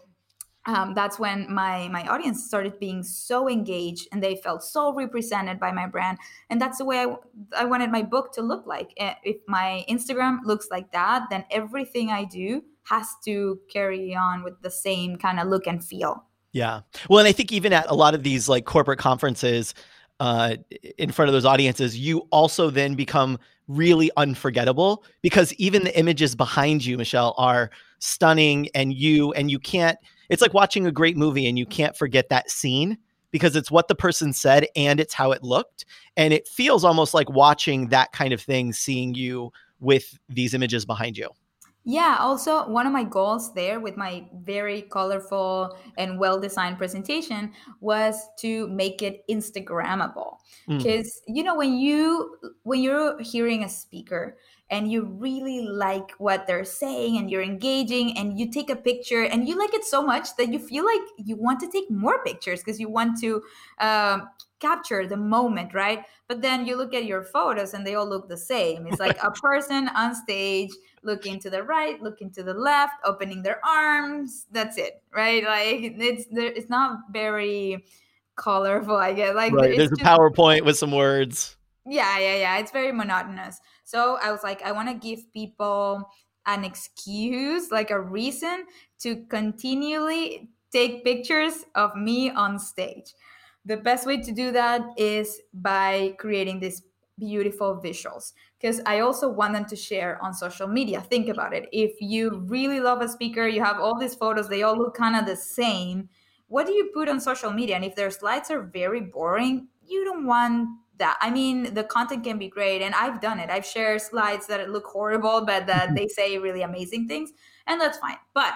um, 0.65 0.93
that's 0.93 1.19
when 1.19 1.51
my 1.53 1.89
my 1.89 2.07
audience 2.07 2.45
started 2.45 2.79
being 2.79 3.03
so 3.03 3.49
engaged 3.49 4.07
and 4.11 4.23
they 4.23 4.37
felt 4.37 4.63
so 4.63 4.93
represented 4.93 5.59
by 5.59 5.71
my 5.71 5.87
brand. 5.87 6.17
And 6.49 6.61
that's 6.61 6.77
the 6.77 6.85
way 6.85 6.99
I, 6.99 7.15
I 7.57 7.65
wanted 7.65 7.91
my 7.91 8.01
book 8.01 8.31
to 8.33 8.41
look 8.41 8.65
like. 8.65 8.93
Eh, 8.97 9.13
if 9.23 9.37
my 9.47 9.85
instagram 9.89 10.39
looks 10.45 10.67
like 10.71 10.91
that 10.91 11.23
then 11.29 11.43
everything 11.51 12.11
i 12.11 12.23
do 12.23 12.63
has 12.83 13.07
to 13.25 13.59
carry 13.71 14.15
on 14.15 14.43
with 14.43 14.61
the 14.61 14.71
same 14.71 15.17
kind 15.17 15.39
of 15.39 15.47
look 15.47 15.67
and 15.67 15.83
feel. 15.83 16.23
Yeah. 16.51 16.81
Well 17.09 17.19
and 17.19 17.27
i 17.27 17.31
think 17.31 17.51
even 17.51 17.73
at 17.73 17.89
a 17.89 17.95
lot 17.95 18.15
of 18.15 18.23
these 18.23 18.47
like 18.47 18.65
corporate 18.65 18.99
conferences 18.99 19.73
uh, 20.19 20.55
in 20.97 21.11
front 21.11 21.27
of 21.27 21.33
those 21.33 21.43
audiences, 21.43 21.97
you 21.97 22.19
also 22.29 22.69
then 22.69 22.95
become 22.95 23.37
really 23.67 24.11
unforgettable 24.15 25.03
because 25.21 25.51
even 25.53 25.83
the 25.83 25.97
images 25.97 26.35
behind 26.35 26.85
you, 26.85 26.97
Michelle, 26.97 27.33
are 27.37 27.71
stunning 27.99 28.69
and 28.75 28.93
you 28.93 29.33
and 29.33 29.49
you 29.49 29.59
can't 29.59 29.97
it's 30.29 30.41
like 30.41 30.53
watching 30.53 30.85
a 30.85 30.91
great 30.91 31.17
movie 31.17 31.47
and 31.47 31.57
you 31.57 31.65
can't 31.65 31.95
forget 31.95 32.29
that 32.29 32.49
scene 32.49 32.97
because 33.31 33.55
it's 33.55 33.71
what 33.71 33.87
the 33.87 33.95
person 33.95 34.33
said 34.33 34.67
and 34.75 34.99
it's 34.99 35.13
how 35.13 35.31
it 35.31 35.43
looked 35.43 35.85
and 36.17 36.33
it 36.33 36.47
feels 36.47 36.83
almost 36.83 37.13
like 37.13 37.29
watching 37.29 37.89
that 37.89 38.11
kind 38.11 38.33
of 38.33 38.41
thing 38.41 38.73
seeing 38.73 39.15
you 39.15 39.51
with 39.79 40.19
these 40.29 40.53
images 40.53 40.85
behind 40.85 41.17
you 41.17 41.29
yeah, 41.85 42.17
also 42.19 42.67
one 42.69 42.87
of 42.87 42.93
my 42.93 43.03
goals 43.03 43.53
there 43.53 43.79
with 43.81 43.97
my 43.97 44.25
very 44.43 44.83
colorful 44.83 45.77
and 45.97 46.17
well 46.17 46.39
designed 46.39 46.77
presentation 46.77 47.51
was 47.81 48.25
to 48.39 48.69
make 48.69 49.01
it 49.01 49.23
instagrammable. 49.29 50.37
Because 50.65 51.21
mm. 51.27 51.35
you 51.35 51.43
know 51.43 51.55
when 51.55 51.77
you 51.77 52.37
when 52.63 52.81
you're 52.81 53.19
hearing 53.21 53.65
a 53.65 53.69
speaker 53.69 54.37
and 54.73 54.91
you 54.91 55.03
really 55.03 55.61
like 55.61 56.13
what 56.17 56.47
they're 56.47 56.65
saying 56.65 57.19
and 57.19 57.29
you're 57.29 57.43
engaging 57.43 58.17
and 58.17 58.39
you 58.39 58.49
take 58.49 58.71
a 58.71 58.75
picture 58.75 59.21
and 59.21 59.47
you 59.47 59.55
like 59.55 59.71
it 59.71 59.85
so 59.85 60.01
much 60.01 60.35
that 60.35 60.51
you 60.51 60.57
feel 60.57 60.83
like 60.83 61.01
you 61.17 61.35
want 61.35 61.59
to 61.59 61.69
take 61.69 61.91
more 61.91 62.23
pictures 62.23 62.61
because 62.61 62.79
you 62.79 62.89
want 62.89 63.19
to 63.21 63.43
um, 63.77 64.27
capture 64.59 65.05
the 65.05 65.15
moment, 65.15 65.75
right? 65.75 66.03
But 66.27 66.41
then 66.41 66.65
you 66.65 66.75
look 66.75 66.95
at 66.95 67.05
your 67.05 67.21
photos 67.21 67.75
and 67.75 67.85
they 67.85 67.93
all 67.93 68.09
look 68.09 68.27
the 68.27 68.35
same. 68.35 68.87
It's 68.87 68.99
like 68.99 69.21
a 69.21 69.29
person 69.43 69.89
on 69.89 70.15
stage 70.15 70.71
looking 71.03 71.39
to 71.41 71.51
the 71.51 71.61
right, 71.61 72.01
looking 72.01 72.31
to 72.31 72.41
the 72.41 72.55
left, 72.55 72.93
opening 73.05 73.43
their 73.43 73.63
arms. 73.63 74.47
That's 74.51 74.79
it, 74.79 75.03
right? 75.15 75.43
Like 75.43 75.93
it's 75.99 76.25
it's 76.31 76.69
not 76.69 76.97
very 77.11 77.85
colorful. 78.37 78.95
I 78.95 79.13
guess 79.13 79.35
like 79.35 79.53
right. 79.53 79.75
there's 79.75 79.91
just, 79.91 80.01
a 80.01 80.03
PowerPoint 80.03 80.65
with 80.65 80.77
some 80.77 80.91
words. 80.91 81.57
Yeah, 81.85 82.17
yeah, 82.17 82.37
yeah. 82.37 82.57
It's 82.57 82.71
very 82.71 82.91
monotonous. 82.91 83.59
So 83.83 84.17
I 84.21 84.31
was 84.31 84.43
like, 84.43 84.61
I 84.63 84.71
want 84.71 84.89
to 84.89 84.95
give 84.95 85.31
people 85.33 86.09
an 86.45 86.63
excuse, 86.63 87.71
like 87.71 87.91
a 87.91 87.99
reason 87.99 88.65
to 88.99 89.25
continually 89.25 90.49
take 90.71 91.03
pictures 91.03 91.65
of 91.75 91.95
me 91.95 92.31
on 92.31 92.59
stage. 92.59 93.13
The 93.65 93.77
best 93.77 94.05
way 94.05 94.17
to 94.17 94.31
do 94.31 94.51
that 94.51 94.81
is 94.97 95.39
by 95.53 96.15
creating 96.19 96.59
these 96.59 96.83
beautiful 97.19 97.79
visuals 97.81 98.33
because 98.59 98.81
I 98.85 98.99
also 99.01 99.29
want 99.29 99.53
them 99.53 99.65
to 99.65 99.75
share 99.75 100.21
on 100.21 100.33
social 100.33 100.67
media. 100.67 101.01
Think 101.01 101.29
about 101.29 101.53
it. 101.53 101.69
If 101.71 102.01
you 102.01 102.43
really 102.47 102.79
love 102.79 103.01
a 103.01 103.07
speaker, 103.07 103.47
you 103.47 103.63
have 103.63 103.79
all 103.79 103.97
these 103.97 104.15
photos, 104.15 104.49
they 104.49 104.63
all 104.63 104.77
look 104.77 104.95
kind 104.95 105.15
of 105.15 105.25
the 105.25 105.35
same. 105.35 106.09
What 106.47 106.67
do 106.67 106.73
you 106.73 106.91
put 106.93 107.07
on 107.07 107.19
social 107.19 107.51
media? 107.51 107.75
And 107.75 107.85
if 107.85 107.95
their 107.95 108.11
slides 108.11 108.51
are 108.51 108.61
very 108.61 109.01
boring, 109.01 109.67
you 109.85 110.03
don't 110.03 110.25
want 110.25 110.69
that. 110.97 111.17
I 111.21 111.29
mean, 111.29 111.73
the 111.73 111.83
content 111.83 112.23
can 112.23 112.37
be 112.37 112.49
great, 112.49 112.81
and 112.81 112.93
I've 112.95 113.21
done 113.21 113.39
it. 113.39 113.49
I've 113.49 113.65
shared 113.65 114.01
slides 114.01 114.47
that 114.47 114.69
look 114.69 114.85
horrible, 114.85 115.45
but 115.45 115.67
that 115.67 115.95
they 115.95 116.07
say 116.07 116.37
really 116.37 116.61
amazing 116.61 117.07
things, 117.07 117.31
and 117.67 117.79
that's 117.79 117.97
fine. 117.97 118.17
But 118.33 118.53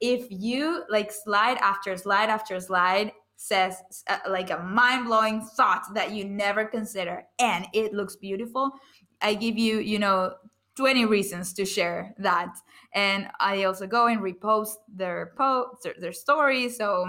if 0.00 0.26
you 0.30 0.84
like 0.88 1.12
slide 1.12 1.58
after 1.58 1.96
slide 1.96 2.30
after 2.30 2.58
slide 2.60 3.12
says 3.36 3.76
uh, 4.08 4.18
like 4.28 4.50
a 4.50 4.58
mind-blowing 4.58 5.40
thought 5.56 5.82
that 5.94 6.12
you 6.12 6.24
never 6.24 6.64
consider 6.64 7.24
and 7.38 7.66
it 7.72 7.94
looks 7.94 8.16
beautiful 8.16 8.70
i 9.22 9.32
give 9.32 9.56
you 9.56 9.78
you 9.78 9.98
know 9.98 10.34
20 10.76 11.06
reasons 11.06 11.52
to 11.54 11.64
share 11.64 12.14
that 12.18 12.54
and 12.94 13.28
i 13.40 13.64
also 13.64 13.86
go 13.86 14.06
and 14.06 14.20
repost 14.20 14.74
their 14.94 15.32
posts 15.38 15.86
their 15.98 16.12
stories 16.12 16.76
so 16.76 17.06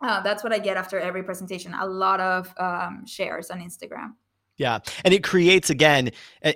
uh, 0.00 0.20
that's 0.22 0.42
what 0.42 0.52
i 0.52 0.58
get 0.58 0.76
after 0.76 0.98
every 0.98 1.22
presentation 1.22 1.74
a 1.74 1.86
lot 1.86 2.20
of 2.20 2.52
um, 2.58 3.04
shares 3.06 3.50
on 3.50 3.60
instagram 3.60 4.12
yeah 4.56 4.78
and 5.04 5.14
it 5.14 5.22
creates 5.22 5.70
again 5.70 6.10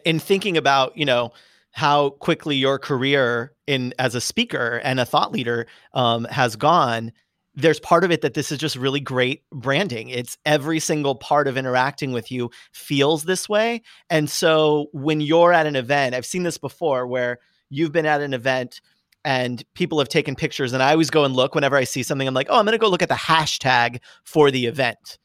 in 0.05 0.19
thinking 0.19 0.57
about 0.57 0.97
you 0.97 1.05
know 1.05 1.33
how 1.73 2.11
quickly 2.11 2.55
your 2.55 2.79
career 2.79 3.53
in 3.67 3.95
as 3.99 4.15
a 4.15 4.21
speaker 4.21 4.81
and 4.85 5.01
a 5.01 5.07
thought 5.07 5.33
leader 5.33 5.67
um, 5.95 6.25
has 6.25 6.55
gone 6.55 7.13
there's 7.55 7.81
part 7.81 8.05
of 8.05 8.11
it 8.11 8.23
that 8.23 8.35
this 8.35 8.51
is 8.51 8.59
just 8.59 8.77
really 8.77 9.01
great 9.01 9.43
branding. 9.51 10.09
It's 10.09 10.39
every 10.47 10.81
single 10.81 11.15
part 11.15 11.47
of 11.47 11.57
interacting 11.57 12.13
with 12.13 12.33
you 12.33 12.51
feels 12.73 13.25
this 13.25 13.49
way. 13.49 13.83
And 14.09 14.31
so 14.31 14.87
when 14.93 15.21
you're 15.21 15.53
at 15.53 15.67
an 15.67 15.77
event, 15.77 16.15
I've 16.15 16.27
seen 16.27 16.45
this 16.45 16.57
before 16.57 17.07
where 17.07 17.39
you've 17.69 17.93
been 17.93 18.07
at 18.07 18.23
an 18.23 18.33
event 18.33 18.81
and 19.25 19.65
people 19.75 19.99
have 19.99 20.09
taken 20.09 20.35
pictures 20.35 20.73
and 20.73 20.83
I 20.83 20.93
always 20.93 21.11
go 21.11 21.25
and 21.25 21.35
look 21.35 21.55
whenever 21.55 21.77
I 21.77 21.85
see 21.85 22.03
something 22.03 22.27
I'm 22.27 22.35
like, 22.35 22.49
"Oh, 22.51 22.59
I'm 22.59 22.65
going 22.65 22.73
to 22.73 22.79
go 22.79 22.89
look 22.89 23.03
at 23.03 23.09
the 23.09 23.15
hashtag 23.15 24.01
for 24.25 24.51
the 24.51 24.67
event." 24.67 25.19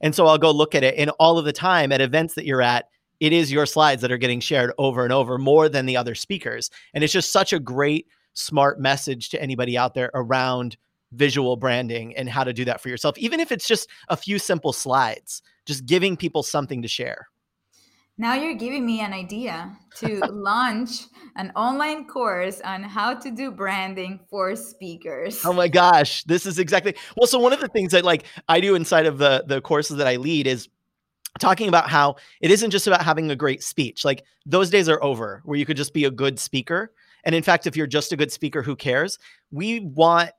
And 0.00 0.14
so 0.14 0.26
I'll 0.26 0.38
go 0.38 0.50
look 0.50 0.74
at 0.74 0.84
it 0.84 0.96
and 0.98 1.10
all 1.18 1.38
of 1.38 1.44
the 1.44 1.52
time 1.52 1.92
at 1.92 2.00
events 2.00 2.34
that 2.34 2.44
you're 2.44 2.62
at, 2.62 2.88
it 3.20 3.32
is 3.32 3.52
your 3.52 3.66
slides 3.66 4.02
that 4.02 4.12
are 4.12 4.18
getting 4.18 4.40
shared 4.40 4.72
over 4.76 5.04
and 5.04 5.12
over 5.12 5.38
more 5.38 5.68
than 5.68 5.86
the 5.86 5.96
other 5.96 6.14
speakers. 6.14 6.70
And 6.92 7.04
it's 7.04 7.12
just 7.12 7.32
such 7.32 7.52
a 7.52 7.60
great 7.60 8.06
smart 8.34 8.80
message 8.80 9.30
to 9.30 9.40
anybody 9.40 9.78
out 9.78 9.94
there 9.94 10.10
around 10.14 10.76
visual 11.12 11.56
branding 11.56 12.14
and 12.16 12.28
how 12.28 12.42
to 12.42 12.52
do 12.52 12.64
that 12.64 12.80
for 12.80 12.88
yourself 12.88 13.16
even 13.18 13.38
if 13.38 13.52
it's 13.52 13.68
just 13.68 13.88
a 14.08 14.16
few 14.16 14.38
simple 14.38 14.72
slides, 14.72 15.42
just 15.64 15.86
giving 15.86 16.16
people 16.16 16.42
something 16.42 16.82
to 16.82 16.88
share. 16.88 17.28
Now 18.16 18.34
you're 18.34 18.54
giving 18.54 18.86
me 18.86 19.00
an 19.00 19.12
idea 19.12 19.76
to 19.96 20.20
launch 20.30 21.06
an 21.36 21.50
online 21.56 22.06
course 22.06 22.60
on 22.60 22.84
how 22.84 23.14
to 23.14 23.30
do 23.30 23.50
branding 23.50 24.20
for 24.30 24.54
speakers. 24.54 25.44
Oh 25.44 25.52
my 25.52 25.68
gosh, 25.68 26.22
this 26.24 26.46
is 26.46 26.58
exactly 26.58 26.94
well. 27.16 27.26
So 27.26 27.38
one 27.40 27.52
of 27.52 27.60
the 27.60 27.68
things 27.68 27.92
that 27.92 28.04
like 28.04 28.24
I 28.48 28.60
do 28.60 28.76
inside 28.76 29.06
of 29.06 29.18
the 29.18 29.44
the 29.46 29.60
courses 29.60 29.96
that 29.96 30.06
I 30.06 30.16
lead 30.16 30.46
is 30.46 30.68
talking 31.40 31.68
about 31.68 31.90
how 31.90 32.14
it 32.40 32.52
isn't 32.52 32.70
just 32.70 32.86
about 32.86 33.02
having 33.02 33.30
a 33.30 33.36
great 33.36 33.62
speech. 33.62 34.04
Like 34.04 34.22
those 34.46 34.70
days 34.70 34.88
are 34.88 35.02
over 35.02 35.42
where 35.44 35.58
you 35.58 35.66
could 35.66 35.76
just 35.76 35.92
be 35.92 36.04
a 36.04 36.10
good 36.10 36.38
speaker. 36.38 36.92
And 37.24 37.34
in 37.34 37.42
fact, 37.42 37.66
if 37.66 37.76
you're 37.76 37.86
just 37.86 38.12
a 38.12 38.16
good 38.16 38.30
speaker, 38.30 38.62
who 38.62 38.76
cares? 38.76 39.18
We 39.50 39.80
want 39.80 40.30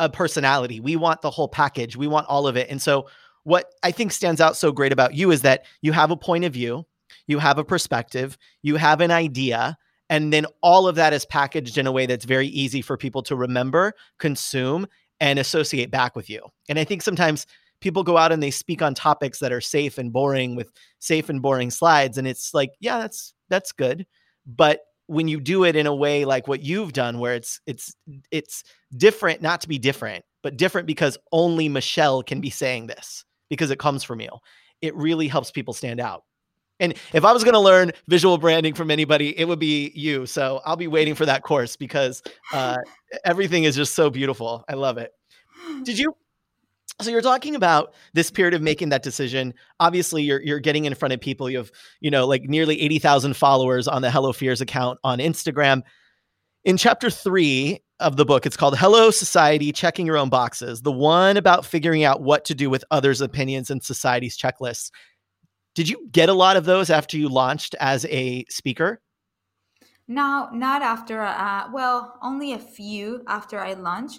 a 0.00 0.08
personality. 0.08 0.80
We 0.80 0.96
want 0.96 1.22
the 1.22 1.30
whole 1.30 1.48
package. 1.48 1.96
We 1.96 2.08
want 2.08 2.26
all 2.28 2.48
of 2.48 2.56
it. 2.56 2.68
And 2.70 2.80
so 2.80 3.06
what 3.44 3.72
I 3.82 3.92
think 3.92 4.12
stands 4.12 4.40
out 4.40 4.56
so 4.56 4.72
great 4.72 4.92
about 4.92 5.14
you 5.14 5.30
is 5.30 5.42
that 5.42 5.64
you 5.80 5.92
have 5.92 6.10
a 6.10 6.16
point 6.16 6.44
of 6.44 6.52
view, 6.52 6.86
you 7.28 7.38
have 7.38 7.58
a 7.58 7.64
perspective, 7.64 8.36
you 8.62 8.74
have 8.76 9.00
an 9.00 9.12
idea, 9.12 9.78
and 10.10 10.32
then 10.32 10.46
all 10.62 10.88
of 10.88 10.96
that 10.96 11.12
is 11.12 11.24
packaged 11.24 11.78
in 11.78 11.86
a 11.86 11.92
way 11.92 12.06
that's 12.06 12.24
very 12.24 12.48
easy 12.48 12.82
for 12.82 12.96
people 12.96 13.22
to 13.22 13.36
remember, 13.36 13.92
consume, 14.18 14.86
and 15.20 15.38
associate 15.38 15.90
back 15.90 16.16
with 16.16 16.28
you. 16.30 16.42
And 16.68 16.78
I 16.78 16.84
think 16.84 17.02
sometimes 17.02 17.46
people 17.80 18.02
go 18.02 18.16
out 18.16 18.32
and 18.32 18.42
they 18.42 18.50
speak 18.50 18.82
on 18.82 18.94
topics 18.94 19.38
that 19.38 19.52
are 19.52 19.60
safe 19.60 19.98
and 19.98 20.12
boring 20.12 20.56
with 20.56 20.72
safe 20.98 21.28
and 21.28 21.42
boring 21.42 21.70
slides 21.70 22.18
and 22.18 22.26
it's 22.26 22.52
like, 22.54 22.70
yeah, 22.80 22.98
that's 22.98 23.34
that's 23.48 23.72
good. 23.72 24.06
But 24.46 24.80
when 25.06 25.28
you 25.28 25.40
do 25.40 25.64
it 25.64 25.74
in 25.76 25.86
a 25.86 25.94
way 25.94 26.24
like 26.24 26.48
what 26.48 26.62
you've 26.62 26.92
done 26.92 27.18
where 27.18 27.34
it's 27.34 27.60
it's 27.66 27.94
it's 28.30 28.62
different 28.96 29.42
not 29.42 29.60
to 29.62 29.68
be 29.68 29.78
different, 29.78 30.24
but 30.42 30.56
different 30.56 30.86
because 30.86 31.18
only 31.32 31.68
Michelle 31.68 32.22
can 32.22 32.40
be 32.40 32.50
saying 32.50 32.86
this 32.86 33.24
because 33.48 33.70
it 33.70 33.78
comes 33.78 34.04
from 34.04 34.20
you. 34.20 34.30
It 34.82 34.94
really 34.94 35.28
helps 35.28 35.50
people 35.50 35.74
stand 35.74 36.00
out. 36.00 36.24
And 36.80 36.94
if 37.12 37.24
I 37.24 37.32
was 37.32 37.44
going 37.44 37.54
to 37.54 37.60
learn 37.60 37.92
visual 38.06 38.38
branding 38.38 38.74
from 38.74 38.90
anybody, 38.90 39.38
it 39.38 39.46
would 39.46 39.58
be 39.58 39.92
you. 39.94 40.26
So 40.26 40.60
I'll 40.64 40.76
be 40.76 40.86
waiting 40.86 41.14
for 41.14 41.26
that 41.26 41.42
course 41.42 41.76
because 41.76 42.22
uh, 42.52 42.76
everything 43.24 43.64
is 43.64 43.76
just 43.76 43.94
so 43.94 44.10
beautiful. 44.10 44.64
I 44.68 44.74
love 44.74 44.98
it. 44.98 45.12
Did 45.84 45.98
you? 45.98 46.14
So 47.00 47.10
you're 47.10 47.20
talking 47.20 47.54
about 47.54 47.94
this 48.12 48.30
period 48.30 48.54
of 48.54 48.62
making 48.62 48.88
that 48.88 49.02
decision. 49.02 49.54
Obviously, 49.78 50.22
you're 50.24 50.40
you're 50.40 50.58
getting 50.58 50.84
in 50.84 50.94
front 50.94 51.14
of 51.14 51.20
people. 51.20 51.48
You 51.48 51.58
have 51.58 51.70
you 52.00 52.10
know 52.10 52.26
like 52.26 52.42
nearly 52.44 52.80
eighty 52.80 52.98
thousand 52.98 53.36
followers 53.36 53.86
on 53.86 54.02
the 54.02 54.10
Hello 54.10 54.32
Fears 54.32 54.60
account 54.60 54.98
on 55.04 55.18
Instagram. 55.18 55.82
In 56.64 56.76
chapter 56.76 57.08
three, 57.08 57.80
of 58.00 58.16
the 58.16 58.24
book. 58.24 58.46
It's 58.46 58.56
called 58.56 58.78
Hello 58.78 59.10
Society 59.10 59.72
Checking 59.72 60.06
Your 60.06 60.16
Own 60.16 60.28
Boxes, 60.28 60.82
the 60.82 60.92
one 60.92 61.36
about 61.36 61.66
figuring 61.66 62.04
out 62.04 62.22
what 62.22 62.44
to 62.46 62.54
do 62.54 62.70
with 62.70 62.84
others' 62.90 63.20
opinions 63.20 63.70
and 63.70 63.82
society's 63.82 64.38
checklists. 64.38 64.90
Did 65.78 65.88
you 65.88 66.08
get 66.10 66.28
a 66.28 66.34
lot 66.34 66.56
of 66.56 66.64
those 66.64 66.90
after 66.90 67.16
you 67.16 67.28
launched 67.28 67.76
as 67.78 68.04
a 68.06 68.44
speaker? 68.50 69.00
No, 70.08 70.48
not 70.52 70.82
after. 70.82 71.22
Uh, 71.22 71.68
well, 71.72 72.18
only 72.20 72.52
a 72.52 72.58
few 72.58 73.22
after 73.28 73.60
I 73.60 73.74
launched. 73.74 74.18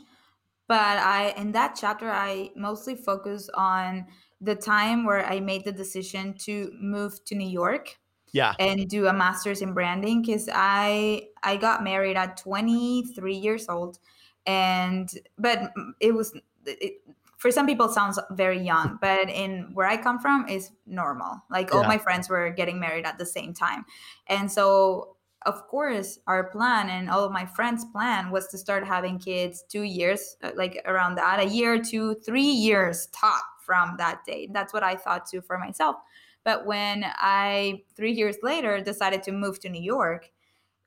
But 0.70 1.00
I, 1.00 1.34
in 1.36 1.52
that 1.52 1.78
chapter, 1.78 2.10
I 2.10 2.52
mostly 2.56 2.96
focus 2.96 3.50
on 3.54 4.06
the 4.40 4.56
time 4.56 5.04
where 5.04 5.26
I 5.26 5.42
made 5.42 5.66
the 5.66 5.74
decision 5.74 6.34
to 6.46 6.72
move 6.80 7.22
to 7.26 7.36
New 7.36 7.50
York 7.50 7.98
yeah 8.32 8.54
and 8.60 8.88
do 8.88 9.08
a 9.08 9.14
master's 9.14 9.64
in 9.64 9.74
branding 9.74 10.22
because 10.22 10.48
i 10.54 11.24
i 11.42 11.58
got 11.58 11.84
married 11.84 12.16
at 12.16 12.38
23 12.38 13.36
years 13.36 13.68
old 13.68 13.98
and 14.46 15.10
but 15.40 15.74
it 16.00 16.14
was 16.14 16.40
it, 16.68 17.02
for 17.40 17.50
some 17.52 17.66
people 17.66 17.88
it 17.88 17.94
sounds 17.94 18.20
very 18.32 18.62
young 18.62 19.00
but 19.02 19.30
in 19.30 19.72
where 19.74 19.88
i 19.88 19.98
come 19.98 20.20
from 20.20 20.48
is 20.48 20.72
normal. 20.86 21.42
Like 21.50 21.74
all 21.74 21.84
my 21.84 21.98
friends 21.98 22.30
were 22.30 22.50
getting 22.50 22.80
married 22.80 23.06
at 23.06 23.18
the 23.18 23.26
same 23.26 23.54
time. 23.54 23.86
And 24.28 24.52
so 24.52 25.16
of 25.46 25.68
course 25.68 26.20
our 26.28 26.50
plan 26.50 26.90
and 26.90 27.10
all 27.10 27.24
of 27.24 27.32
my 27.32 27.46
friends 27.46 27.86
plan 27.94 28.30
was 28.30 28.48
to 28.50 28.58
start 28.58 28.86
having 28.86 29.18
kids 29.18 29.64
two 29.70 29.84
years 29.84 30.36
uh, 30.44 30.52
like 30.56 30.82
around 30.86 31.16
that 31.16 31.40
a 31.40 31.46
year 31.46 31.82
two 31.82 32.16
three 32.26 32.42
years 32.42 33.08
top 33.14 33.44
from 33.66 33.96
that 33.98 34.26
date. 34.26 34.50
That's 34.54 34.74
what 34.74 34.84
i 34.84 34.96
thought 34.96 35.26
too 35.30 35.42
for 35.42 35.58
myself. 35.58 35.96
But 36.44 36.66
when 36.66 37.06
I, 37.06 37.84
three 37.96 38.14
years 38.14 38.38
later, 38.42 38.82
decided 38.82 39.24
to 39.24 39.32
move 39.32 39.60
to 39.60 39.70
New 39.70 39.82
York, 39.82 40.32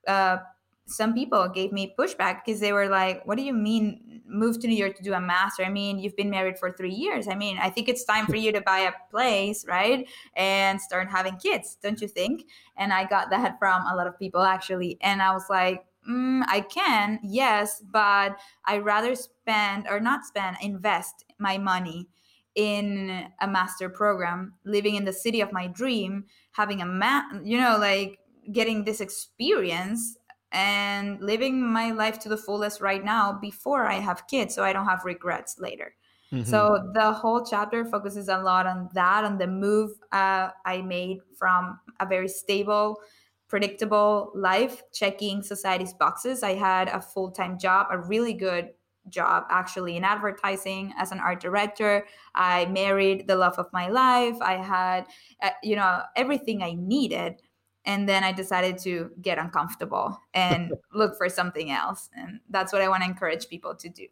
uh, 0.09 0.39
some 0.87 1.15
people 1.15 1.49
gave 1.49 1.73
me 1.73 1.95
pushback 1.99 2.45
because 2.45 2.61
they 2.61 2.73
were 2.73 2.89
like, 2.89 3.27
What 3.27 3.37
do 3.39 3.45
you 3.45 3.53
mean 3.53 4.23
move 4.27 4.59
to 4.61 4.67
New 4.67 4.77
York 4.77 4.97
to 4.97 5.03
do 5.03 5.15
a 5.15 5.21
master? 5.21 5.65
I 5.65 5.69
mean, 5.69 5.99
you've 5.99 6.17
been 6.17 6.31
married 6.31 6.59
for 6.59 6.73
three 6.73 6.93
years. 6.93 7.29
I 7.29 7.35
mean, 7.35 7.59
I 7.59 7.71
think 7.71 7.89
it's 7.89 8.05
time 8.05 8.27
for 8.27 8.37
you 8.37 8.53
to 8.53 8.61
buy 8.61 8.81
a 8.81 8.93
place, 9.11 9.65
right? 9.67 10.09
And 10.35 10.81
start 10.81 11.09
having 11.11 11.37
kids, 11.37 11.79
don't 11.83 12.01
you 12.01 12.09
think? 12.09 12.47
And 12.77 12.93
I 12.93 13.05
got 13.07 13.31
that 13.31 13.59
from 13.59 13.83
a 13.87 13.95
lot 13.95 14.07
of 14.07 14.19
people 14.19 14.43
actually. 14.43 14.99
And 15.01 15.23
I 15.23 15.33
was 15.33 15.49
like, 15.49 15.85
mm, 16.09 16.43
I 16.49 16.61
can, 16.63 17.21
yes, 17.23 17.83
but 17.91 18.39
I 18.65 18.79
rather 18.79 19.15
spend 19.15 19.87
or 19.89 20.01
not 20.01 20.25
spend, 20.25 20.57
invest 20.61 21.25
my 21.39 21.59
money 21.59 22.09
in 22.55 23.31
a 23.41 23.49
master 23.49 23.89
program, 23.89 24.55
living 24.65 24.95
in 24.95 25.05
the 25.05 25.13
city 25.13 25.41
of 25.41 25.53
my 25.53 25.67
dream, 25.67 26.27
having 26.53 26.83
a 26.83 26.87
ma- 26.87 27.25
you 27.43 27.59
know, 27.59 27.79
like 27.79 28.19
getting 28.51 28.85
this 28.85 29.01
experience 29.01 30.17
and 30.53 31.21
living 31.21 31.61
my 31.61 31.91
life 31.91 32.19
to 32.21 32.29
the 32.29 32.37
fullest 32.37 32.81
right 32.81 33.05
now 33.05 33.39
before 33.41 33.87
I 33.87 33.95
have 33.95 34.27
kids 34.27 34.55
so 34.55 34.63
I 34.63 34.73
don't 34.73 34.87
have 34.87 35.05
regrets 35.05 35.57
later. 35.59 35.95
Mm-hmm. 36.33 36.49
So 36.49 36.91
the 36.95 37.13
whole 37.13 37.45
chapter 37.45 37.85
focuses 37.85 38.29
a 38.29 38.39
lot 38.39 38.67
on 38.67 38.89
that, 38.95 39.25
on 39.25 39.39
the 39.39 39.47
move 39.47 39.91
uh, 40.13 40.51
I 40.65 40.83
made 40.83 41.19
from 41.39 41.79
a 42.01 42.07
very 42.07 42.29
stable, 42.29 43.01
predictable 43.49 44.33
life, 44.35 44.83
checking 44.93 45.43
society's 45.43 45.93
boxes. 45.93 46.43
I 46.43 46.55
had 46.55 46.89
a 46.89 47.01
full 47.01 47.31
time 47.31 47.59
job, 47.59 47.89
a 47.91 47.99
really 47.99 48.33
good 48.33 48.71
job 49.09 49.45
actually 49.51 49.97
in 49.97 50.05
advertising 50.05 50.95
as 50.97 51.13
an 51.13 51.19
art 51.19 51.41
director. 51.41 52.07
I 52.35 52.67
married 52.67 53.27
the 53.27 53.37
love 53.37 53.59
of 53.59 53.67
my 53.73 53.89
life. 53.89 54.37
I 54.41 54.55
had, 54.55 55.07
uh, 55.43 55.51
you 55.63 55.77
know, 55.77 56.03
everything 56.17 56.63
I 56.63 56.75
needed. 56.79 57.43
And 57.85 58.09
then 58.09 58.23
I 58.25 58.33
decided 58.33 58.79
to 58.79 59.11
get 59.21 59.39
uncomfortable 59.39 60.21
and 60.35 60.73
look 60.95 61.17
for 61.17 61.29
something 61.29 61.71
else. 61.71 62.09
And 62.17 62.41
that's 62.51 62.73
what 62.73 62.83
I 62.83 62.89
want 62.89 63.03
to 63.03 63.09
encourage 63.09 63.49
people 63.49 63.75
to 63.77 63.89
do. 63.89 64.07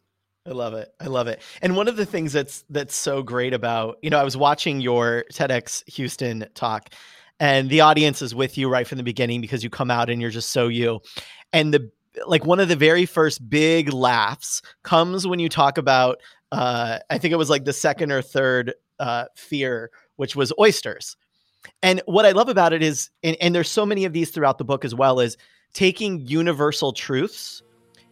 I 0.45 0.51
love 0.51 0.73
it. 0.73 0.93
I 0.99 1.05
love 1.05 1.27
it. 1.27 1.41
And 1.61 1.75
one 1.75 1.87
of 1.87 1.97
the 1.97 2.05
things 2.05 2.33
that's 2.33 2.65
that's 2.69 2.95
so 2.95 3.21
great 3.21 3.53
about, 3.53 3.99
you 4.01 4.09
know, 4.09 4.17
I 4.17 4.23
was 4.23 4.35
watching 4.35 4.81
your 4.81 5.23
TEDx 5.31 5.87
Houston 5.93 6.47
talk 6.55 6.89
and 7.39 7.69
the 7.69 7.81
audience 7.81 8.21
is 8.21 8.33
with 8.35 8.57
you 8.57 8.67
right 8.67 8.87
from 8.87 8.97
the 8.97 9.03
beginning 9.03 9.41
because 9.41 9.63
you 9.63 9.69
come 9.69 9.91
out 9.91 10.09
and 10.09 10.21
you're 10.21 10.31
just 10.31 10.49
so 10.49 10.67
you. 10.67 10.99
And 11.53 11.73
the 11.73 11.91
like 12.25 12.45
one 12.45 12.59
of 12.59 12.69
the 12.69 12.75
very 12.75 13.05
first 13.05 13.49
big 13.49 13.93
laughs 13.93 14.61
comes 14.83 15.25
when 15.25 15.39
you 15.39 15.47
talk 15.47 15.77
about 15.77 16.19
uh, 16.51 16.99
I 17.09 17.17
think 17.17 17.31
it 17.31 17.37
was 17.37 17.49
like 17.49 17.65
the 17.65 17.73
second 17.73 18.11
or 18.11 18.21
third 18.21 18.73
uh, 18.99 19.25
fear, 19.35 19.91
which 20.17 20.35
was 20.35 20.51
oysters. 20.59 21.15
And 21.83 22.01
what 22.05 22.25
I 22.25 22.31
love 22.31 22.49
about 22.49 22.73
it 22.73 22.83
is, 22.83 23.09
and, 23.23 23.35
and 23.41 23.53
there's 23.55 23.69
so 23.69 23.85
many 23.85 24.05
of 24.05 24.13
these 24.13 24.29
throughout 24.31 24.57
the 24.57 24.63
book 24.63 24.85
as 24.85 24.95
well, 24.95 25.19
is 25.19 25.37
taking 25.73 26.25
universal 26.27 26.93
truths, 26.93 27.61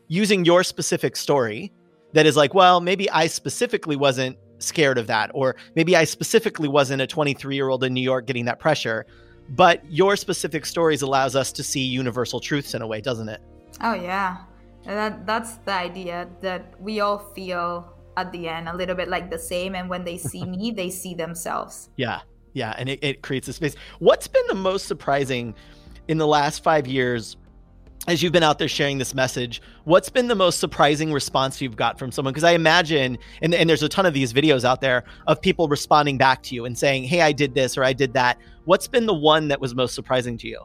using 0.07 0.45
your 0.45 0.63
specific 0.63 1.15
story 1.15 1.71
that 2.13 2.25
is 2.25 2.35
like, 2.35 2.53
well, 2.53 2.81
maybe 2.81 3.09
I 3.09 3.27
specifically 3.27 3.95
wasn't 3.95 4.37
scared 4.59 4.97
of 4.97 5.07
that, 5.07 5.31
or 5.33 5.55
maybe 5.75 5.95
I 5.95 6.03
specifically 6.03 6.67
wasn't 6.67 7.01
a 7.01 7.07
23 7.07 7.55
year 7.55 7.69
old 7.69 7.83
in 7.83 7.93
New 7.93 8.01
York 8.01 8.25
getting 8.25 8.45
that 8.45 8.59
pressure. 8.59 9.05
But 9.49 9.83
your 9.89 10.15
specific 10.15 10.65
stories 10.65 11.01
allows 11.01 11.35
us 11.35 11.51
to 11.53 11.63
see 11.63 11.81
universal 11.81 12.39
truths 12.39 12.73
in 12.73 12.81
a 12.81 12.87
way, 12.87 13.01
doesn't 13.01 13.29
it? 13.29 13.41
Oh 13.81 13.93
yeah, 13.93 14.43
that 14.85 15.25
that's 15.25 15.55
the 15.65 15.73
idea 15.73 16.29
that 16.41 16.79
we 16.79 16.99
all 16.99 17.17
feel 17.17 17.95
at 18.17 18.31
the 18.31 18.47
end 18.47 18.67
a 18.67 18.75
little 18.75 18.95
bit 18.95 19.07
like 19.07 19.31
the 19.31 19.39
same, 19.39 19.73
and 19.73 19.89
when 19.89 20.03
they 20.03 20.17
see 20.17 20.45
me, 20.57 20.71
they 20.71 20.89
see 20.89 21.15
themselves. 21.15 21.89
Yeah, 21.95 22.21
yeah, 22.53 22.75
and 22.77 22.89
it, 22.89 22.99
it 23.01 23.21
creates 23.21 23.47
a 23.47 23.53
space. 23.53 23.75
What's 23.99 24.27
been 24.27 24.45
the 24.47 24.55
most 24.55 24.87
surprising 24.87 25.55
in 26.07 26.17
the 26.17 26.27
last 26.27 26.63
five 26.63 26.87
years? 26.87 27.37
As 28.07 28.23
you've 28.23 28.31
been 28.31 28.43
out 28.43 28.57
there 28.57 28.69
sharing 28.69 28.97
this 28.97 29.13
message, 29.13 29.61
what's 29.83 30.09
been 30.09 30.29
the 30.29 30.35
most 30.35 30.59
surprising 30.59 31.11
response 31.11 31.61
you've 31.61 31.75
got 31.75 31.99
from 31.99 32.11
someone? 32.11 32.33
Because 32.33 32.45
I 32.45 32.51
imagine, 32.51 33.17
and, 33.41 33.53
and 33.53 33.69
there's 33.69 33.83
a 33.83 33.89
ton 33.89 34.05
of 34.05 34.13
these 34.13 34.33
videos 34.33 34.63
out 34.63 34.81
there 34.81 35.03
of 35.27 35.39
people 35.41 35.67
responding 35.67 36.17
back 36.17 36.41
to 36.43 36.55
you 36.55 36.65
and 36.65 36.77
saying, 36.77 37.03
Hey, 37.03 37.21
I 37.21 37.33
did 37.33 37.53
this 37.53 37.77
or 37.77 37.83
I 37.83 37.93
did 37.93 38.13
that. 38.13 38.39
What's 38.65 38.87
been 38.87 39.05
the 39.05 39.13
one 39.13 39.49
that 39.49 39.59
was 39.59 39.75
most 39.75 39.93
surprising 39.93 40.37
to 40.39 40.47
you? 40.47 40.59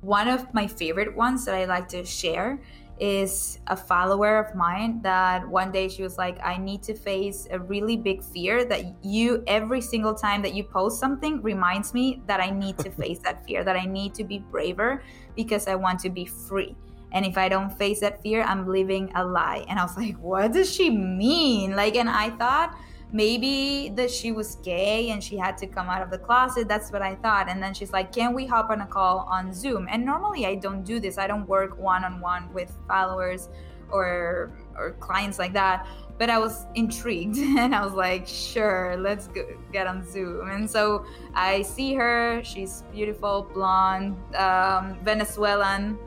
One 0.00 0.28
of 0.28 0.52
my 0.54 0.66
favorite 0.66 1.14
ones 1.14 1.44
that 1.44 1.54
I 1.54 1.64
like 1.64 1.88
to 1.88 2.04
share 2.04 2.60
is 3.00 3.58
a 3.66 3.76
follower 3.76 4.38
of 4.38 4.54
mine 4.54 5.00
that 5.02 5.46
one 5.48 5.72
day 5.72 5.88
she 5.88 6.02
was 6.02 6.18
like, 6.18 6.38
I 6.44 6.56
need 6.56 6.82
to 6.84 6.94
face 6.94 7.48
a 7.50 7.58
really 7.58 7.96
big 7.96 8.22
fear 8.22 8.64
that 8.64 9.04
you, 9.04 9.42
every 9.46 9.80
single 9.80 10.14
time 10.14 10.42
that 10.42 10.54
you 10.54 10.64
post 10.64 11.00
something, 11.00 11.42
reminds 11.42 11.94
me 11.94 12.22
that 12.26 12.40
I 12.40 12.50
need 12.50 12.78
to 12.78 12.90
face 13.02 13.18
that 13.20 13.44
fear, 13.46 13.64
that 13.64 13.76
I 13.76 13.86
need 13.86 14.14
to 14.14 14.24
be 14.24 14.38
braver 14.38 15.02
because 15.36 15.66
I 15.66 15.74
want 15.74 16.00
to 16.00 16.10
be 16.10 16.24
free. 16.24 16.76
And 17.12 17.26
if 17.26 17.36
I 17.36 17.48
don't 17.48 17.70
face 17.70 18.00
that 18.00 18.22
fear, 18.22 18.42
I'm 18.42 18.66
living 18.66 19.12
a 19.14 19.24
lie. 19.24 19.64
And 19.68 19.78
I 19.78 19.82
was 19.82 19.96
like, 19.96 20.16
what 20.18 20.52
does 20.52 20.72
she 20.72 20.90
mean? 20.90 21.76
Like, 21.76 21.96
and 21.96 22.08
I 22.08 22.30
thought, 22.30 22.74
maybe 23.12 23.90
that 23.90 24.10
she 24.10 24.32
was 24.32 24.56
gay 24.56 25.10
and 25.10 25.22
she 25.22 25.36
had 25.36 25.56
to 25.58 25.66
come 25.66 25.88
out 25.88 26.02
of 26.02 26.10
the 26.10 26.18
closet. 26.18 26.66
That's 26.66 26.90
what 26.90 27.02
I 27.02 27.14
thought. 27.16 27.48
And 27.48 27.62
then 27.62 27.74
she's 27.74 27.92
like, 27.92 28.12
Can 28.12 28.34
we 28.34 28.46
hop 28.46 28.70
on 28.70 28.80
a 28.80 28.86
call 28.86 29.28
on 29.30 29.52
Zoom? 29.52 29.86
And 29.90 30.04
normally 30.04 30.46
I 30.46 30.56
don't 30.56 30.82
do 30.82 30.98
this. 30.98 31.18
I 31.18 31.26
don't 31.26 31.46
work 31.46 31.78
one 31.78 32.04
on 32.04 32.20
one 32.20 32.52
with 32.52 32.72
followers 32.88 33.48
or 33.90 34.52
or 34.76 34.92
clients 34.92 35.38
like 35.38 35.52
that. 35.52 35.86
But 36.18 36.30
I 36.30 36.38
was 36.38 36.66
intrigued 36.74 37.36
and 37.58 37.74
I 37.74 37.84
was 37.84 37.94
like, 37.94 38.26
sure, 38.26 38.96
let's 38.98 39.28
go, 39.28 39.46
get 39.72 39.86
on 39.86 40.06
Zoom. 40.08 40.50
And 40.50 40.70
so 40.70 41.04
I 41.34 41.62
see 41.62 41.94
her. 41.94 42.42
She's 42.44 42.84
beautiful, 42.92 43.48
blonde, 43.52 44.16
um, 44.36 44.98
Venezuelan 45.02 45.98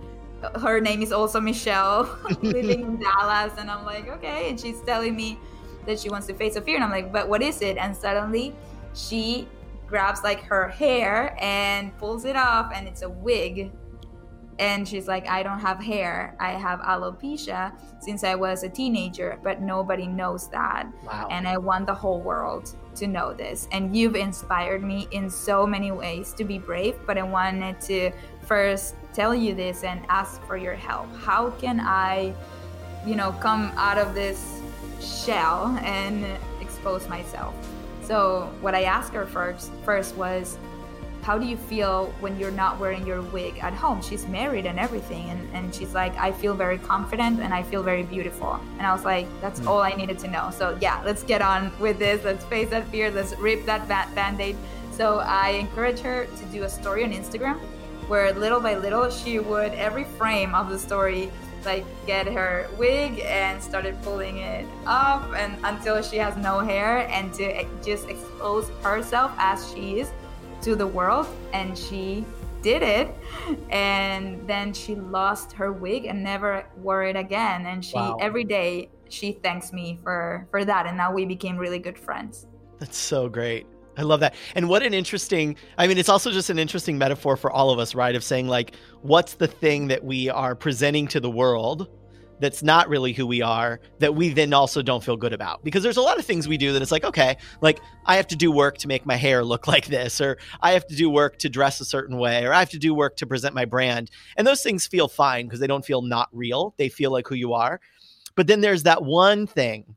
her 0.62 0.80
name 0.80 1.02
is 1.02 1.12
also 1.12 1.40
Michelle, 1.40 2.18
living 2.42 2.82
in 2.82 3.00
Dallas. 3.00 3.54
And 3.58 3.70
I'm 3.70 3.86
like, 3.86 4.08
okay. 4.08 4.50
And 4.50 4.60
she's 4.60 4.82
telling 4.82 5.16
me 5.16 5.40
that 5.86 6.00
she 6.00 6.10
wants 6.10 6.28
to 6.28 6.34
face 6.34 6.56
a 6.56 6.62
fear. 6.62 6.76
And 6.76 6.84
I'm 6.84 6.92
like, 6.92 7.12
but 7.12 7.28
what 7.28 7.42
is 7.42 7.62
it? 7.62 7.78
And 7.78 7.96
suddenly 7.96 8.54
she 8.94 9.48
grabs 9.88 10.24
like 10.24 10.42
her 10.44 10.68
hair 10.70 11.38
and 11.40 11.96
pulls 11.98 12.26
it 12.26 12.36
off, 12.36 12.72
and 12.74 12.88
it's 12.88 13.02
a 13.02 13.10
wig. 13.10 13.72
And 14.58 14.88
she's 14.88 15.06
like, 15.06 15.28
I 15.28 15.44
don't 15.44 15.60
have 15.60 15.84
hair. 15.84 16.36
I 16.40 16.52
have 16.52 16.80
alopecia 16.80 17.74
since 18.00 18.24
I 18.24 18.36
was 18.36 18.64
a 18.64 18.70
teenager, 18.70 19.38
but 19.44 19.62
nobody 19.62 20.08
knows 20.08 20.48
that. 20.50 20.88
Wow. 21.04 21.28
And 21.30 21.46
I 21.46 21.58
want 21.58 21.88
the 21.88 21.94
whole 21.94 22.22
world 22.22 22.74
to 22.96 23.06
know 23.06 23.34
this. 23.34 23.68
And 23.74 23.94
you've 23.94 24.16
inspired 24.16 24.82
me 24.82 25.10
in 25.12 25.30
so 25.30 25.68
many 25.68 25.92
ways 25.92 26.34
to 26.36 26.46
be 26.46 26.58
brave, 26.58 26.96
but 27.06 27.18
I 27.18 27.24
wanted 27.24 27.82
to 27.82 28.12
first 28.44 28.96
tell 29.14 29.36
you 29.36 29.54
this 29.54 29.84
and 29.84 30.06
ask 30.08 30.42
for 30.48 30.56
your 30.56 30.76
help. 30.76 31.14
How 31.18 31.50
can 31.50 31.82
I, 31.82 32.34
you 33.06 33.16
know, 33.16 33.34
come 33.34 33.74
out 33.76 33.98
of 33.98 34.16
this 34.16 34.55
shell 35.02 35.78
and 35.84 36.26
expose 36.62 37.08
myself. 37.08 37.54
So 38.04 38.52
what 38.62 38.76
I 38.76 38.84
asked 38.84 39.14
her 39.14 39.26
first 39.26 39.72
first 39.84 40.16
was, 40.16 40.58
how 41.24 41.40
do 41.40 41.48
you 41.48 41.58
feel 41.58 42.14
when 42.20 42.38
you're 42.40 42.52
not 42.52 42.80
wearing 42.80 43.08
your 43.08 43.24
wig 43.24 43.58
at 43.58 43.74
home? 43.74 44.00
She's 44.04 44.28
married 44.28 44.68
and 44.68 44.80
everything, 44.80 45.32
and, 45.32 45.50
and 45.56 45.74
she's 45.74 45.96
like, 45.96 46.16
I 46.18 46.32
feel 46.32 46.54
very 46.54 46.78
confident 46.78 47.40
and 47.40 47.52
I 47.52 47.64
feel 47.64 47.82
very 47.82 48.04
beautiful. 48.04 48.60
And 48.78 48.86
I 48.86 48.94
was 48.94 49.04
like, 49.06 49.26
that's 49.42 49.60
mm. 49.60 49.68
all 49.68 49.82
I 49.82 49.94
needed 49.94 50.20
to 50.20 50.28
know. 50.28 50.52
So 50.52 50.78
yeah, 50.80 51.02
let's 51.04 51.24
get 51.24 51.42
on 51.42 51.72
with 51.80 51.98
this. 51.98 52.24
Let's 52.24 52.46
face 52.46 52.70
that 52.70 52.88
fear. 52.90 53.10
Let's 53.10 53.36
rip 53.38 53.66
that 53.66 53.88
band-aid. 54.14 54.56
So 54.92 55.18
I 55.26 55.50
encourage 55.50 56.00
her 56.02 56.26
to 56.26 56.46
do 56.52 56.64
a 56.64 56.70
story 56.70 57.04
on 57.04 57.12
Instagram 57.12 57.58
where 58.08 58.32
little 58.34 58.60
by 58.60 58.78
little 58.78 59.10
she 59.10 59.40
would 59.40 59.74
every 59.74 60.04
frame 60.04 60.54
of 60.54 60.70
the 60.70 60.78
story 60.78 61.32
like 61.66 61.86
get 62.06 62.28
her 62.28 62.68
wig 62.78 63.20
and 63.20 63.62
started 63.62 64.02
pulling 64.02 64.38
it 64.38 64.66
up 64.86 65.24
and 65.36 65.58
until 65.64 66.02
she 66.02 66.18
has 66.18 66.36
no 66.38 66.60
hair 66.60 67.08
and 67.10 67.34
to 67.34 67.66
just 67.84 68.08
expose 68.10 68.70
herself 68.84 69.32
as 69.38 69.72
she 69.74 70.00
is 70.00 70.12
to 70.62 70.76
the 70.76 70.88
world. 70.88 71.28
And 71.54 71.78
she 71.78 72.26
did 72.62 72.82
it. 72.82 73.14
And 73.70 74.48
then 74.48 74.74
she 74.74 74.96
lost 74.96 75.54
her 75.54 75.72
wig 75.72 76.06
and 76.06 76.24
never 76.24 76.66
wore 76.78 77.04
it 77.04 77.16
again. 77.16 77.66
And 77.66 77.84
she 77.84 77.96
wow. 77.96 78.18
every 78.20 78.44
day 78.44 78.90
she 79.10 79.34
thanks 79.34 79.72
me 79.72 80.00
for 80.04 80.48
for 80.52 80.66
that. 80.66 80.86
And 80.88 80.98
now 80.98 81.14
we 81.14 81.26
became 81.26 81.58
really 81.58 81.80
good 81.80 81.98
friends. 81.98 82.48
That's 82.80 82.98
so 82.98 83.30
great 83.30 83.68
I 83.98 84.02
love 84.02 84.20
that. 84.20 84.36
And 84.56 84.68
what 84.68 84.84
an 84.84 84.94
interesting, 84.94 85.56
I 85.78 85.88
mean, 85.88 85.98
it's 85.98 86.10
also 86.10 86.32
just 86.32 86.50
an 86.50 86.60
interesting 86.60 86.98
metaphor 86.98 87.38
for 87.38 87.52
all 87.52 87.70
of 87.70 87.80
us, 87.80 87.96
right? 87.96 88.16
Of 88.16 88.24
saying, 88.24 88.48
like, 88.48 88.76
what's 89.02 89.36
the 89.36 89.48
thing 89.48 89.88
that 89.88 90.04
we 90.04 90.30
are 90.30 90.56
presenting 90.56 91.08
to 91.10 91.20
the 91.20 91.30
world 91.30 91.88
that's 92.42 92.62
not 92.62 92.90
really 92.90 93.14
who 93.14 93.26
we 93.26 93.42
are 93.42 93.80
that 94.00 94.14
we 94.14 94.28
then 94.28 94.52
also 94.54 94.82
don't 94.82 95.04
feel 95.04 95.16
good 95.16 95.32
about? 95.32 95.64
Because 95.64 95.82
there's 95.82 95.98
a 95.98 96.02
lot 96.02 96.20
of 96.20 96.26
things 96.26 96.48
we 96.48 96.58
do 96.58 96.74
that 96.74 96.82
it's 96.82 96.92
like, 96.92 97.06
okay, 97.06 97.38
like, 97.62 97.80
I 98.06 98.18
have 98.18 98.28
to 98.28 98.36
do 98.36 98.52
work 98.52 98.78
to 98.80 98.88
make 98.88 99.06
my 99.06 99.16
hair 99.16 99.44
look 99.44 99.68
like 99.70 99.88
this, 99.88 100.20
or 100.20 100.38
I 100.62 100.72
have 100.72 100.86
to 100.88 100.96
do 100.96 101.10
work 101.10 101.38
to 101.40 101.50
dress 101.50 101.80
a 101.80 101.86
certain 101.86 102.18
way, 102.18 102.46
or 102.46 102.54
I 102.54 102.60
have 102.60 102.72
to 102.72 102.80
do 102.80 102.94
work 102.94 103.16
to 103.18 103.28
present 103.28 103.56
my 103.56 103.66
brand. 103.66 104.12
And 104.36 104.46
those 104.46 104.62
things 104.62 104.88
feel 104.88 105.08
fine 105.08 105.46
because 105.46 105.60
they 105.60 105.68
don't 105.68 105.86
feel 105.86 106.02
not 106.02 106.30
real. 106.34 106.74
They 106.78 106.90
feel 106.90 107.12
like 107.12 107.28
who 107.28 107.36
you 107.36 107.54
are. 107.54 107.80
But 108.36 108.48
then 108.48 108.60
there's 108.60 108.84
that 108.84 109.04
one 109.04 109.48
thing 109.48 109.96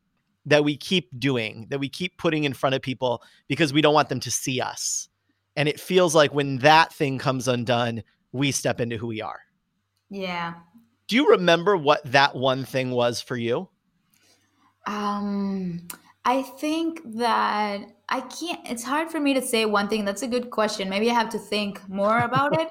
that 0.49 0.65
we 0.65 0.77
keep 0.77 1.09
doing, 1.19 1.67
that 1.71 1.79
we 1.79 1.89
keep 1.89 2.17
putting 2.17 2.45
in 2.45 2.55
front 2.55 2.75
of 2.75 2.83
people 2.83 3.23
because 3.49 3.73
we 3.73 3.83
don't 3.83 3.95
want 3.95 4.09
them 4.09 4.21
to 4.21 4.31
see 4.31 4.61
us. 4.61 5.09
And 5.57 5.69
it 5.69 5.79
feels 5.79 6.15
like 6.15 6.33
when 6.33 6.59
that 6.59 6.93
thing 6.93 7.19
comes 7.19 7.49
undone, 7.49 8.03
we 8.33 8.53
step 8.53 8.81
into 8.81 8.97
who 8.97 9.09
we 9.09 9.21
are. 9.21 9.41
Yeah. 10.11 10.55
Do 11.07 11.17
you 11.17 11.31
remember 11.31 11.77
what 11.77 12.01
that 12.13 12.35
one 12.35 12.65
thing 12.65 12.91
was 12.91 13.21
for 13.21 13.37
you? 13.37 13.69
Um, 14.87 15.87
I 16.25 16.43
think 16.43 17.01
that 17.17 17.81
I 18.09 18.21
can't, 18.21 18.61
it's 18.65 18.85
hard 18.85 19.11
for 19.11 19.21
me 19.21 19.35
to 19.35 19.43
say 19.43 19.67
one 19.67 19.89
thing. 19.89 20.05
That's 20.05 20.23
a 20.23 20.29
good 20.29 20.51
question. 20.51 20.89
Maybe 20.89 21.11
I 21.11 21.15
have 21.15 21.31
to 21.31 21.39
think 21.39 21.87
more 21.89 22.21
about 22.21 22.59
it. 22.61 22.69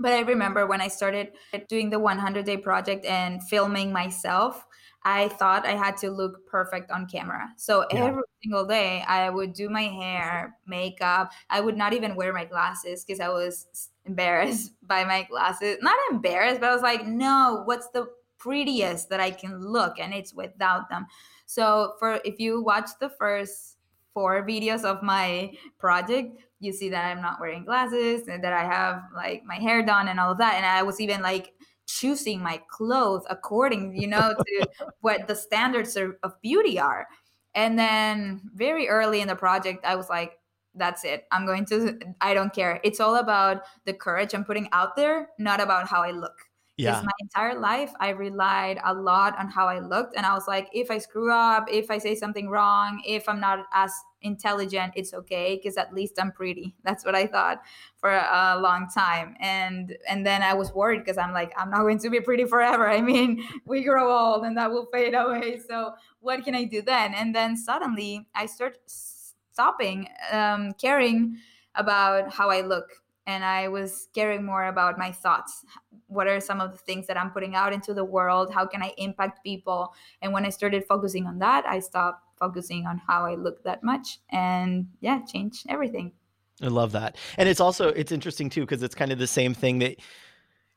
But 0.00 0.12
I 0.12 0.20
remember 0.20 0.66
when 0.66 0.80
I 0.80 0.88
started 0.88 1.32
doing 1.68 1.90
the 1.90 1.98
100 1.98 2.46
day 2.46 2.56
project 2.56 3.04
and 3.04 3.42
filming 3.44 3.92
myself, 3.92 4.66
I 5.02 5.28
thought 5.28 5.66
I 5.66 5.72
had 5.72 5.96
to 5.98 6.10
look 6.10 6.46
perfect 6.46 6.90
on 6.90 7.06
camera. 7.06 7.48
So 7.56 7.86
yeah. 7.90 8.06
every 8.06 8.22
single 8.42 8.66
day 8.66 9.02
I 9.06 9.30
would 9.30 9.52
do 9.52 9.68
my 9.68 9.82
hair, 9.82 10.56
makeup. 10.66 11.32
I 11.48 11.60
would 11.60 11.76
not 11.76 11.92
even 11.92 12.16
wear 12.16 12.32
my 12.32 12.44
glasses 12.44 13.04
because 13.04 13.20
I 13.20 13.28
was 13.28 13.90
embarrassed 14.04 14.72
by 14.82 15.04
my 15.04 15.22
glasses. 15.24 15.78
Not 15.80 15.96
embarrassed, 16.10 16.60
but 16.60 16.70
I 16.70 16.74
was 16.74 16.82
like, 16.82 17.06
no, 17.06 17.62
what's 17.64 17.88
the 17.90 18.06
prettiest 18.38 19.10
that 19.10 19.20
I 19.20 19.30
can 19.30 19.60
look? 19.60 19.98
And 19.98 20.12
it's 20.12 20.34
without 20.34 20.88
them. 20.90 21.06
So 21.46 21.94
for 21.98 22.20
if 22.24 22.38
you 22.38 22.62
watch 22.62 22.90
the 23.00 23.10
first 23.10 23.76
four 24.20 24.46
videos 24.46 24.84
of 24.84 25.02
my 25.02 25.50
project, 25.78 26.36
you 26.58 26.74
see 26.74 26.90
that 26.90 27.06
I'm 27.06 27.22
not 27.22 27.40
wearing 27.40 27.64
glasses 27.64 28.28
and 28.28 28.44
that 28.44 28.52
I 28.52 28.64
have 28.64 29.04
like 29.16 29.42
my 29.46 29.54
hair 29.54 29.82
done 29.82 30.08
and 30.08 30.20
all 30.20 30.32
of 30.32 30.36
that. 30.38 30.56
And 30.56 30.66
I 30.66 30.82
was 30.82 31.00
even 31.00 31.22
like 31.22 31.54
choosing 31.86 32.42
my 32.42 32.60
clothes 32.70 33.24
according, 33.30 33.96
you 33.96 34.08
know, 34.08 34.34
to 34.46 34.68
what 35.00 35.26
the 35.26 35.34
standards 35.34 35.96
of 35.96 36.34
beauty 36.42 36.78
are. 36.78 37.06
And 37.54 37.78
then 37.78 38.42
very 38.54 38.88
early 38.88 39.22
in 39.22 39.28
the 39.28 39.36
project, 39.36 39.86
I 39.86 39.96
was 39.96 40.10
like, 40.10 40.32
that's 40.74 41.02
it. 41.02 41.24
I'm 41.32 41.46
going 41.46 41.64
to, 41.66 41.98
I 42.20 42.34
don't 42.34 42.52
care. 42.52 42.78
It's 42.84 43.00
all 43.00 43.16
about 43.16 43.62
the 43.86 43.94
courage 43.94 44.34
I'm 44.34 44.44
putting 44.44 44.68
out 44.72 44.96
there, 44.96 45.30
not 45.38 45.62
about 45.62 45.88
how 45.88 46.02
I 46.02 46.10
look. 46.10 46.49
Yeah. 46.82 47.02
my 47.04 47.12
entire 47.20 47.58
life, 47.58 47.92
I 48.00 48.10
relied 48.10 48.80
a 48.84 48.94
lot 48.94 49.38
on 49.38 49.48
how 49.48 49.68
I 49.68 49.80
looked. 49.80 50.16
And 50.16 50.24
I 50.24 50.34
was 50.34 50.48
like, 50.48 50.68
if 50.72 50.90
I 50.90 50.98
screw 50.98 51.32
up, 51.32 51.68
if 51.70 51.90
I 51.90 51.98
say 51.98 52.14
something 52.14 52.48
wrong, 52.48 53.02
if 53.06 53.28
I'm 53.28 53.40
not 53.40 53.66
as 53.72 53.92
intelligent, 54.22 54.92
it's 54.96 55.12
okay 55.14 55.56
because 55.56 55.76
at 55.76 55.94
least 55.94 56.14
I'm 56.18 56.32
pretty. 56.32 56.74
That's 56.84 57.04
what 57.04 57.14
I 57.14 57.26
thought 57.26 57.62
for 57.96 58.10
a 58.10 58.58
long 58.60 58.88
time. 58.94 59.36
And 59.40 59.96
and 60.08 60.26
then 60.26 60.42
I 60.42 60.54
was 60.54 60.72
worried 60.72 61.00
because 61.00 61.18
I'm 61.18 61.32
like, 61.32 61.52
I'm 61.56 61.70
not 61.70 61.80
going 61.80 61.98
to 61.98 62.10
be 62.10 62.20
pretty 62.20 62.44
forever. 62.44 62.88
I 62.98 63.00
mean, 63.00 63.44
we 63.64 63.82
grow 63.82 64.10
old 64.10 64.44
and 64.44 64.56
that 64.56 64.70
will 64.70 64.86
fade 64.92 65.14
away. 65.14 65.60
So 65.68 65.94
what 66.20 66.44
can 66.44 66.54
I 66.54 66.64
do 66.64 66.82
then? 66.82 67.14
And 67.14 67.34
then 67.34 67.56
suddenly 67.56 68.26
I 68.34 68.46
start 68.46 68.78
stopping 68.86 70.08
um, 70.32 70.72
caring 70.74 71.38
about 71.74 72.32
how 72.32 72.50
I 72.50 72.62
look 72.62 72.99
and 73.30 73.44
I 73.44 73.68
was 73.68 74.08
caring 74.14 74.44
more 74.44 74.64
about 74.66 74.98
my 74.98 75.12
thoughts. 75.12 75.64
What 76.08 76.26
are 76.26 76.40
some 76.40 76.60
of 76.60 76.72
the 76.72 76.78
things 76.78 77.06
that 77.06 77.16
I'm 77.16 77.30
putting 77.30 77.54
out 77.54 77.72
into 77.72 77.94
the 77.94 78.04
world? 78.04 78.52
How 78.52 78.66
can 78.66 78.82
I 78.82 78.92
impact 78.98 79.44
people? 79.44 79.94
And 80.20 80.32
when 80.32 80.44
I 80.44 80.50
started 80.50 80.84
focusing 80.84 81.26
on 81.26 81.38
that, 81.38 81.64
I 81.64 81.78
stopped 81.78 82.24
focusing 82.38 82.86
on 82.86 83.00
how 83.06 83.24
I 83.24 83.36
look 83.36 83.62
that 83.62 83.84
much 83.84 84.18
and 84.30 84.88
yeah, 85.00 85.20
change 85.32 85.62
everything. 85.68 86.12
I 86.60 86.66
love 86.66 86.92
that. 86.92 87.16
And 87.38 87.48
it's 87.48 87.60
also 87.60 87.88
it's 87.88 88.12
interesting 88.12 88.50
too 88.50 88.62
because 88.62 88.82
it's 88.82 88.94
kind 88.94 89.12
of 89.12 89.18
the 89.18 89.26
same 89.26 89.54
thing 89.54 89.78
that 89.78 89.96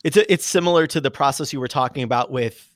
it's 0.03 0.17
a, 0.17 0.31
it's 0.31 0.45
similar 0.45 0.85
to 0.87 1.01
the 1.01 1.11
process 1.11 1.51
you 1.53 1.59
were 1.59 1.67
talking 1.67 2.03
about 2.03 2.31
with 2.31 2.69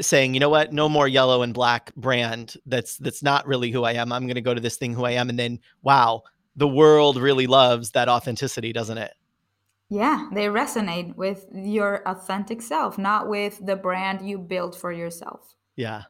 saying, 0.00 0.34
you 0.34 0.40
know 0.40 0.50
what, 0.50 0.72
no 0.72 0.88
more 0.88 1.08
yellow 1.08 1.42
and 1.42 1.54
black 1.54 1.94
brand. 1.96 2.56
That's 2.66 2.98
that's 2.98 3.22
not 3.22 3.46
really 3.46 3.70
who 3.70 3.84
I 3.84 3.92
am. 3.92 4.12
I'm 4.12 4.26
going 4.26 4.34
to 4.34 4.40
go 4.40 4.54
to 4.54 4.60
this 4.60 4.76
thing 4.76 4.92
who 4.92 5.04
I 5.04 5.12
am 5.12 5.30
and 5.30 5.38
then 5.38 5.60
wow, 5.82 6.22
the 6.58 6.68
world 6.68 7.16
really 7.16 7.46
loves 7.46 7.92
that 7.92 8.08
authenticity, 8.08 8.72
doesn't 8.72 8.98
it? 8.98 9.14
Yeah, 9.88 10.28
they 10.32 10.46
resonate 10.46 11.16
with 11.16 11.46
your 11.54 12.02
authentic 12.06 12.60
self, 12.60 12.98
not 12.98 13.28
with 13.28 13.64
the 13.64 13.76
brand 13.76 14.28
you 14.28 14.38
built 14.38 14.74
for 14.74 14.92
yourself. 14.92 15.54
Yeah. 15.76 16.02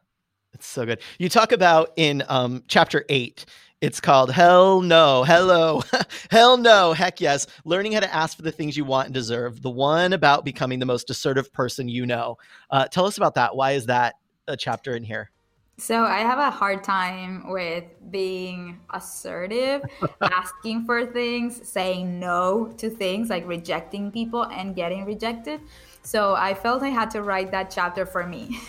It's 0.54 0.66
so 0.66 0.86
good. 0.86 1.00
You 1.18 1.28
talk 1.28 1.52
about 1.52 1.92
in 1.96 2.24
um, 2.28 2.64
chapter 2.66 3.04
eight, 3.10 3.44
it's 3.82 4.00
called 4.00 4.32
Hell 4.32 4.80
No, 4.80 5.22
Hello, 5.22 5.82
Hell 6.30 6.56
No, 6.56 6.94
Heck 6.94 7.20
Yes, 7.20 7.46
learning 7.66 7.92
how 7.92 8.00
to 8.00 8.12
ask 8.12 8.36
for 8.36 8.42
the 8.42 8.50
things 8.50 8.76
you 8.76 8.84
want 8.84 9.08
and 9.08 9.14
deserve. 9.14 9.60
The 9.62 9.70
one 9.70 10.14
about 10.14 10.46
becoming 10.46 10.78
the 10.78 10.86
most 10.86 11.10
assertive 11.10 11.52
person 11.52 11.88
you 11.88 12.06
know. 12.06 12.38
Uh, 12.70 12.86
tell 12.86 13.04
us 13.04 13.18
about 13.18 13.34
that. 13.34 13.54
Why 13.54 13.72
is 13.72 13.86
that 13.86 14.14
a 14.48 14.56
chapter 14.56 14.96
in 14.96 15.04
here? 15.04 15.30
So 15.78 16.02
I 16.02 16.18
have 16.18 16.38
a 16.38 16.50
hard 16.50 16.82
time 16.82 17.48
with 17.48 17.84
being 18.10 18.80
assertive, 18.92 19.82
asking 20.20 20.84
for 20.84 21.06
things, 21.06 21.66
saying 21.68 22.18
no 22.18 22.74
to 22.78 22.90
things, 22.90 23.30
like 23.30 23.46
rejecting 23.46 24.10
people 24.10 24.42
and 24.42 24.74
getting 24.74 25.04
rejected. 25.04 25.60
So 26.02 26.34
I 26.34 26.54
felt 26.54 26.82
I 26.82 26.88
had 26.88 27.10
to 27.12 27.22
write 27.22 27.52
that 27.52 27.70
chapter 27.70 28.04
for 28.04 28.26
me. 28.26 28.58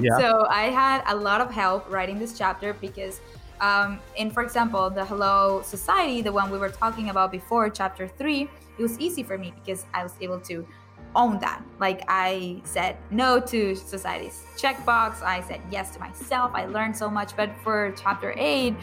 Yeah. 0.00 0.16
so 0.18 0.46
I 0.48 0.64
had 0.64 1.02
a 1.06 1.14
lot 1.14 1.40
of 1.40 1.50
help 1.50 1.90
writing 1.90 2.18
this 2.18 2.36
chapter 2.36 2.72
because 2.72 3.20
um, 3.60 4.00
in, 4.16 4.30
for 4.30 4.42
example, 4.42 4.90
the 4.90 5.04
Hello 5.04 5.62
Society, 5.62 6.22
the 6.22 6.32
one 6.32 6.50
we 6.50 6.58
were 6.58 6.70
talking 6.70 7.10
about 7.10 7.30
before, 7.30 7.68
chapter 7.70 8.08
three, 8.08 8.48
it 8.78 8.82
was 8.82 8.98
easy 8.98 9.22
for 9.22 9.38
me 9.38 9.52
because 9.60 9.86
I 9.94 10.02
was 10.02 10.14
able 10.20 10.40
to 10.40 10.66
own 11.14 11.38
that. 11.40 11.62
Like 11.78 12.04
I 12.08 12.60
said 12.64 12.96
no 13.10 13.40
to 13.40 13.74
society's 13.74 14.44
checkbox. 14.56 15.22
I 15.22 15.42
said 15.42 15.60
yes 15.70 15.90
to 15.94 16.00
myself. 16.00 16.52
I 16.54 16.66
learned 16.66 16.96
so 16.96 17.10
much. 17.10 17.36
But 17.36 17.50
for 17.62 17.92
chapter 17.96 18.34
eight, 18.36 18.74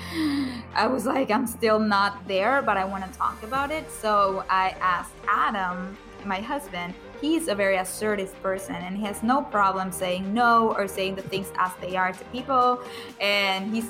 I 0.74 0.88
was 0.88 1.06
like, 1.06 1.32
I'm 1.32 1.48
still 1.48 1.80
not 1.80 2.28
there, 2.28 2.62
but 2.62 2.78
I 2.78 2.86
want 2.86 3.12
to 3.12 3.18
talk 3.18 3.42
about 3.44 3.72
it. 3.72 3.90
So 3.92 4.44
I 4.50 4.76
asked 4.82 5.14
Adam, 5.28 5.98
my 6.26 6.42
husband, 6.42 6.94
he's 7.22 7.48
a 7.48 7.56
very 7.56 7.78
assertive 7.78 8.34
person 8.42 8.76
and 8.76 8.98
he 8.98 9.04
has 9.04 9.24
no 9.24 9.42
problem 9.42 9.92
saying 9.92 10.34
no 10.34 10.74
or 10.74 10.88
saying 10.88 11.16
the 11.16 11.22
things 11.22 11.52
as 11.58 11.72
they 11.82 11.96
are 11.96 12.12
to 12.12 12.26
people. 12.26 12.82
And 13.20 13.74
he's 13.74 13.90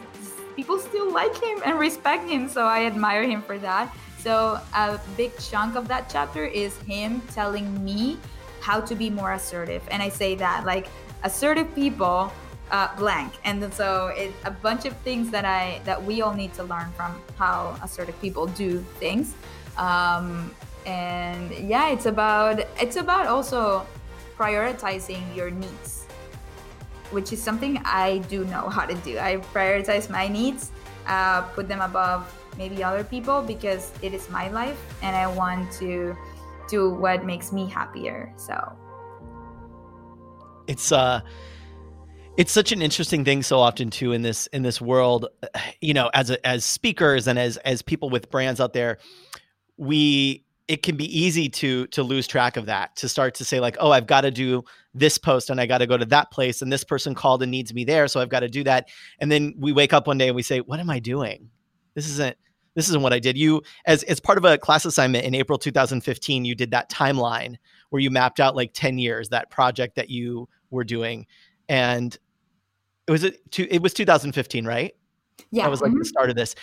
people 0.55 0.77
still 0.77 1.11
like 1.11 1.35
him 1.41 1.61
and 1.65 1.79
respect 1.79 2.29
him. 2.29 2.49
So 2.49 2.65
I 2.65 2.85
admire 2.85 3.23
him 3.23 3.41
for 3.41 3.57
that. 3.59 3.95
So 4.19 4.59
a 4.75 4.99
big 5.15 5.37
chunk 5.39 5.75
of 5.75 5.87
that 5.87 6.09
chapter 6.09 6.45
is 6.45 6.77
him 6.81 7.21
telling 7.31 7.83
me 7.83 8.17
how 8.59 8.81
to 8.81 8.95
be 8.95 9.09
more 9.09 9.33
assertive. 9.33 9.81
And 9.91 10.03
I 10.03 10.09
say 10.09 10.35
that 10.35 10.65
like 10.65 10.87
assertive 11.23 11.73
people 11.73 12.31
uh, 12.71 12.95
blank. 12.97 13.33
And 13.45 13.73
so 13.73 14.07
it's 14.07 14.35
a 14.45 14.51
bunch 14.51 14.85
of 14.85 14.95
things 14.97 15.31
that 15.31 15.45
I 15.45 15.81
that 15.85 16.03
we 16.03 16.21
all 16.21 16.33
need 16.33 16.53
to 16.55 16.63
learn 16.63 16.91
from 16.91 17.15
how 17.37 17.77
assertive 17.81 18.19
people 18.21 18.47
do 18.47 18.79
things. 18.99 19.35
Um, 19.77 20.53
and 20.85 21.51
yeah, 21.51 21.89
it's 21.89 22.05
about 22.05 22.59
it's 22.79 22.97
about 22.97 23.27
also 23.27 23.85
prioritizing 24.37 25.23
your 25.35 25.49
needs, 25.49 26.05
which 27.11 27.33
is 27.33 27.41
something 27.41 27.81
I 27.85 28.19
do 28.29 28.45
know 28.45 28.69
how 28.69 28.85
to 28.85 28.95
do. 28.95 29.17
I 29.17 29.37
prioritize 29.53 30.09
my 30.09 30.27
needs, 30.27 30.71
uh, 31.07 31.41
put 31.55 31.67
them 31.67 31.81
above 31.81 32.27
maybe 32.57 32.83
other 32.83 33.03
people 33.03 33.41
because 33.41 33.91
it 34.01 34.13
is 34.13 34.29
my 34.29 34.49
life 34.49 34.79
and 35.01 35.15
I 35.15 35.27
want 35.27 35.71
to 35.73 36.15
do 36.69 36.89
what 36.91 37.25
makes 37.25 37.51
me 37.51 37.67
happier. 37.67 38.33
So 38.37 38.77
it's 40.67 40.91
uh 40.91 41.21
it's 42.37 42.51
such 42.53 42.71
an 42.71 42.81
interesting 42.81 43.25
thing 43.25 43.43
so 43.43 43.59
often 43.59 43.89
too 43.89 44.13
in 44.13 44.21
this 44.21 44.47
in 44.47 44.61
this 44.61 44.79
world 44.79 45.27
you 45.81 45.93
know 45.93 46.09
as 46.13 46.29
a, 46.29 46.47
as 46.47 46.63
speakers 46.63 47.27
and 47.27 47.37
as 47.37 47.57
as 47.57 47.81
people 47.81 48.09
with 48.09 48.29
brands 48.29 48.61
out 48.61 48.73
there 48.73 48.97
we 49.77 50.45
it 50.67 50.83
can 50.83 50.95
be 50.95 51.05
easy 51.19 51.49
to 51.49 51.87
to 51.87 52.03
lose 52.03 52.27
track 52.27 52.55
of 52.55 52.67
that 52.67 52.95
to 52.95 53.09
start 53.09 53.33
to 53.33 53.43
say 53.43 53.59
like 53.59 53.75
oh 53.79 53.91
i've 53.91 54.05
got 54.05 54.21
to 54.21 54.31
do 54.31 54.63
this 54.93 55.17
post 55.17 55.49
and 55.49 55.59
i 55.59 55.65
got 55.65 55.79
to 55.79 55.87
go 55.87 55.97
to 55.97 56.05
that 56.05 56.31
place 56.31 56.61
and 56.61 56.71
this 56.71 56.83
person 56.83 57.15
called 57.15 57.41
and 57.41 57.51
needs 57.51 57.73
me 57.73 57.83
there 57.83 58.07
so 58.07 58.21
i've 58.21 58.29
got 58.29 58.41
to 58.41 58.47
do 58.47 58.63
that 58.63 58.87
and 59.19 59.31
then 59.31 59.53
we 59.57 59.73
wake 59.73 59.91
up 59.91 60.05
one 60.05 60.17
day 60.17 60.27
and 60.27 60.35
we 60.35 60.43
say 60.43 60.59
what 60.59 60.79
am 60.79 60.89
i 60.89 60.99
doing 60.99 61.49
this 61.99 62.09
isn't 62.09 62.37
this 62.75 62.87
isn't 62.87 63.01
what 63.01 63.11
I 63.11 63.19
did. 63.19 63.37
You, 63.37 63.61
as 63.85 64.03
as 64.03 64.19
part 64.19 64.37
of 64.37 64.45
a 64.45 64.57
class 64.57 64.85
assignment 64.85 65.25
in 65.25 65.35
April 65.35 65.57
2015, 65.57 66.45
you 66.45 66.55
did 66.55 66.71
that 66.71 66.89
timeline 66.89 67.57
where 67.89 68.01
you 68.01 68.09
mapped 68.09 68.39
out 68.39 68.55
like 68.55 68.71
10 68.73 68.99
years 68.99 69.29
that 69.29 69.49
project 69.49 69.95
that 69.95 70.09
you 70.09 70.47
were 70.69 70.83
doing, 70.85 71.25
and 71.67 72.17
it 73.07 73.11
was 73.11 73.23
it, 73.23 73.41
it 73.57 73.81
was 73.81 73.93
2015, 73.93 74.65
right? 74.65 74.95
Yeah, 75.51 75.63
that 75.63 75.71
was 75.71 75.81
like 75.81 75.91
mm-hmm. 75.91 75.99
the 75.99 76.05
start 76.05 76.29
of 76.29 76.35
this, 76.35 76.55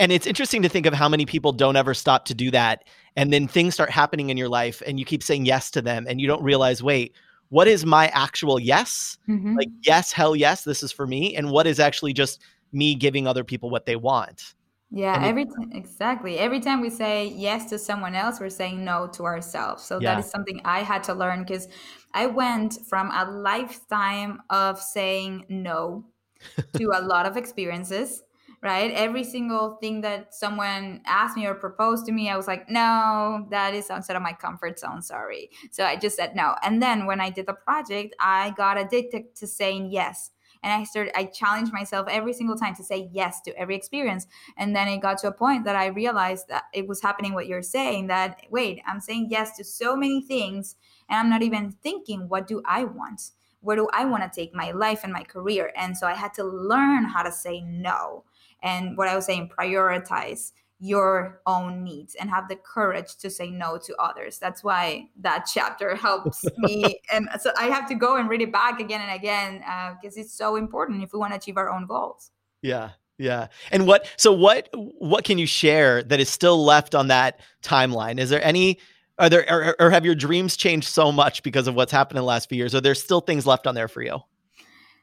and 0.00 0.10
it's 0.10 0.26
interesting 0.26 0.62
to 0.62 0.68
think 0.68 0.86
of 0.86 0.94
how 0.94 1.08
many 1.08 1.24
people 1.26 1.52
don't 1.52 1.76
ever 1.76 1.94
stop 1.94 2.24
to 2.26 2.34
do 2.34 2.50
that, 2.50 2.84
and 3.14 3.32
then 3.32 3.46
things 3.46 3.74
start 3.74 3.90
happening 3.90 4.30
in 4.30 4.36
your 4.36 4.48
life, 4.48 4.82
and 4.86 4.98
you 4.98 5.04
keep 5.04 5.22
saying 5.22 5.46
yes 5.46 5.70
to 5.72 5.82
them, 5.82 6.06
and 6.08 6.20
you 6.20 6.26
don't 6.26 6.42
realize, 6.42 6.82
wait, 6.82 7.14
what 7.50 7.68
is 7.68 7.86
my 7.86 8.08
actual 8.08 8.58
yes? 8.58 9.18
Mm-hmm. 9.28 9.56
Like 9.56 9.68
yes, 9.82 10.10
hell 10.10 10.34
yes, 10.34 10.64
this 10.64 10.82
is 10.82 10.90
for 10.90 11.06
me, 11.06 11.36
and 11.36 11.50
what 11.50 11.66
is 11.66 11.78
actually 11.78 12.12
just 12.12 12.40
me 12.72 12.94
giving 12.94 13.26
other 13.26 13.44
people 13.44 13.70
what 13.70 13.86
they 13.86 13.96
want. 13.96 14.54
Yeah, 14.92 15.20
every 15.22 15.44
time 15.44 15.70
exactly. 15.72 16.38
Every 16.38 16.58
time 16.58 16.80
we 16.80 16.90
say 16.90 17.28
yes 17.28 17.70
to 17.70 17.78
someone 17.78 18.16
else, 18.16 18.40
we're 18.40 18.50
saying 18.50 18.84
no 18.84 19.06
to 19.12 19.24
ourselves. 19.24 19.84
So 19.84 20.00
yeah. 20.00 20.14
that 20.14 20.24
is 20.24 20.30
something 20.30 20.60
I 20.64 20.80
had 20.80 21.04
to 21.04 21.14
learn 21.14 21.44
because 21.44 21.68
I 22.12 22.26
went 22.26 22.78
from 22.88 23.10
a 23.12 23.30
lifetime 23.30 24.42
of 24.50 24.80
saying 24.80 25.46
no 25.48 26.06
to 26.76 26.92
a 26.92 27.02
lot 27.02 27.24
of 27.24 27.36
experiences, 27.36 28.24
right? 28.64 28.90
Every 28.90 29.22
single 29.22 29.76
thing 29.80 30.00
that 30.00 30.34
someone 30.34 31.02
asked 31.06 31.36
me 31.36 31.46
or 31.46 31.54
proposed 31.54 32.04
to 32.06 32.12
me, 32.12 32.28
I 32.28 32.36
was 32.36 32.48
like, 32.48 32.68
no, 32.68 33.46
that 33.50 33.74
is 33.74 33.90
outside 33.90 34.16
of 34.16 34.22
my 34.22 34.32
comfort 34.32 34.80
zone. 34.80 35.02
Sorry. 35.02 35.50
So 35.70 35.84
I 35.84 35.94
just 35.94 36.16
said 36.16 36.34
no. 36.34 36.56
And 36.64 36.82
then 36.82 37.06
when 37.06 37.20
I 37.20 37.30
did 37.30 37.46
the 37.46 37.54
project, 37.54 38.16
I 38.18 38.50
got 38.56 38.76
addicted 38.76 39.36
to 39.36 39.46
saying 39.46 39.92
yes 39.92 40.32
and 40.62 40.72
i 40.72 40.84
started 40.84 41.16
i 41.16 41.24
challenged 41.24 41.72
myself 41.72 42.06
every 42.10 42.32
single 42.32 42.56
time 42.56 42.74
to 42.74 42.84
say 42.84 43.08
yes 43.12 43.40
to 43.40 43.56
every 43.58 43.76
experience. 43.76 44.26
And 44.56 44.74
then 44.74 44.88
it 44.88 45.00
got 45.00 45.18
to 45.18 45.28
a 45.28 45.32
point 45.32 45.64
that 45.64 45.76
i 45.76 45.86
realized 45.86 46.48
that 46.48 46.64
it 46.72 46.86
was 46.88 47.02
happening 47.02 47.34
what 47.34 47.46
you're 47.46 47.62
saying 47.62 48.08
that 48.08 48.40
wait 48.50 48.80
i'm 48.86 49.00
saying 49.00 49.28
yes 49.30 49.56
to 49.56 49.64
so 49.64 49.96
many 49.96 50.22
things 50.22 50.76
and 51.08 51.18
i'm 51.18 51.30
not 51.30 51.42
even 51.42 51.72
thinking 51.82 52.28
what 52.28 52.46
do 52.46 52.62
i 52.64 52.84
want? 52.84 53.32
Where 53.60 53.76
do 53.76 53.88
i 53.92 54.04
want 54.04 54.22
to 54.22 54.40
take 54.40 54.54
my 54.54 54.70
life 54.70 55.00
and 55.04 55.12
my 55.12 55.22
career? 55.22 55.72
And 55.76 55.96
so 55.96 56.06
i 56.06 56.14
had 56.14 56.34
to 56.34 56.44
learn 56.44 57.04
how 57.04 57.22
to 57.22 57.32
say 57.32 57.60
no. 57.60 58.24
And 58.62 58.96
what 58.96 59.08
i 59.08 59.16
was 59.16 59.26
saying 59.26 59.50
prioritize 59.56 60.52
your 60.80 61.42
own 61.46 61.84
needs 61.84 62.14
and 62.14 62.30
have 62.30 62.48
the 62.48 62.56
courage 62.56 63.16
to 63.16 63.28
say 63.28 63.50
no 63.50 63.76
to 63.76 63.94
others. 63.96 64.38
That's 64.38 64.64
why 64.64 65.08
that 65.20 65.46
chapter 65.52 65.94
helps 66.06 66.44
me. 66.58 67.00
And 67.12 67.28
so 67.40 67.50
I 67.58 67.64
have 67.64 67.88
to 67.88 67.94
go 67.94 68.16
and 68.16 68.28
read 68.28 68.40
it 68.40 68.52
back 68.52 68.80
again 68.80 69.00
and 69.00 69.10
again 69.10 69.58
because 70.00 70.16
uh, 70.16 70.20
it's 70.20 70.32
so 70.32 70.56
important 70.56 71.02
if 71.02 71.12
we 71.12 71.18
want 71.18 71.32
to 71.32 71.36
achieve 71.36 71.56
our 71.56 71.70
own 71.70 71.86
goals. 71.86 72.30
Yeah. 72.62 72.90
Yeah. 73.18 73.48
And 73.70 73.86
what 73.86 74.06
so 74.16 74.32
what 74.32 74.68
what 74.72 75.24
can 75.24 75.36
you 75.36 75.46
share 75.46 76.02
that 76.04 76.20
is 76.20 76.30
still 76.30 76.64
left 76.64 76.94
on 76.94 77.08
that 77.08 77.40
timeline? 77.62 78.18
Is 78.18 78.30
there 78.30 78.42
any 78.42 78.78
are 79.18 79.28
there 79.28 79.44
or, 79.50 79.76
or 79.78 79.90
have 79.90 80.06
your 80.06 80.14
dreams 80.14 80.56
changed 80.56 80.88
so 80.88 81.12
much 81.12 81.42
because 81.42 81.66
of 81.66 81.74
what's 81.74 81.92
happened 81.92 82.16
in 82.16 82.22
the 82.22 82.26
last 82.26 82.48
few 82.48 82.56
years? 82.56 82.74
Are 82.74 82.80
there 82.80 82.94
still 82.94 83.20
things 83.20 83.46
left 83.46 83.66
on 83.66 83.74
there 83.74 83.88
for 83.88 84.02
you? 84.02 84.20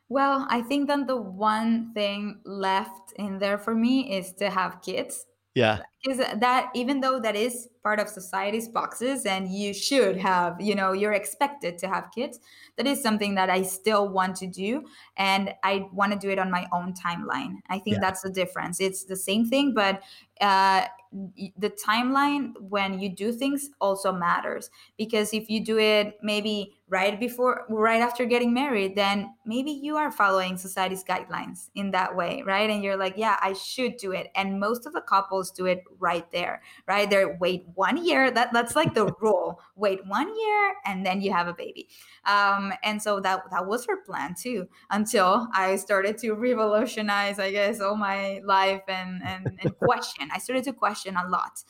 Well, 0.10 0.48
I 0.50 0.62
think 0.62 0.88
that 0.88 1.06
the 1.06 1.18
one 1.18 1.92
thing 1.94 2.40
left 2.46 3.12
in 3.18 3.38
there 3.38 3.60
for 3.60 3.76
me 3.76 4.18
is 4.18 4.32
to 4.36 4.50
have 4.50 4.82
kids 4.82 5.26
yeah. 5.58 5.80
Because 6.04 6.40
that, 6.40 6.70
even 6.76 7.02
though 7.02 7.20
that 7.20 7.36
is 7.36 7.68
part 7.84 8.00
of 8.00 8.08
society's 8.08 8.70
boxes 8.70 9.26
and 9.26 9.52
you 9.52 9.74
should 9.74 10.16
have, 10.18 10.62
you 10.62 10.76
know, 10.76 10.94
you're 10.94 11.14
expected 11.14 11.80
to 11.80 11.88
have 11.88 12.10
kids, 12.14 12.40
that 12.76 12.86
is 12.86 13.02
something 13.02 13.34
that 13.36 13.50
I 13.50 13.64
still 13.64 14.08
want 14.08 14.36
to 14.38 14.48
do. 14.48 14.86
And 15.18 15.56
I 15.64 15.88
want 15.92 16.14
to 16.14 16.20
do 16.20 16.30
it 16.30 16.38
on 16.38 16.52
my 16.52 16.68
own 16.72 16.94
timeline. 16.94 17.56
I 17.70 17.80
think 17.80 17.96
yeah. 17.96 18.02
that's 18.02 18.22
the 18.22 18.30
difference. 18.30 18.80
It's 18.80 19.06
the 19.06 19.16
same 19.16 19.50
thing, 19.50 19.74
but 19.74 20.04
uh, 20.40 20.86
the 21.12 21.72
timeline 21.88 22.54
when 22.60 23.00
you 23.00 23.10
do 23.10 23.32
things 23.32 23.72
also 23.82 24.12
matters 24.12 24.70
because 24.98 25.34
if 25.34 25.50
you 25.50 25.64
do 25.64 25.80
it 25.80 26.20
maybe 26.22 26.77
right 26.90 27.20
before 27.20 27.66
right 27.70 28.02
after 28.02 28.24
getting 28.26 28.54
married 28.54 28.96
then 28.96 29.34
maybe 29.46 29.72
you 29.72 29.98
are 29.98 30.10
following 30.10 30.56
society's 30.56 31.04
guidelines 31.04 31.70
in 31.76 31.92
that 31.92 32.16
way 32.16 32.42
right? 32.46 32.70
And 32.70 32.84
you're 32.84 32.98
like 32.98 33.16
yeah 33.18 33.38
i 33.42 33.54
should 33.54 33.98
do 33.98 34.12
it. 34.12 34.28
And 34.36 34.60
most 34.60 34.86
of 34.86 34.94
the 34.94 35.02
couples 35.02 35.52
do 35.52 35.66
it 35.66 35.84
right 36.00 36.30
there 36.32 36.62
right? 36.88 37.10
There 37.10 37.38
wait 37.40 37.66
one 37.76 38.04
year. 38.06 38.32
That 38.32 38.54
that's 38.54 38.76
like 38.76 38.94
the 38.94 39.08
rule. 39.22 39.60
Wait 39.76 40.06
one 40.06 40.28
year 40.38 40.76
and 40.86 41.06
then 41.06 41.22
you 41.22 41.32
have 41.32 41.48
a 41.48 41.54
baby. 41.54 41.90
Um, 42.26 42.74
and 42.84 43.02
so 43.02 43.20
that 43.20 43.44
that 43.52 43.68
was 43.68 43.86
her 43.86 43.98
plan 43.98 44.36
too 44.36 44.68
until 44.90 45.48
i 45.54 45.76
started 45.76 46.18
to 46.20 46.34
revolutionize 46.34 47.40
i 47.40 47.52
guess 47.52 47.80
all 47.80 47.96
my 47.96 48.42
life 48.44 48.82
and 48.88 49.22
and, 49.24 49.60
and 49.62 49.78
question. 49.80 50.30
I 50.34 50.40
started 50.40 50.64
to 50.66 50.74
question 50.74 51.16
a 51.16 51.28
lot 51.28 51.64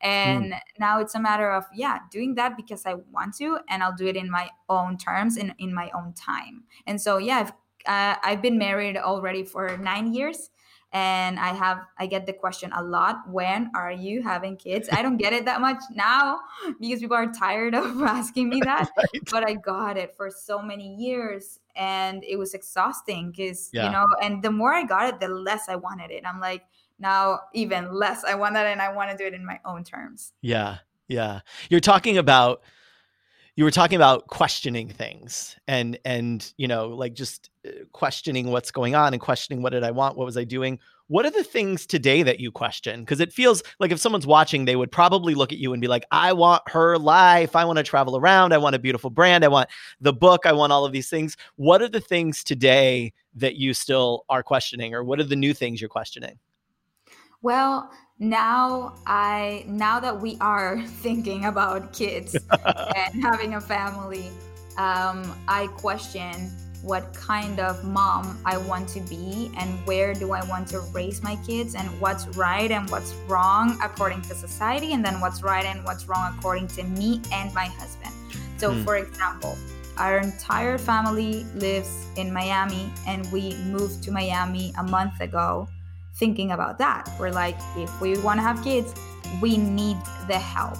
and 0.00 0.52
mm. 0.52 0.58
now 0.78 1.00
it's 1.00 1.14
a 1.14 1.20
matter 1.20 1.50
of 1.50 1.64
yeah 1.74 1.98
doing 2.10 2.34
that 2.34 2.56
because 2.56 2.84
i 2.86 2.94
want 3.12 3.34
to 3.34 3.58
and 3.68 3.82
i'll 3.82 3.94
do 3.94 4.06
it 4.06 4.16
in 4.16 4.30
my 4.30 4.48
own 4.68 4.96
terms 4.96 5.36
and 5.36 5.54
in 5.58 5.72
my 5.72 5.90
own 5.94 6.12
time 6.12 6.64
and 6.86 7.00
so 7.00 7.18
yeah 7.18 7.38
i've 7.38 7.52
uh, 7.86 8.16
i've 8.22 8.42
been 8.42 8.58
married 8.58 8.96
already 8.96 9.44
for 9.44 9.76
nine 9.78 10.12
years 10.12 10.50
and 10.92 11.38
i 11.40 11.48
have 11.48 11.80
i 11.98 12.06
get 12.06 12.24
the 12.24 12.32
question 12.32 12.70
a 12.72 12.82
lot 12.82 13.28
when 13.28 13.70
are 13.74 13.90
you 13.90 14.22
having 14.22 14.56
kids 14.56 14.88
i 14.92 15.02
don't 15.02 15.16
get 15.16 15.32
it 15.32 15.44
that 15.44 15.60
much 15.60 15.82
now 15.92 16.38
because 16.80 17.00
people 17.00 17.16
are 17.16 17.32
tired 17.32 17.74
of 17.74 18.00
asking 18.02 18.48
me 18.48 18.60
that 18.60 18.88
right. 18.96 19.22
but 19.30 19.46
i 19.46 19.54
got 19.54 19.96
it 19.96 20.14
for 20.16 20.30
so 20.30 20.62
many 20.62 20.94
years 20.94 21.58
and 21.74 22.22
it 22.24 22.36
was 22.36 22.54
exhausting 22.54 23.32
because 23.32 23.70
Yeah. 23.72 23.86
you 23.86 23.90
know 23.90 24.06
and 24.22 24.42
the 24.42 24.52
more 24.52 24.72
i 24.72 24.84
got 24.84 25.08
it 25.12 25.20
the 25.20 25.28
less 25.28 25.68
i 25.68 25.74
wanted 25.76 26.10
it 26.12 26.24
i'm 26.24 26.40
like 26.40 26.62
now 27.04 27.40
even 27.52 27.92
less. 27.92 28.24
I 28.24 28.34
want 28.34 28.54
that 28.54 28.66
and 28.66 28.80
i 28.80 28.92
want 28.92 29.10
to 29.10 29.16
do 29.16 29.26
it 29.26 29.34
in 29.34 29.44
my 29.44 29.60
own 29.64 29.84
terms. 29.84 30.32
Yeah. 30.40 30.78
Yeah. 31.06 31.40
You're 31.68 31.80
talking 31.80 32.18
about 32.18 32.62
you 33.56 33.62
were 33.62 33.70
talking 33.70 33.96
about 33.96 34.26
questioning 34.26 34.88
things 34.88 35.56
and 35.68 35.98
and 36.04 36.52
you 36.56 36.66
know 36.66 36.88
like 36.88 37.14
just 37.14 37.50
uh, 37.66 37.70
questioning 37.92 38.50
what's 38.50 38.72
going 38.72 38.96
on 38.96 39.12
and 39.12 39.20
questioning 39.22 39.62
what 39.62 39.70
did 39.70 39.84
I 39.84 39.90
want 39.90 40.16
what 40.16 40.24
was 40.24 40.36
I 40.36 40.44
doing? 40.44 40.80
What 41.08 41.26
are 41.26 41.30
the 41.30 41.44
things 41.44 41.86
today 41.86 42.22
that 42.22 42.40
you 42.40 42.50
question? 42.50 43.00
Because 43.00 43.20
it 43.20 43.30
feels 43.30 43.62
like 43.78 43.92
if 43.92 44.00
someone's 44.00 44.26
watching 44.26 44.64
they 44.64 44.74
would 44.74 44.90
probably 44.90 45.34
look 45.34 45.52
at 45.52 45.58
you 45.58 45.74
and 45.74 45.82
be 45.82 45.88
like 45.88 46.06
I 46.10 46.32
want 46.32 46.62
her 46.68 46.98
life. 46.98 47.54
I 47.54 47.66
want 47.66 47.76
to 47.76 47.84
travel 47.84 48.16
around. 48.16 48.54
I 48.54 48.58
want 48.58 48.74
a 48.74 48.78
beautiful 48.78 49.10
brand. 49.10 49.44
I 49.44 49.48
want 49.48 49.68
the 50.00 50.14
book. 50.14 50.46
I 50.46 50.52
want 50.52 50.72
all 50.72 50.86
of 50.86 50.92
these 50.92 51.10
things. 51.10 51.36
What 51.56 51.82
are 51.82 51.88
the 51.88 52.00
things 52.00 52.42
today 52.42 53.12
that 53.34 53.56
you 53.56 53.74
still 53.74 54.24
are 54.30 54.42
questioning 54.42 54.94
or 54.94 55.04
what 55.04 55.20
are 55.20 55.24
the 55.24 55.36
new 55.36 55.52
things 55.52 55.80
you're 55.82 55.90
questioning 55.90 56.38
well 57.44 57.90
now 58.18 58.94
i 59.06 59.64
now 59.68 60.00
that 60.00 60.18
we 60.18 60.36
are 60.40 60.80
thinking 61.04 61.44
about 61.44 61.92
kids 61.92 62.34
and 62.96 63.22
having 63.22 63.54
a 63.54 63.60
family 63.60 64.30
um, 64.78 65.36
i 65.46 65.68
question 65.76 66.50
what 66.82 67.12
kind 67.12 67.60
of 67.60 67.84
mom 67.84 68.38
i 68.46 68.56
want 68.56 68.88
to 68.88 69.00
be 69.00 69.50
and 69.58 69.70
where 69.86 70.14
do 70.14 70.32
i 70.32 70.42
want 70.48 70.66
to 70.66 70.80
raise 70.92 71.22
my 71.22 71.36
kids 71.46 71.74
and 71.74 71.86
what's 72.00 72.26
right 72.36 72.70
and 72.70 72.88
what's 72.90 73.12
wrong 73.28 73.78
according 73.82 74.22
to 74.22 74.34
society 74.34 74.94
and 74.94 75.04
then 75.04 75.20
what's 75.20 75.42
right 75.42 75.66
and 75.66 75.84
what's 75.84 76.08
wrong 76.08 76.34
according 76.38 76.66
to 76.66 76.82
me 76.82 77.20
and 77.30 77.52
my 77.52 77.66
husband 77.66 78.14
so 78.56 78.72
Hmm. 78.72 78.84
for 78.84 78.96
example 78.96 79.56
our 79.98 80.18
entire 80.18 80.78
family 80.78 81.44
lives 81.56 82.06
in 82.16 82.32
miami 82.32 82.90
and 83.06 83.30
we 83.32 83.54
moved 83.76 84.02
to 84.04 84.10
miami 84.10 84.72
a 84.78 84.82
month 84.82 85.20
ago 85.20 85.68
thinking 86.14 86.52
about 86.52 86.78
that. 86.78 87.08
We're 87.18 87.30
like, 87.30 87.56
if 87.76 88.00
we 88.00 88.18
want 88.18 88.38
to 88.38 88.42
have 88.42 88.62
kids, 88.62 88.94
we 89.40 89.56
need 89.56 89.96
the 90.28 90.38
help 90.38 90.78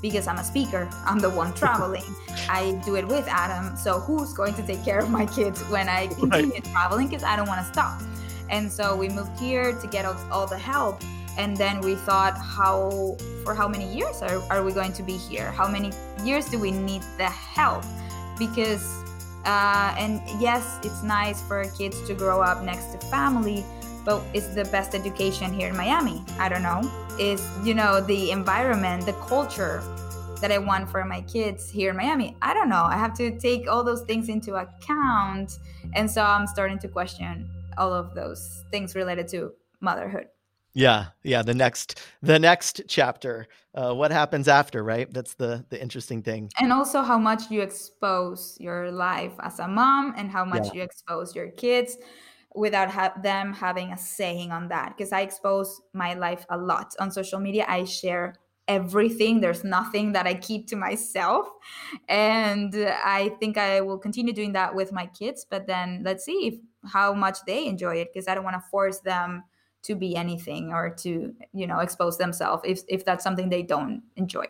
because 0.00 0.26
I'm 0.26 0.38
a 0.38 0.44
speaker. 0.44 0.90
I'm 1.06 1.20
the 1.20 1.30
one 1.30 1.54
traveling. 1.54 2.04
I 2.48 2.80
do 2.84 2.96
it 2.96 3.06
with 3.06 3.26
Adam. 3.28 3.76
So 3.76 4.00
who's 4.00 4.32
going 4.32 4.54
to 4.54 4.66
take 4.66 4.84
care 4.84 4.98
of 4.98 5.08
my 5.08 5.26
kids 5.26 5.62
when 5.68 5.88
I 5.88 6.08
continue 6.08 6.60
traveling? 6.60 7.08
Because 7.08 7.22
I 7.22 7.36
don't 7.36 7.46
want 7.46 7.64
to 7.64 7.72
stop. 7.72 8.02
And 8.50 8.70
so 8.70 8.96
we 8.96 9.08
moved 9.08 9.38
here 9.38 9.72
to 9.72 9.86
get 9.86 10.04
all, 10.04 10.16
all 10.30 10.46
the 10.46 10.58
help. 10.58 11.00
And 11.38 11.56
then 11.56 11.80
we 11.80 11.94
thought, 11.94 12.36
how 12.36 13.16
for 13.44 13.54
how 13.54 13.66
many 13.66 13.90
years 13.94 14.20
are, 14.20 14.42
are 14.50 14.62
we 14.62 14.72
going 14.72 14.92
to 14.94 15.02
be 15.02 15.16
here? 15.16 15.50
How 15.50 15.66
many 15.66 15.92
years 16.24 16.46
do 16.46 16.58
we 16.58 16.70
need 16.72 17.02
the 17.16 17.30
help? 17.30 17.84
Because 18.38 18.84
uh, 19.44 19.94
and 19.98 20.20
yes, 20.40 20.78
it's 20.84 21.02
nice 21.02 21.42
for 21.42 21.64
kids 21.76 22.00
to 22.06 22.14
grow 22.14 22.40
up 22.40 22.62
next 22.62 22.92
to 22.92 22.98
family, 23.08 23.64
but 24.04 24.22
is 24.34 24.54
the 24.54 24.64
best 24.66 24.94
education 24.94 25.52
here 25.52 25.68
in 25.68 25.76
Miami? 25.76 26.24
I 26.38 26.48
don't 26.48 26.62
know. 26.62 26.80
Is 27.18 27.46
you 27.64 27.74
know 27.74 28.00
the 28.00 28.30
environment, 28.30 29.06
the 29.06 29.12
culture 29.14 29.82
that 30.40 30.50
I 30.50 30.58
want 30.58 30.90
for 30.90 31.04
my 31.04 31.20
kids 31.22 31.70
here 31.70 31.90
in 31.90 31.96
Miami? 31.96 32.36
I 32.42 32.52
don't 32.54 32.68
know. 32.68 32.84
I 32.84 32.96
have 32.96 33.14
to 33.18 33.38
take 33.38 33.70
all 33.70 33.84
those 33.84 34.02
things 34.02 34.28
into 34.28 34.54
account, 34.54 35.58
and 35.94 36.10
so 36.10 36.22
I'm 36.22 36.46
starting 36.46 36.78
to 36.80 36.88
question 36.88 37.48
all 37.78 37.92
of 37.92 38.14
those 38.14 38.64
things 38.70 38.94
related 38.94 39.28
to 39.28 39.52
motherhood. 39.80 40.26
Yeah, 40.74 41.06
yeah. 41.22 41.42
The 41.42 41.54
next, 41.54 42.00
the 42.22 42.38
next 42.38 42.82
chapter. 42.88 43.46
Uh, 43.74 43.94
what 43.94 44.10
happens 44.10 44.48
after? 44.48 44.82
Right. 44.82 45.10
That's 45.12 45.34
the 45.34 45.64
the 45.68 45.80
interesting 45.80 46.22
thing. 46.22 46.50
And 46.58 46.72
also 46.72 47.02
how 47.02 47.18
much 47.18 47.50
you 47.50 47.60
expose 47.62 48.56
your 48.60 48.90
life 48.90 49.32
as 49.40 49.58
a 49.60 49.68
mom, 49.68 50.14
and 50.16 50.30
how 50.30 50.44
much 50.44 50.66
Yeah. 50.66 50.72
you 50.74 50.82
expose 50.82 51.34
your 51.36 51.48
kids 51.48 51.96
without 52.54 52.90
ha- 52.90 53.14
them 53.22 53.52
having 53.52 53.92
a 53.92 53.98
saying 53.98 54.52
on 54.52 54.68
that. 54.68 54.96
Because 54.96 55.12
I 55.12 55.20
expose 55.20 55.80
my 55.92 56.14
life 56.14 56.44
a 56.48 56.56
lot 56.56 56.94
on 56.98 57.10
social 57.10 57.40
media. 57.40 57.64
I 57.68 57.84
share 57.84 58.34
everything. 58.68 59.40
There's 59.40 59.64
nothing 59.64 60.12
that 60.12 60.26
I 60.26 60.34
keep 60.34 60.66
to 60.68 60.76
myself, 60.76 61.48
and 62.08 62.74
I 63.04 63.30
think 63.40 63.58
I 63.58 63.80
will 63.80 63.98
continue 63.98 64.32
doing 64.32 64.52
that 64.52 64.74
with 64.74 64.92
my 64.92 65.06
kids. 65.06 65.46
But 65.48 65.66
then 65.66 66.02
let's 66.04 66.24
see 66.24 66.48
if 66.48 66.54
how 66.92 67.14
much 67.14 67.38
they 67.46 67.66
enjoy 67.66 67.96
it 67.96 68.08
because 68.12 68.28
I 68.28 68.34
don't 68.34 68.44
want 68.44 68.56
to 68.56 68.68
force 68.70 69.00
them 69.00 69.44
to 69.82 69.94
be 69.96 70.14
anything 70.14 70.72
or 70.72 70.90
to 70.90 71.34
you 71.52 71.66
know 71.66 71.80
expose 71.80 72.18
themselves 72.18 72.62
if 72.64 72.82
if 72.88 73.04
that's 73.04 73.24
something 73.24 73.48
they 73.48 73.62
don't 73.62 74.02
enjoy. 74.16 74.46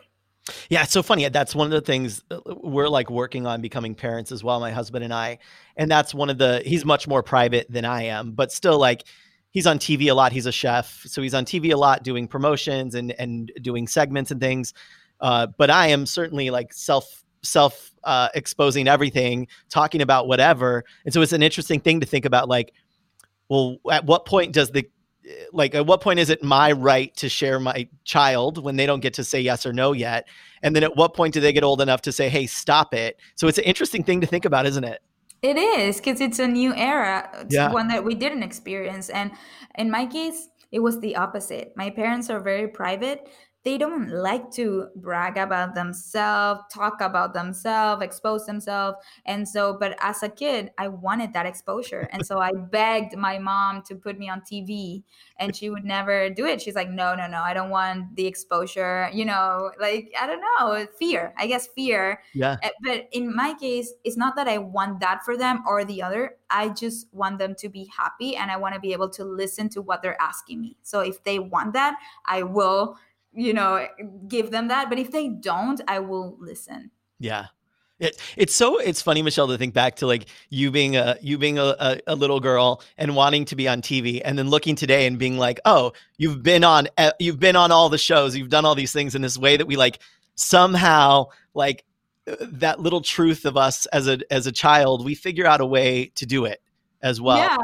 Yeah, 0.69 0.83
it's 0.83 0.91
so 0.91 1.01
funny. 1.01 1.27
That's 1.29 1.55
one 1.55 1.67
of 1.67 1.71
the 1.71 1.81
things 1.81 2.21
uh, 2.29 2.39
we're 2.45 2.89
like 2.89 3.09
working 3.09 3.45
on 3.47 3.61
becoming 3.61 3.95
parents 3.95 4.31
as 4.31 4.43
well, 4.43 4.59
my 4.59 4.71
husband 4.71 5.03
and 5.03 5.13
I. 5.13 5.39
And 5.77 5.89
that's 5.89 6.13
one 6.13 6.29
of 6.29 6.37
the 6.37 6.61
he's 6.65 6.83
much 6.83 7.07
more 7.07 7.23
private 7.23 7.65
than 7.69 7.85
I 7.85 8.03
am, 8.03 8.31
but 8.31 8.51
still 8.51 8.77
like 8.77 9.03
he's 9.51 9.65
on 9.65 9.79
TV 9.79 10.09
a 10.09 10.13
lot. 10.13 10.33
He's 10.33 10.45
a 10.45 10.51
chef, 10.51 11.03
so 11.05 11.21
he's 11.21 11.33
on 11.33 11.45
TV 11.45 11.73
a 11.73 11.77
lot 11.77 12.03
doing 12.03 12.27
promotions 12.27 12.95
and 12.95 13.11
and 13.19 13.51
doing 13.61 13.87
segments 13.87 14.31
and 14.31 14.41
things. 14.41 14.73
Uh, 15.21 15.47
but 15.57 15.69
I 15.69 15.87
am 15.87 16.05
certainly 16.05 16.49
like 16.49 16.73
self 16.73 17.23
self 17.41 17.91
uh, 18.03 18.29
exposing 18.35 18.87
everything, 18.87 19.47
talking 19.69 20.01
about 20.01 20.27
whatever. 20.27 20.83
And 21.05 21.13
so 21.13 21.21
it's 21.21 21.33
an 21.33 21.43
interesting 21.43 21.79
thing 21.79 22.01
to 22.01 22.05
think 22.05 22.25
about 22.25 22.49
like 22.49 22.73
well, 23.49 23.77
at 23.91 24.05
what 24.05 24.25
point 24.25 24.53
does 24.53 24.71
the 24.71 24.89
like 25.51 25.73
at 25.75 25.85
what 25.85 26.01
point 26.01 26.19
is 26.19 26.29
it 26.29 26.43
my 26.43 26.71
right 26.71 27.15
to 27.15 27.29
share 27.29 27.59
my 27.59 27.87
child 28.03 28.63
when 28.63 28.75
they 28.75 28.85
don't 28.85 28.99
get 28.99 29.13
to 29.13 29.23
say 29.23 29.39
yes 29.39 29.65
or 29.65 29.71
no 29.73 29.91
yet 29.93 30.27
and 30.63 30.75
then 30.75 30.83
at 30.83 30.95
what 30.95 31.13
point 31.13 31.33
do 31.33 31.39
they 31.39 31.53
get 31.53 31.63
old 31.63 31.79
enough 31.81 32.01
to 32.01 32.11
say 32.11 32.27
hey 32.29 32.45
stop 32.45 32.93
it 32.93 33.17
so 33.35 33.47
it's 33.47 33.57
an 33.57 33.63
interesting 33.63 34.03
thing 34.03 34.19
to 34.21 34.27
think 34.27 34.45
about 34.45 34.65
isn't 34.65 34.83
it 34.83 35.01
It 35.41 35.57
is 35.57 35.97
because 35.97 36.21
it's 36.21 36.39
a 36.39 36.47
new 36.47 36.73
era. 36.75 37.29
It's 37.41 37.53
Yeah. 37.53 37.71
one 37.71 37.89
that 37.89 38.03
we 38.05 38.15
didn't 38.15 38.43
experience. 38.43 39.09
And 39.09 39.31
in 39.77 39.91
my 39.91 40.05
case, 40.05 40.47
it 40.71 40.79
was 40.79 40.99
the 41.01 41.17
opposite. 41.17 41.73
My 41.75 41.89
parents 41.89 42.29
are 42.29 42.39
very 42.39 42.67
private. 42.69 43.27
They 43.63 43.77
don't 43.77 44.09
like 44.09 44.51
to 44.51 44.89
brag 44.95 45.37
about 45.37 45.73
themselves, 45.73 46.61
talk 46.73 46.99
about 46.99 47.33
themselves, 47.33 48.03
expose 48.03 48.45
themselves. 48.45 48.97
And 49.25 49.47
so, 49.47 49.77
but 49.79 49.95
as 50.01 50.21
a 50.21 50.29
kid, 50.29 50.71
I 50.77 50.89
wanted 50.89 51.33
that 51.33 51.45
exposure. 51.45 52.07
And 52.11 52.25
so 52.25 52.39
I 52.39 52.51
begged 52.71 53.15
my 53.15 53.39
mom 53.39 53.81
to 53.83 53.95
put 53.95 54.19
me 54.19 54.29
on 54.29 54.41
TV 54.41 55.03
and 55.37 55.55
she 55.55 55.69
would 55.69 55.85
never 55.85 56.29
do 56.29 56.45
it. 56.45 56.61
She's 56.61 56.75
like, 56.75 56.89
no, 56.89 57.15
no, 57.15 57.27
no, 57.27 57.41
I 57.41 57.53
don't 57.53 57.69
want 57.69 58.15
the 58.15 58.25
exposure. 58.27 59.09
You 59.13 59.25
know, 59.25 59.71
like, 59.79 60.13
I 60.19 60.27
don't 60.27 60.41
know, 60.41 60.85
fear. 60.99 61.33
I 61.37 61.47
guess 61.47 61.67
fear 61.67 62.21
yeah 62.33 62.57
uh, 62.63 62.69
But 62.81 63.07
in 63.11 63.35
my 63.35 63.53
case, 63.53 63.93
it's 64.03 64.17
not 64.17 64.35
that 64.35 64.47
I 64.47 64.57
want 64.57 64.99
that 64.99 65.23
for 65.23 65.37
them 65.37 65.63
or 65.67 65.85
the 65.85 66.01
other. 66.01 66.37
I 66.49 66.69
just 66.69 67.07
want 67.13 67.39
them 67.39 67.55
to 67.55 67.69
be 67.69 67.85
happy 67.95 68.35
and 68.35 68.51
I 68.51 68.57
want 68.57 68.75
to 68.75 68.79
be 68.79 68.93
able 68.93 69.09
to 69.11 69.23
listen 69.23 69.69
to 69.69 69.81
what 69.81 70.01
they're 70.01 70.21
asking 70.21 70.61
me. 70.61 70.77
So 70.83 70.99
if 70.99 71.23
they 71.23 71.39
want 71.39 71.73
that, 71.73 71.95
I 72.25 72.43
will, 72.43 72.97
you 73.35 73.53
know, 73.53 73.87
give 74.27 74.51
them 74.51 74.67
that. 74.69 74.89
But 74.89 74.99
if 74.99 75.11
they 75.11 75.29
don't, 75.29 75.81
I 75.87 75.99
will 75.99 76.37
listen. 76.39 76.91
yeah 77.19 77.47
it, 77.99 78.19
it's 78.35 78.53
so 78.53 78.79
it's 78.79 79.01
funny 79.01 79.21
michelle 79.21 79.47
to 79.47 79.57
think 79.57 79.73
back 79.73 79.95
to 79.97 80.07
like 80.07 80.25
you 80.49 80.71
being 80.71 80.95
a 80.95 81.17
you 81.21 81.37
being 81.37 81.57
a, 81.57 81.75
a, 81.79 81.99
a 82.07 82.15
little 82.15 82.39
girl 82.39 82.81
and 82.97 83.15
wanting 83.15 83.45
to 83.45 83.55
be 83.55 83.67
on 83.67 83.81
tv 83.81 84.21
and 84.23 84.37
then 84.37 84.49
looking 84.49 84.75
today 84.75 85.05
and 85.05 85.17
being 85.17 85.37
like 85.37 85.59
oh 85.65 85.93
you've 86.17 86.43
been 86.43 86.63
on 86.63 86.87
eh, 86.97 87.11
you've 87.19 87.39
been 87.39 87.55
on 87.55 87.71
all 87.71 87.89
the 87.89 87.97
shows 87.97 88.35
you've 88.35 88.49
done 88.49 88.65
all 88.65 88.75
these 88.75 88.91
things 88.91 89.15
in 89.15 89.21
this 89.21 89.37
way 89.37 89.57
that 89.57 89.67
we 89.67 89.75
like 89.75 89.99
somehow 90.35 91.25
like 91.53 91.85
uh, 92.27 92.35
that 92.41 92.79
little 92.79 93.01
truth 93.01 93.45
of 93.45 93.55
us 93.57 93.85
as 93.87 94.07
a 94.07 94.19
as 94.31 94.47
a 94.47 94.51
child 94.51 95.05
we 95.05 95.15
figure 95.15 95.45
out 95.45 95.61
a 95.61 95.65
way 95.65 96.11
to 96.15 96.25
do 96.25 96.45
it 96.45 96.61
as 97.01 97.21
well 97.21 97.37
yeah. 97.37 97.57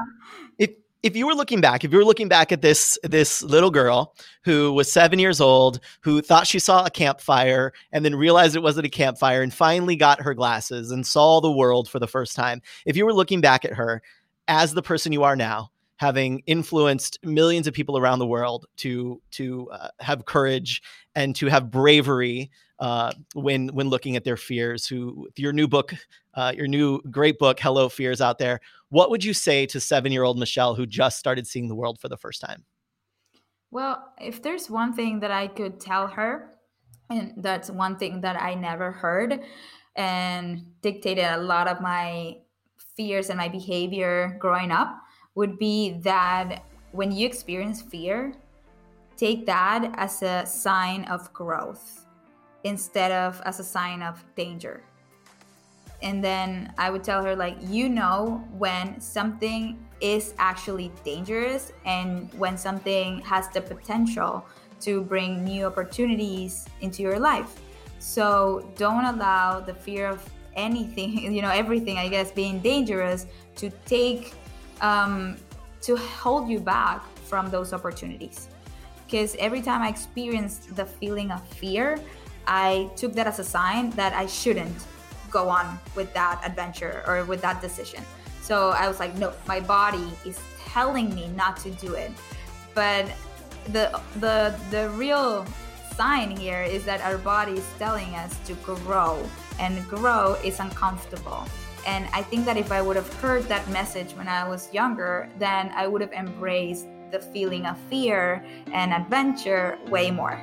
If 1.01 1.15
you 1.15 1.25
were 1.25 1.33
looking 1.33 1.61
back, 1.61 1.83
if 1.83 1.91
you 1.91 1.97
were 1.97 2.05
looking 2.05 2.27
back 2.27 2.51
at 2.51 2.61
this 2.61 2.97
this 3.03 3.41
little 3.41 3.71
girl 3.71 4.15
who 4.43 4.73
was 4.73 4.91
seven 4.91 5.19
years 5.19 5.39
old, 5.39 5.79
who 6.01 6.21
thought 6.21 6.47
she 6.47 6.59
saw 6.59 6.85
a 6.85 6.89
campfire 6.89 7.73
and 7.91 8.03
then 8.03 8.15
realized 8.15 8.55
it 8.55 8.63
wasn't 8.63 8.85
a 8.85 8.89
campfire, 8.89 9.41
and 9.41 9.53
finally 9.53 9.95
got 9.95 10.21
her 10.21 10.33
glasses 10.33 10.91
and 10.91 11.05
saw 11.05 11.39
the 11.39 11.51
world 11.51 11.89
for 11.89 11.99
the 11.99 12.07
first 12.07 12.35
time, 12.35 12.61
if 12.85 12.97
you 12.97 13.05
were 13.05 13.13
looking 13.13 13.41
back 13.41 13.63
at 13.65 13.73
her 13.73 14.01
as 14.47 14.73
the 14.73 14.81
person 14.81 15.11
you 15.11 15.23
are 15.23 15.35
now, 15.35 15.71
having 15.97 16.41
influenced 16.47 17.19
millions 17.23 17.67
of 17.67 17.73
people 17.73 17.97
around 17.97 18.19
the 18.19 18.27
world 18.27 18.65
to 18.77 19.21
to 19.31 19.69
uh, 19.71 19.89
have 19.99 20.25
courage 20.25 20.81
and 21.15 21.35
to 21.35 21.47
have 21.47 21.71
bravery 21.71 22.49
uh, 22.79 23.11
when 23.33 23.67
when 23.69 23.89
looking 23.89 24.15
at 24.15 24.23
their 24.23 24.37
fears, 24.37 24.87
who 24.87 25.27
your 25.35 25.53
new 25.53 25.67
book, 25.67 25.93
uh, 26.33 26.53
your 26.55 26.67
new 26.67 27.01
great 27.11 27.37
book, 27.37 27.59
Hello 27.59 27.89
Fears, 27.89 28.21
out 28.21 28.37
there 28.39 28.59
what 28.89 29.11
would 29.11 29.23
you 29.23 29.33
say 29.33 29.65
to 29.67 29.79
seven 29.79 30.11
year 30.11 30.23
old 30.23 30.37
Michelle 30.37 30.75
who 30.75 30.85
just 30.85 31.17
started 31.17 31.47
seeing 31.47 31.67
the 31.67 31.75
world 31.75 31.99
for 31.99 32.09
the 32.09 32.17
first 32.17 32.41
time? 32.41 32.65
Well, 33.71 34.13
if 34.19 34.41
there's 34.41 34.69
one 34.69 34.93
thing 34.93 35.19
that 35.19 35.31
I 35.31 35.47
could 35.47 35.79
tell 35.79 36.07
her, 36.07 36.55
and 37.09 37.33
that's 37.37 37.69
one 37.69 37.97
thing 37.97 38.21
that 38.21 38.41
I 38.41 38.55
never 38.55 38.91
heard 38.91 39.41
and 39.95 40.65
dictated 40.81 41.25
a 41.25 41.37
lot 41.37 41.67
of 41.67 41.81
my 41.81 42.37
fears 42.95 43.29
and 43.29 43.37
my 43.37 43.47
behavior 43.47 44.35
growing 44.39 44.71
up, 44.71 44.99
would 45.35 45.59
be 45.59 45.99
that 46.01 46.63
when 46.91 47.11
you 47.11 47.27
experience 47.27 47.81
fear, 47.81 48.33
take 49.17 49.45
that 49.45 49.93
as 49.97 50.23
a 50.23 50.45
sign 50.47 51.03
of 51.05 51.31
growth 51.31 51.98
instead 52.63 53.11
of 53.11 53.41
as 53.45 53.59
a 53.59 53.63
sign 53.63 54.01
of 54.01 54.23
danger. 54.35 54.83
and 56.01 56.23
then 56.23 56.73
I 56.77 56.89
would 56.89 57.03
tell 57.03 57.23
her 57.23 57.35
like 57.35 57.57
you 57.61 57.89
know 57.89 58.41
when 58.57 59.01
something 59.01 59.77
is 60.01 60.33
actually 60.37 60.91
dangerous 61.03 61.73
and 61.85 62.33
when 62.33 62.57
something 62.57 63.19
has 63.21 63.49
the 63.49 63.61
potential 63.61 64.45
to 64.81 65.01
bring 65.01 65.43
new 65.43 65.65
opportunities 65.65 66.65
into 66.81 67.01
your 67.01 67.19
life. 67.19 67.59
So 67.99 68.71
don't 68.77 69.03
allow 69.05 69.59
the 69.59 69.73
fear 69.73 70.07
of 70.07 70.23
anything, 70.55 71.17
you 71.35 71.41
know, 71.41 71.51
everything, 71.51 71.97
I 71.97 72.07
guess, 72.07 72.31
being 72.31 72.59
dangerous 72.59 73.27
to 73.57 73.69
take, 73.85 74.33
um, 74.81 75.35
to 75.81 75.97
hold 75.97 76.49
you 76.49 76.59
back 76.59 77.03
from 77.25 77.49
those 77.49 77.73
opportunities. 77.73 78.47
Because 79.05 79.35
every 79.37 79.61
time 79.61 79.81
I 79.81 79.89
experienced 79.89 80.75
the 80.75 80.85
feeling 80.85 81.31
of 81.31 81.45
fear, 81.47 81.99
I 82.49 82.89
took 82.95 83.13
that 83.13 83.27
as 83.27 83.37
a 83.37 83.43
sign 83.43 83.91
that 83.91 84.13
I 84.13 84.25
shouldn't 84.25 84.75
go 85.29 85.49
on 85.49 85.79
with 85.95 86.11
that 86.15 86.41
adventure 86.43 87.03
or 87.05 87.23
with 87.23 87.41
that 87.41 87.61
decision. 87.61 88.03
So 88.41 88.69
I 88.69 88.87
was 88.87 88.99
like, 88.99 89.15
no, 89.15 89.31
my 89.47 89.59
body 89.59 90.09
is 90.25 90.39
telling 90.65 91.13
me 91.13 91.27
not 91.35 91.57
to 91.57 91.69
do 91.69 91.93
it. 91.93 92.11
But 92.73 93.05
the 93.71 94.01
the 94.19 94.55
the 94.71 94.89
real 94.89 95.45
sign 95.95 96.31
here 96.31 96.63
is 96.63 96.83
that 96.85 97.01
our 97.01 97.19
body 97.19 97.53
is 97.53 97.67
telling 97.77 98.15
us 98.15 98.35
to 98.47 98.53
grow 98.55 99.21
and 99.59 99.87
grow 99.87 100.33
is 100.43 100.59
uncomfortable. 100.59 101.45
And 101.85 102.07
I 102.13 102.23
think 102.23 102.45
that 102.45 102.57
if 102.57 102.71
I 102.71 102.81
would 102.81 102.95
have 102.95 103.13
heard 103.15 103.43
that 103.43 103.69
message 103.69 104.13
when 104.13 104.27
I 104.27 104.47
was 104.47 104.73
younger, 104.73 105.29
then 105.37 105.71
I 105.75 105.85
would 105.85 106.01
have 106.01 106.13
embraced 106.13 106.87
the 107.11 107.19
feeling 107.19 107.65
of 107.67 107.77
fear 107.89 108.43
and 108.73 108.91
adventure 108.91 109.77
way 109.87 110.09
more. 110.09 110.41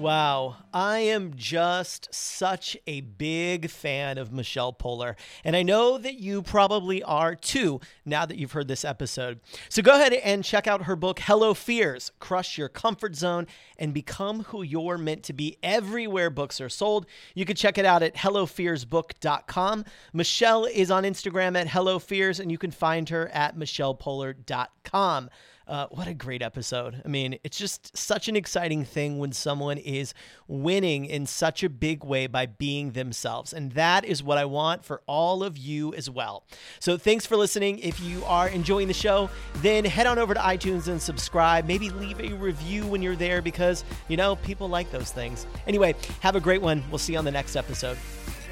Wow, 0.00 0.56
I 0.72 1.00
am 1.00 1.34
just 1.36 2.08
such 2.14 2.74
a 2.86 3.02
big 3.02 3.68
fan 3.68 4.16
of 4.16 4.32
Michelle 4.32 4.72
Poler, 4.72 5.14
and 5.44 5.54
I 5.54 5.62
know 5.62 5.98
that 5.98 6.14
you 6.14 6.40
probably 6.40 7.02
are 7.02 7.34
too 7.34 7.82
now 8.06 8.24
that 8.24 8.38
you've 8.38 8.52
heard 8.52 8.66
this 8.66 8.82
episode. 8.82 9.40
So 9.68 9.82
go 9.82 9.92
ahead 9.92 10.14
and 10.14 10.42
check 10.42 10.66
out 10.66 10.84
her 10.84 10.96
book, 10.96 11.18
Hello 11.18 11.52
Fears 11.52 12.12
Crush 12.18 12.56
Your 12.56 12.70
Comfort 12.70 13.14
Zone 13.14 13.46
and 13.76 13.92
Become 13.92 14.44
Who 14.44 14.62
You're 14.62 14.96
Meant 14.96 15.22
to 15.24 15.34
Be, 15.34 15.58
everywhere 15.62 16.30
books 16.30 16.62
are 16.62 16.70
sold. 16.70 17.04
You 17.34 17.44
can 17.44 17.56
check 17.56 17.76
it 17.76 17.84
out 17.84 18.02
at 18.02 18.14
HelloFearsBook.com. 18.14 19.84
Michelle 20.14 20.64
is 20.64 20.90
on 20.90 21.04
Instagram 21.04 21.60
at 21.60 21.66
HelloFears, 21.66 22.40
and 22.40 22.50
you 22.50 22.56
can 22.56 22.70
find 22.70 23.10
her 23.10 23.28
at 23.28 23.54
MichellePoler.com. 23.54 25.28
Uh, 25.70 25.86
what 25.90 26.08
a 26.08 26.14
great 26.14 26.42
episode. 26.42 27.00
I 27.04 27.06
mean, 27.06 27.38
it's 27.44 27.56
just 27.56 27.96
such 27.96 28.26
an 28.26 28.34
exciting 28.34 28.84
thing 28.84 29.20
when 29.20 29.30
someone 29.30 29.78
is 29.78 30.14
winning 30.48 31.04
in 31.04 31.26
such 31.26 31.62
a 31.62 31.68
big 31.68 32.02
way 32.02 32.26
by 32.26 32.46
being 32.46 32.90
themselves. 32.90 33.52
And 33.52 33.70
that 33.72 34.04
is 34.04 34.20
what 34.20 34.36
I 34.36 34.46
want 34.46 34.84
for 34.84 35.00
all 35.06 35.44
of 35.44 35.56
you 35.56 35.94
as 35.94 36.10
well. 36.10 36.42
So 36.80 36.96
thanks 36.96 37.24
for 37.24 37.36
listening. 37.36 37.78
If 37.78 38.00
you 38.00 38.24
are 38.24 38.48
enjoying 38.48 38.88
the 38.88 38.94
show, 38.94 39.30
then 39.58 39.84
head 39.84 40.08
on 40.08 40.18
over 40.18 40.34
to 40.34 40.40
iTunes 40.40 40.88
and 40.88 41.00
subscribe. 41.00 41.66
Maybe 41.66 41.88
leave 41.90 42.18
a 42.18 42.32
review 42.32 42.84
when 42.88 43.00
you're 43.00 43.14
there 43.14 43.40
because, 43.40 43.84
you 44.08 44.16
know, 44.16 44.34
people 44.34 44.68
like 44.68 44.90
those 44.90 45.12
things. 45.12 45.46
Anyway, 45.68 45.94
have 46.18 46.34
a 46.34 46.40
great 46.40 46.62
one. 46.62 46.82
We'll 46.90 46.98
see 46.98 47.12
you 47.12 47.20
on 47.20 47.24
the 47.24 47.30
next 47.30 47.54
episode. 47.54 47.96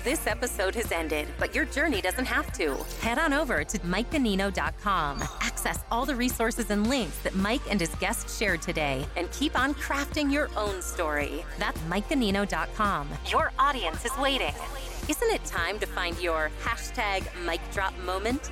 This 0.05 0.27
episode 0.29 0.75
has 0.77 0.93
ended, 0.93 1.27
but 1.39 1.55
your 1.55 1.65
journey 1.65 2.01
doesn't 2.01 2.25
have 2.25 2.53
to. 2.53 2.77
Head 3.01 3.19
on 3.19 3.33
over 3.33 3.65
to 3.65 3.79
MikeGanino.com. 3.81 5.23
Access 5.41 5.81
all 5.91 6.07
the 6.07 6.15
resources 6.15 6.71
and 6.71 6.87
links 6.89 7.19
that 7.19 7.35
Mike 7.35 7.63
and 7.69 7.81
his 7.81 7.93
guests 7.97 8.39
shared 8.39 8.63
today 8.63 9.05
and 9.17 9.31
keep 9.33 9.59
on 9.59 9.75
crafting 9.75 10.33
your 10.33 10.51
own 10.57 10.81
story. 10.83 11.45
That's 11.59 11.81
MikeGanino.com. 11.83 13.09
Your 13.29 13.53
audience 13.59 14.05
is 14.05 14.17
waiting. 14.19 14.55
Isn't 15.09 15.31
it 15.31 15.45
time 15.45 15.79
to 15.81 15.87
find 15.87 16.19
your 16.21 16.51
hashtag 16.63 17.25
mic 17.45 17.61
drop 17.73 17.93
moment? 18.05 18.51